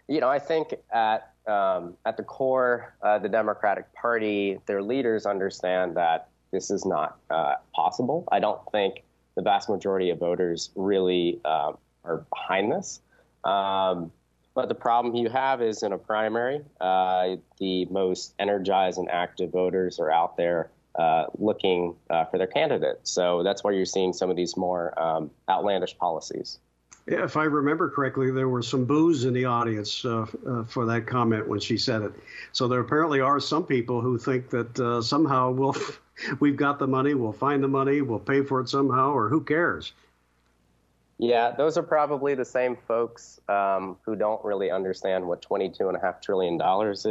you 0.06 0.20
know, 0.20 0.28
I 0.28 0.38
think 0.38 0.74
at, 0.92 1.32
um, 1.46 1.96
at 2.04 2.16
the 2.16 2.22
core, 2.22 2.94
uh, 3.02 3.18
the 3.18 3.28
Democratic 3.28 3.92
Party, 3.94 4.60
their 4.66 4.82
leaders 4.82 5.26
understand 5.26 5.96
that 5.96 6.28
this 6.52 6.70
is 6.70 6.84
not 6.84 7.16
uh, 7.30 7.54
possible. 7.74 8.28
I 8.30 8.38
don't 8.38 8.60
think 8.70 9.02
the 9.34 9.42
vast 9.42 9.68
majority 9.68 10.10
of 10.10 10.18
voters 10.18 10.70
really 10.76 11.40
uh, 11.44 11.72
are 12.04 12.26
behind 12.30 12.70
this. 12.70 13.00
Um, 13.44 14.12
but 14.54 14.68
the 14.68 14.74
problem 14.74 15.14
you 15.14 15.28
have 15.28 15.62
is 15.62 15.82
in 15.82 15.92
a 15.92 15.98
primary, 15.98 16.60
uh, 16.80 17.36
the 17.58 17.86
most 17.86 18.34
energized 18.38 18.98
and 18.98 19.10
active 19.10 19.50
voters 19.50 19.98
are 19.98 20.10
out 20.10 20.36
there 20.36 20.70
uh, 20.98 21.24
looking 21.38 21.94
uh, 22.10 22.24
for 22.26 22.38
their 22.38 22.46
candidate. 22.46 23.00
So 23.04 23.42
that's 23.42 23.64
why 23.64 23.72
you're 23.72 23.86
seeing 23.86 24.12
some 24.12 24.30
of 24.30 24.36
these 24.36 24.56
more 24.56 25.00
um, 25.00 25.30
outlandish 25.48 25.96
policies. 25.96 26.58
Yeah, 27.06 27.24
if 27.24 27.36
I 27.36 27.44
remember 27.44 27.90
correctly, 27.90 28.30
there 28.30 28.48
were 28.48 28.62
some 28.62 28.84
boos 28.84 29.24
in 29.24 29.32
the 29.32 29.44
audience 29.46 30.04
uh, 30.04 30.26
uh, 30.46 30.64
for 30.64 30.86
that 30.86 31.06
comment 31.06 31.48
when 31.48 31.58
she 31.58 31.76
said 31.76 32.02
it. 32.02 32.12
So 32.52 32.68
there 32.68 32.80
apparently 32.80 33.20
are 33.20 33.40
some 33.40 33.64
people 33.64 34.00
who 34.00 34.18
think 34.18 34.50
that 34.50 34.78
uh, 34.78 35.02
somehow 35.02 35.50
we'll, 35.50 35.74
we've 36.40 36.56
got 36.56 36.78
the 36.78 36.86
money, 36.86 37.14
we'll 37.14 37.32
find 37.32 37.62
the 37.62 37.68
money, 37.68 38.02
we'll 38.02 38.20
pay 38.20 38.42
for 38.42 38.60
it 38.60 38.68
somehow, 38.68 39.10
or 39.12 39.28
who 39.28 39.40
cares? 39.40 39.94
Yeah, 41.18 41.52
those 41.52 41.76
are 41.76 41.82
probably 41.82 42.34
the 42.34 42.44
same 42.44 42.76
folks 42.88 43.40
um, 43.48 43.96
who 44.04 44.16
don't 44.16 44.44
really 44.44 44.70
understand 44.70 45.26
what 45.26 45.42
$22.5 45.42 46.22
trillion 46.22 46.60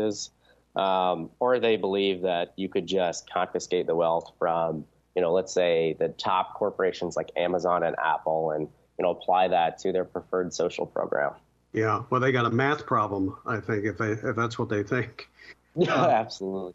is, 0.05 0.31
um, 0.75 1.29
or 1.39 1.59
they 1.59 1.77
believe 1.77 2.21
that 2.23 2.53
you 2.55 2.67
could 2.67 2.87
just 2.87 3.29
confiscate 3.29 3.87
the 3.87 3.95
wealth 3.95 4.31
from, 4.37 4.85
you 5.15 5.21
know, 5.21 5.31
let's 5.31 5.53
say 5.53 5.95
the 5.99 6.09
top 6.09 6.55
corporations 6.55 7.15
like 7.15 7.31
Amazon 7.37 7.83
and 7.83 7.95
Apple 8.03 8.51
and, 8.51 8.67
you 8.97 9.03
know, 9.03 9.11
apply 9.11 9.47
that 9.47 9.77
to 9.79 9.91
their 9.91 10.05
preferred 10.05 10.53
social 10.53 10.85
program. 10.85 11.31
Yeah, 11.73 12.03
well, 12.09 12.19
they 12.19 12.33
got 12.33 12.45
a 12.45 12.49
math 12.49 12.85
problem, 12.85 13.37
I 13.45 13.61
think, 13.61 13.85
if, 13.85 13.97
they, 13.97 14.11
if 14.11 14.35
that's 14.35 14.59
what 14.59 14.69
they 14.69 14.83
think. 14.83 15.29
Yeah, 15.73 16.03
uh, 16.03 16.09
absolutely. 16.09 16.73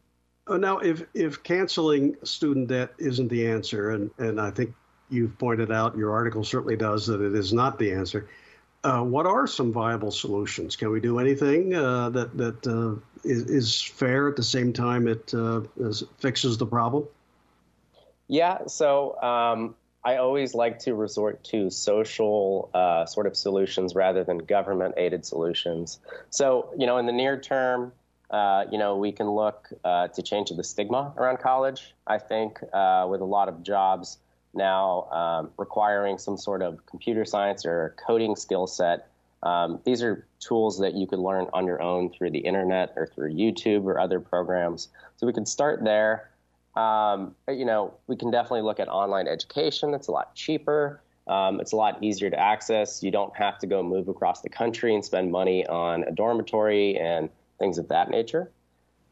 Now, 0.49 0.79
if, 0.79 1.05
if 1.13 1.43
canceling 1.43 2.17
student 2.25 2.69
debt 2.69 2.95
isn't 2.97 3.29
the 3.29 3.47
answer, 3.47 3.91
and, 3.91 4.11
and 4.17 4.41
I 4.41 4.51
think 4.51 4.75
you've 5.09 5.39
pointed 5.39 5.71
out, 5.71 5.97
your 5.97 6.13
article 6.13 6.45
certainly 6.45 6.77
does, 6.77 7.07
that 7.07 7.21
it 7.21 7.35
is 7.35 7.53
not 7.53 7.79
the 7.79 7.93
answer. 7.93 8.29
Uh, 8.85 9.03
what 9.03 9.27
are 9.27 9.47
some 9.47 9.73
viable 9.73 10.11
solutions? 10.11 10.77
Can 10.77 10.91
we 10.91 11.01
do 11.01 11.19
anything 11.19 11.75
uh, 11.75 12.11
that 12.11 12.37
that 12.37 12.67
uh, 12.67 13.01
is, 13.29 13.43
is, 13.51 13.83
fair 13.83 14.29
at 14.29 14.37
the 14.37 14.45
same 14.45 14.73
time 14.73 15.09
it 15.09 15.35
uh, 15.35 15.63
fixes 16.19 16.57
the 16.59 16.67
problem? 16.67 17.09
Yeah, 18.29 18.67
so 18.67 19.21
um, 19.21 19.75
I 20.05 20.17
always 20.17 20.55
like 20.55 20.79
to 20.81 20.95
resort 20.95 21.43
to 21.45 21.71
social 21.71 22.71
uh, 22.75 23.07
sort 23.07 23.27
of 23.27 23.37
solutions 23.37 23.97
rather 23.97 24.23
than 24.23 24.39
government-aided 24.39 25.27
solutions. 25.27 25.99
So 26.31 26.73
you 26.79 26.87
know, 26.87 26.99
in 26.99 27.07
the 27.07 27.13
near 27.13 27.41
term, 27.41 27.93
uh, 28.31 28.67
you 28.71 28.79
know, 28.79 28.99
we 28.99 29.11
can 29.11 29.29
look 29.29 29.69
to 29.83 30.23
change 30.23 30.51
the 30.51 30.63
stigma 30.63 31.13
around 31.17 31.39
college. 31.39 31.93
I 32.07 32.19
think 32.19 32.61
with 32.63 33.21
a 33.21 33.27
lot 33.29 33.49
of 33.49 33.65
jobs 33.65 34.19
now 34.57 35.09
um, 35.11 35.51
requiring 35.59 36.19
some 36.19 36.37
sort 36.37 36.63
of 36.63 36.85
computer 36.87 37.25
science 37.25 37.65
or 37.67 37.95
coding 38.07 38.37
skill 38.37 38.67
set. 38.67 39.09
Um, 39.43 39.81
these 39.85 40.03
are 40.03 40.27
tools 40.41 40.79
that 40.81 40.95
you 40.95 41.07
could 41.07 41.19
learn 41.19 41.47
on 41.53 41.67
your 41.67 41.81
own 41.83 42.11
through 42.11 42.31
the 42.31 42.39
internet 42.39 42.93
or 42.97 43.07
through 43.07 43.35
YouTube 43.35 43.85
or 43.85 44.01
other 44.01 44.19
programs. 44.19 44.89
So 45.17 45.27
we 45.27 45.33
could 45.33 45.47
start 45.47 45.85
there. 45.85 46.31
Um, 46.75 47.35
you 47.49 47.65
know, 47.65 47.95
we 48.07 48.17
can 48.17 48.31
definitely 48.31 48.63
look 48.63 48.81
at 48.81 48.89
online 48.89 49.29
education. 49.29 49.95
It's 49.95 50.09
a 50.09 50.13
lot 50.13 50.35
cheaper. 50.35 51.01
Um, 51.27 51.61
it's 51.61 51.73
a 51.73 51.77
lot 51.77 52.03
easier 52.03 52.31
to 52.31 52.39
access. 52.39 53.03
You 53.03 53.11
don't 53.11 53.35
have 53.37 53.59
to 53.61 53.67
go 53.67 53.83
move 53.83 54.09
across 54.09 54.43
the 54.43 54.49
country 54.49 54.95
and 54.95 55.05
spend 55.05 55.33
money 55.33 55.67
on 55.67 56.05
a 56.05 56.13
dormitory 56.13 56.97
and 56.99 57.31
things 57.59 57.79
of 57.79 57.89
that 57.89 58.11
nature. 58.11 58.51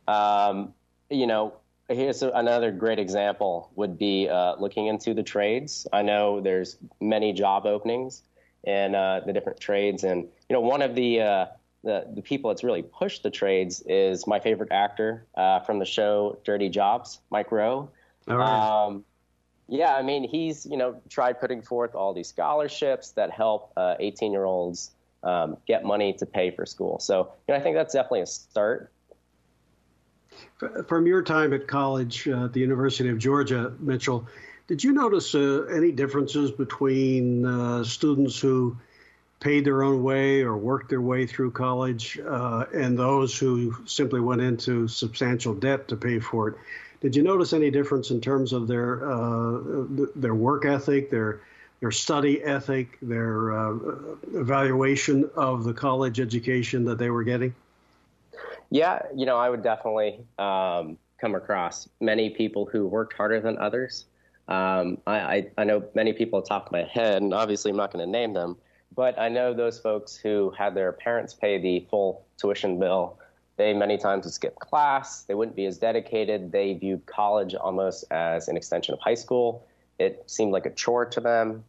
Um, 0.07 0.74
you 1.11 1.26
know, 1.26 1.55
Here's 1.89 2.22
another 2.22 2.70
great 2.70 2.99
example 2.99 3.70
would 3.76 3.99
be 3.99 4.28
uh, 4.28 4.55
looking 4.57 4.87
into 4.87 5.12
the 5.12 5.22
trades. 5.22 5.87
I 5.93 6.03
know 6.03 6.41
there's 6.41 6.78
many 7.01 7.35
job 7.35 7.66
openings 7.66 8.22
in 8.64 8.95
uh, 8.95 9.20
the 9.26 9.35
different 9.35 9.61
trades, 9.61 10.03
and 10.03 10.22
you 10.49 10.55
know 10.55 10.61
one 10.61 10.80
of 10.80 10.95
the, 10.95 11.20
uh, 11.20 11.47
the, 11.82 12.07
the 12.14 12.22
people 12.22 12.49
that's 12.49 12.64
really 12.64 12.82
pushed 12.82 13.22
the 13.22 13.30
trades 13.30 13.82
is 13.87 14.26
my 14.26 14.41
favorite 14.41 14.72
actor 14.72 15.26
uh, 15.35 15.61
from 15.61 15.78
the 15.78 15.85
show 15.85 16.39
Dirty 16.45 16.70
Jobs, 16.70 17.20
Mike 17.30 17.53
Rowe. 17.53 17.91
All 18.28 18.37
right. 18.37 18.87
Um, 18.87 19.05
yeah, 19.68 19.95
I 19.95 20.03
mean 20.03 20.26
he's 20.26 20.64
you 20.64 20.78
know 20.78 21.01
tried 21.11 21.39
putting 21.39 21.61
forth 21.61 21.95
all 21.95 22.14
these 22.14 22.28
scholarships 22.28 23.11
that 23.12 23.30
help 23.30 23.72
18 23.76 24.28
uh, 24.28 24.32
year 24.32 24.45
olds 24.45 24.91
um, 25.22 25.59
get 25.66 25.85
money 25.85 26.14
to 26.14 26.24
pay 26.24 26.51
for 26.51 26.64
school. 26.64 26.99
So 26.99 27.32
you 27.47 27.53
know 27.53 27.61
I 27.61 27.62
think 27.62 27.76
that's 27.76 27.93
definitely 27.93 28.22
a 28.22 28.26
start. 28.26 28.91
From 30.86 31.07
your 31.07 31.22
time 31.22 31.53
at 31.53 31.66
college 31.66 32.28
uh, 32.28 32.45
at 32.45 32.53
the 32.53 32.61
University 32.61 33.09
of 33.09 33.18
Georgia, 33.18 33.72
Mitchell, 33.80 34.26
did 34.66 34.82
you 34.82 34.92
notice 34.92 35.34
uh, 35.34 35.66
any 35.70 35.92
differences 35.92 36.51
between 36.51 37.45
uh, 37.45 37.84
students 37.84 38.38
who 38.38 38.76
paid 39.40 39.64
their 39.64 39.82
own 39.82 40.03
way 40.03 40.40
or 40.40 40.57
worked 40.57 40.88
their 40.88 41.03
way 41.03 41.26
through 41.26 41.51
college, 41.51 42.18
uh, 42.18 42.64
and 42.72 42.99
those 42.99 43.38
who 43.38 43.76
simply 43.84 44.20
went 44.20 44.40
into 44.40 44.88
substantial 44.88 45.55
debt 45.55 45.86
to 45.88 45.97
pay 45.97 46.18
for 46.18 46.49
it. 46.49 46.55
Did 47.03 47.14
you 47.14 47.22
notice 47.22 47.53
any 47.53 47.70
difference 47.70 48.11
in 48.11 48.22
terms 48.22 48.55
of 48.55 48.66
their 48.66 49.07
uh, 49.07 49.61
their 50.16 50.34
work 50.34 50.64
ethic, 50.64 51.11
their 51.11 51.42
their 51.80 51.90
study 51.90 52.42
ethic, 52.42 52.97
their 53.03 53.53
uh, 53.53 53.74
evaluation 54.32 55.28
of 55.36 55.64
the 55.64 55.74
college 55.74 56.18
education 56.18 56.86
that 56.86 56.97
they 56.97 57.11
were 57.11 57.24
getting? 57.24 57.55
Yeah, 58.75 59.03
you 59.14 59.25
know, 59.25 59.37
I 59.37 59.49
would 59.51 59.62
definitely 59.62 60.18
um, 60.37 60.99
come 61.20 61.37
across 61.37 61.89
many 62.01 62.31
people 62.31 62.66
who 62.66 62.89
worked 62.89 63.12
harder 63.12 63.41
than 63.41 63.57
others. 63.57 64.07
Um, 64.49 64.99
I, 65.07 65.20
I, 65.20 65.51
I, 65.59 65.62
know 65.62 65.85
many 65.95 66.12
people 66.12 66.41
at 66.41 66.47
the 66.47 66.49
top 66.49 66.66
of 66.66 66.72
my 66.72 66.83
head, 66.83 67.22
and 67.22 67.33
obviously 67.33 67.70
I'm 67.70 67.77
not 67.77 67.93
going 67.93 68.05
to 68.05 68.11
name 68.11 68.33
them, 68.33 68.57
but 68.97 69.16
I 69.16 69.29
know 69.29 69.55
those 69.55 69.79
folks 69.79 70.16
who 70.16 70.53
had 70.59 70.75
their 70.75 70.91
parents 70.91 71.35
pay 71.35 71.57
the 71.59 71.87
full 71.89 72.27
tuition 72.37 72.81
bill. 72.81 73.16
They 73.59 73.72
many 73.75 73.97
times 73.97 74.25
would 74.25 74.35
skip 74.35 74.57
class. 74.57 75.22
They 75.22 75.35
wouldn't 75.35 75.55
be 75.55 75.66
as 75.66 75.79
dedicated. 75.79 76.51
They 76.51 76.75
viewed 76.75 77.07
college 77.07 77.55
almost 77.55 78.05
as 78.11 78.49
an 78.49 78.57
extension 78.57 78.93
of 78.93 78.99
high 78.99 79.14
school. 79.14 79.64
It 80.01 80.25
seemed 80.27 80.51
like 80.51 80.66
a 80.66 80.70
chore 80.70 81.07
to 81.07 81.20
them. 81.20 81.62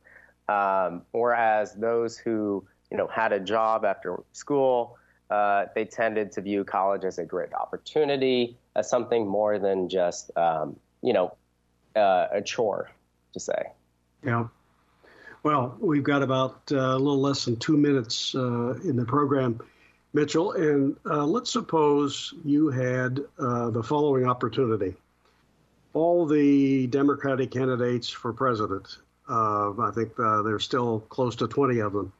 Um, 0.49 1.03
whereas 1.11 1.75
those 1.75 2.17
who 2.17 2.65
you 2.89 2.97
know 2.97 3.05
had 3.05 3.31
a 3.31 3.39
job 3.39 3.85
after 3.85 4.23
school, 4.31 4.97
uh, 5.29 5.65
they 5.73 5.85
tended 5.85 6.31
to 6.33 6.41
view 6.41 6.63
college 6.63 7.03
as 7.03 7.17
a 7.17 7.25
great 7.25 7.53
opportunity, 7.53 8.57
as 8.75 8.89
something 8.89 9.27
more 9.27 9.57
than 9.59 9.89
just 9.89 10.35
um, 10.37 10.75
you 11.01 11.13
know 11.13 11.35
uh, 11.95 12.27
a 12.31 12.41
chore 12.41 12.91
to 13.33 13.39
say. 13.39 13.71
Yeah. 14.23 14.47
Well, 15.43 15.77
we've 15.79 16.03
got 16.03 16.23
about 16.23 16.71
uh, 16.71 16.77
a 16.77 16.97
little 16.97 17.21
less 17.21 17.45
than 17.45 17.57
two 17.57 17.77
minutes 17.77 18.33
uh, 18.33 18.79
in 18.83 18.95
the 18.95 19.05
program, 19.05 19.59
Mitchell, 20.13 20.53
and 20.53 20.95
uh, 21.05 21.23
let's 21.23 21.51
suppose 21.51 22.33
you 22.43 22.69
had 22.69 23.19
uh, 23.37 23.69
the 23.69 23.83
following 23.83 24.25
opportunity. 24.25 24.95
All 25.93 26.25
the 26.25 26.87
Democratic 26.87 27.51
candidates 27.51 28.09
for 28.09 28.33
president, 28.33 28.97
I 29.29 29.91
think 29.93 30.15
there's 30.15 30.63
still 30.63 30.99
close 31.01 31.35
to 31.37 31.47
20 31.47 31.79
of 31.79 31.93
them, 31.93 32.11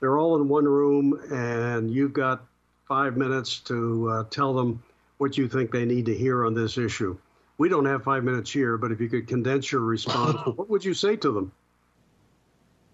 they're 0.00 0.18
all 0.18 0.36
in 0.36 0.48
one 0.48 0.64
room, 0.64 1.20
and 1.30 1.90
you've 1.90 2.14
got 2.14 2.46
five 2.90 3.16
minutes 3.16 3.60
to 3.60 4.26
tell 4.30 4.52
them 4.52 4.82
what 5.18 5.38
you 5.38 5.46
think 5.46 5.70
they 5.70 5.84
need 5.84 6.06
to 6.06 6.14
hear 6.16 6.44
on 6.44 6.54
this 6.54 6.76
issue. 6.76 7.16
We 7.56 7.68
don't 7.68 7.84
have 7.84 8.02
five 8.02 8.24
minutes 8.24 8.50
here, 8.50 8.76
but 8.76 8.90
if 8.90 9.00
you 9.00 9.08
could 9.08 9.28
condense 9.28 9.70
your 9.70 9.82
response, 9.82 10.38
what 10.56 10.68
would 10.68 10.84
you 10.84 10.92
say 10.92 11.14
to 11.16 11.30
them? 11.30 11.52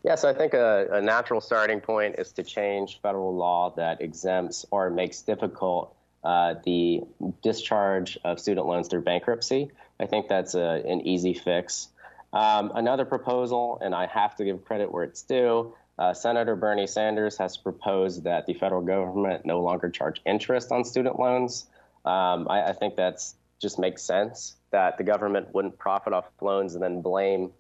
Yes, 0.03 0.23
I 0.23 0.35
think 0.35 0.53
a, 0.53 0.89
a, 0.93 1.01
natural 1.01 1.41
starting 1.41 1.81
point 1.81 2.17
is 2.19 2.33
to 2.33 2.43
change 2.43 3.01
federal 3.01 3.35
law 3.35 3.73
that 3.77 4.03
exempts 4.03 4.67
or 4.71 4.91
makes 4.91 5.23
difficult 5.23 5.97
uh, 6.23 6.57
the 6.65 7.01
discharge 7.43 8.19
of 8.23 8.39
student 8.39 8.67
loans 8.67 8.89
through 8.89 9.03
bankruptcy. 9.03 9.71
I 9.99 10.05
think 10.05 10.29
that's 10.29 10.55
a, 10.55 10.83
an 10.85 11.07
easy 11.07 11.33
fix. 11.33 11.89
Um, 12.35 12.71
another 12.75 13.07
proposal, 13.07 13.79
and 13.81 13.95
I 13.95 14.07
have 14.07 14.37
to 14.37 14.45
give 14.45 14.63
credit 14.65 14.93
where 14.93 15.05
it's 15.05 15.23
due, 15.23 15.75
uh, 15.99 16.13
Senator 16.13 16.57
Bernie 16.57 16.87
Sanders 16.87 17.39
has 17.39 17.57
proposed 17.57 18.25
that 18.25 18.47
the 18.47 18.55
federal 18.55 18.83
government 18.83 19.47
no 19.47 19.61
longer 19.61 19.89
charge 19.89 20.21
interest 20.27 20.71
on 20.71 20.85
student 20.85 21.19
loans. 21.19 21.67
Um, 22.05 22.47
I, 22.49 22.69
I 22.69 22.73
think 22.73 22.97
that 22.97 23.23
just 23.61 23.79
makes 23.79 24.03
sense 24.03 24.57
that 24.71 24.99
the 24.99 25.05
government 25.05 25.55
wouldn't 25.55 25.79
profit 25.79 26.13
off 26.13 26.27
loans 26.41 26.75
and 26.75 26.83
then 26.83 27.01
blame 27.01 27.51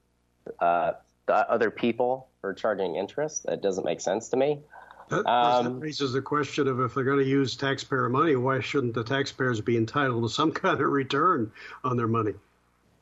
uh, 0.60 0.92
the 1.26 1.50
other 1.50 1.70
people 1.70 2.28
for 2.40 2.52
charging 2.52 2.96
interest. 2.96 3.46
That 3.46 3.62
doesn't 3.62 3.84
make 3.84 4.00
sense 4.00 4.28
to 4.28 4.36
me. 4.36 4.60
That, 5.08 5.24
um, 5.26 5.80
raises 5.80 6.12
the 6.12 6.20
question 6.20 6.66
of 6.68 6.80
if 6.80 6.94
they're 6.94 7.04
going 7.04 7.18
to 7.20 7.24
use 7.24 7.56
taxpayer 7.56 8.08
money, 8.08 8.36
why 8.36 8.60
shouldn't 8.60 8.94
the 8.94 9.04
taxpayers 9.04 9.60
be 9.60 9.76
entitled 9.76 10.24
to 10.24 10.28
some 10.28 10.52
kind 10.52 10.80
of 10.80 10.88
return 10.88 11.52
on 11.84 11.96
their 11.96 12.08
money? 12.08 12.34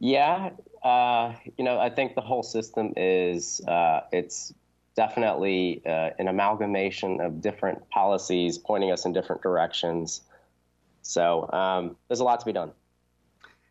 Yeah, 0.01 0.51
uh, 0.82 1.32
you 1.57 1.64
know, 1.64 1.78
I 1.78 1.89
think 1.89 2.14
the 2.14 2.20
whole 2.20 2.43
system 2.43 2.93
is 2.97 3.62
uh, 3.66 4.03
it's 4.12 4.53
definitely 4.97 5.82
uh, 5.86 6.11
an 6.18 6.28
amalgamation 6.28 7.20
of 7.20 7.40
different 7.40 7.88
policies 7.90 8.59
pointing 8.59 8.92
us 8.92 9.05
in 9.05 9.12
different 9.12 9.42
directions. 9.42 10.22
So 11.03 11.51
um, 11.53 11.97
there's 12.09 12.20
a 12.20 12.24
lot 12.24 12.40
to 12.40 12.47
be 12.47 12.53
done. 12.53 12.72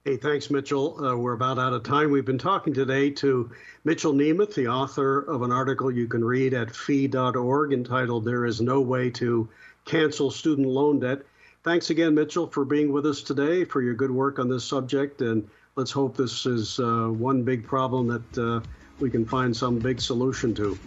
Hey, 0.06 0.18
thanks, 0.18 0.52
Mitchell. 0.52 1.04
Uh, 1.04 1.16
we're 1.16 1.32
about 1.32 1.58
out 1.58 1.72
of 1.72 1.84
time. 1.84 2.12
We've 2.12 2.26
been 2.26 2.38
talking 2.38 2.74
today 2.74 3.10
to 3.12 3.50
Mitchell 3.86 4.12
Nemeth, 4.12 4.54
the 4.54 4.68
author 4.68 5.20
of 5.20 5.44
an 5.44 5.52
article 5.54 5.90
you 5.90 6.08
can 6.08 6.26
read 6.26 6.54
at 6.54 6.76
fee.org 6.76 7.72
entitled 7.72 8.26
There 8.26 8.46
is 8.46 8.60
No 8.60 8.82
Way 8.82 9.10
to 9.12 9.48
Cancel 9.86 10.30
Student 10.30 10.68
Loan 10.68 11.00
Debt. 11.00 11.22
Thanks 11.64 11.90
again, 11.90 12.14
Mitchell, 12.14 12.48
for 12.48 12.66
being 12.66 12.92
with 12.92 13.06
us 13.06 13.22
today, 13.22 13.64
for 13.64 13.82
your 13.82 13.94
good 13.94 14.12
work 14.12 14.40
on 14.40 14.50
this 14.50 14.66
subject. 14.66 15.22
And 15.22 15.48
let's 15.78 15.92
hope 15.92 16.18
this 16.18 16.46
is 16.46 16.80
uh, 16.80 17.08
one 17.08 17.44
big 17.44 17.66
problem 17.66 18.08
that 18.08 18.38
uh, 18.38 18.68
we 19.00 19.10
can 19.10 19.26
find 19.26 19.56
some 19.56 19.80
big 19.80 20.00
solution 20.00 20.54
to. 20.56 20.78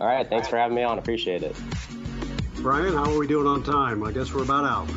All 0.00 0.06
right. 0.06 0.28
Thanks 0.28 0.48
for 0.48 0.56
having 0.56 0.76
me 0.76 0.82
on. 0.82 0.98
Appreciate 0.98 1.42
it. 1.42 1.56
Brian, 2.56 2.94
how 2.94 3.12
are 3.12 3.18
we 3.18 3.26
doing 3.26 3.46
on 3.46 3.62
time? 3.62 4.02
I 4.02 4.12
guess 4.12 4.32
we're 4.32 4.42
about 4.42 4.64
out. 4.64 4.88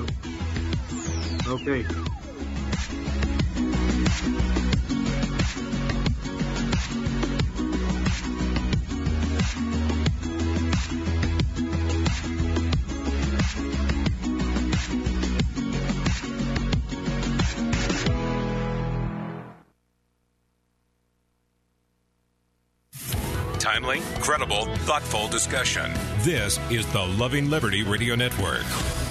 Okay. 1.47 1.85
Timely, 24.27 24.45
credible, 24.45 24.75
thoughtful 24.85 25.27
discussion. 25.27 25.91
This 26.19 26.59
is 26.69 26.85
the 26.91 27.03
Loving 27.03 27.49
Liberty 27.49 27.83
Radio 27.83 28.15
Network. 28.15 29.06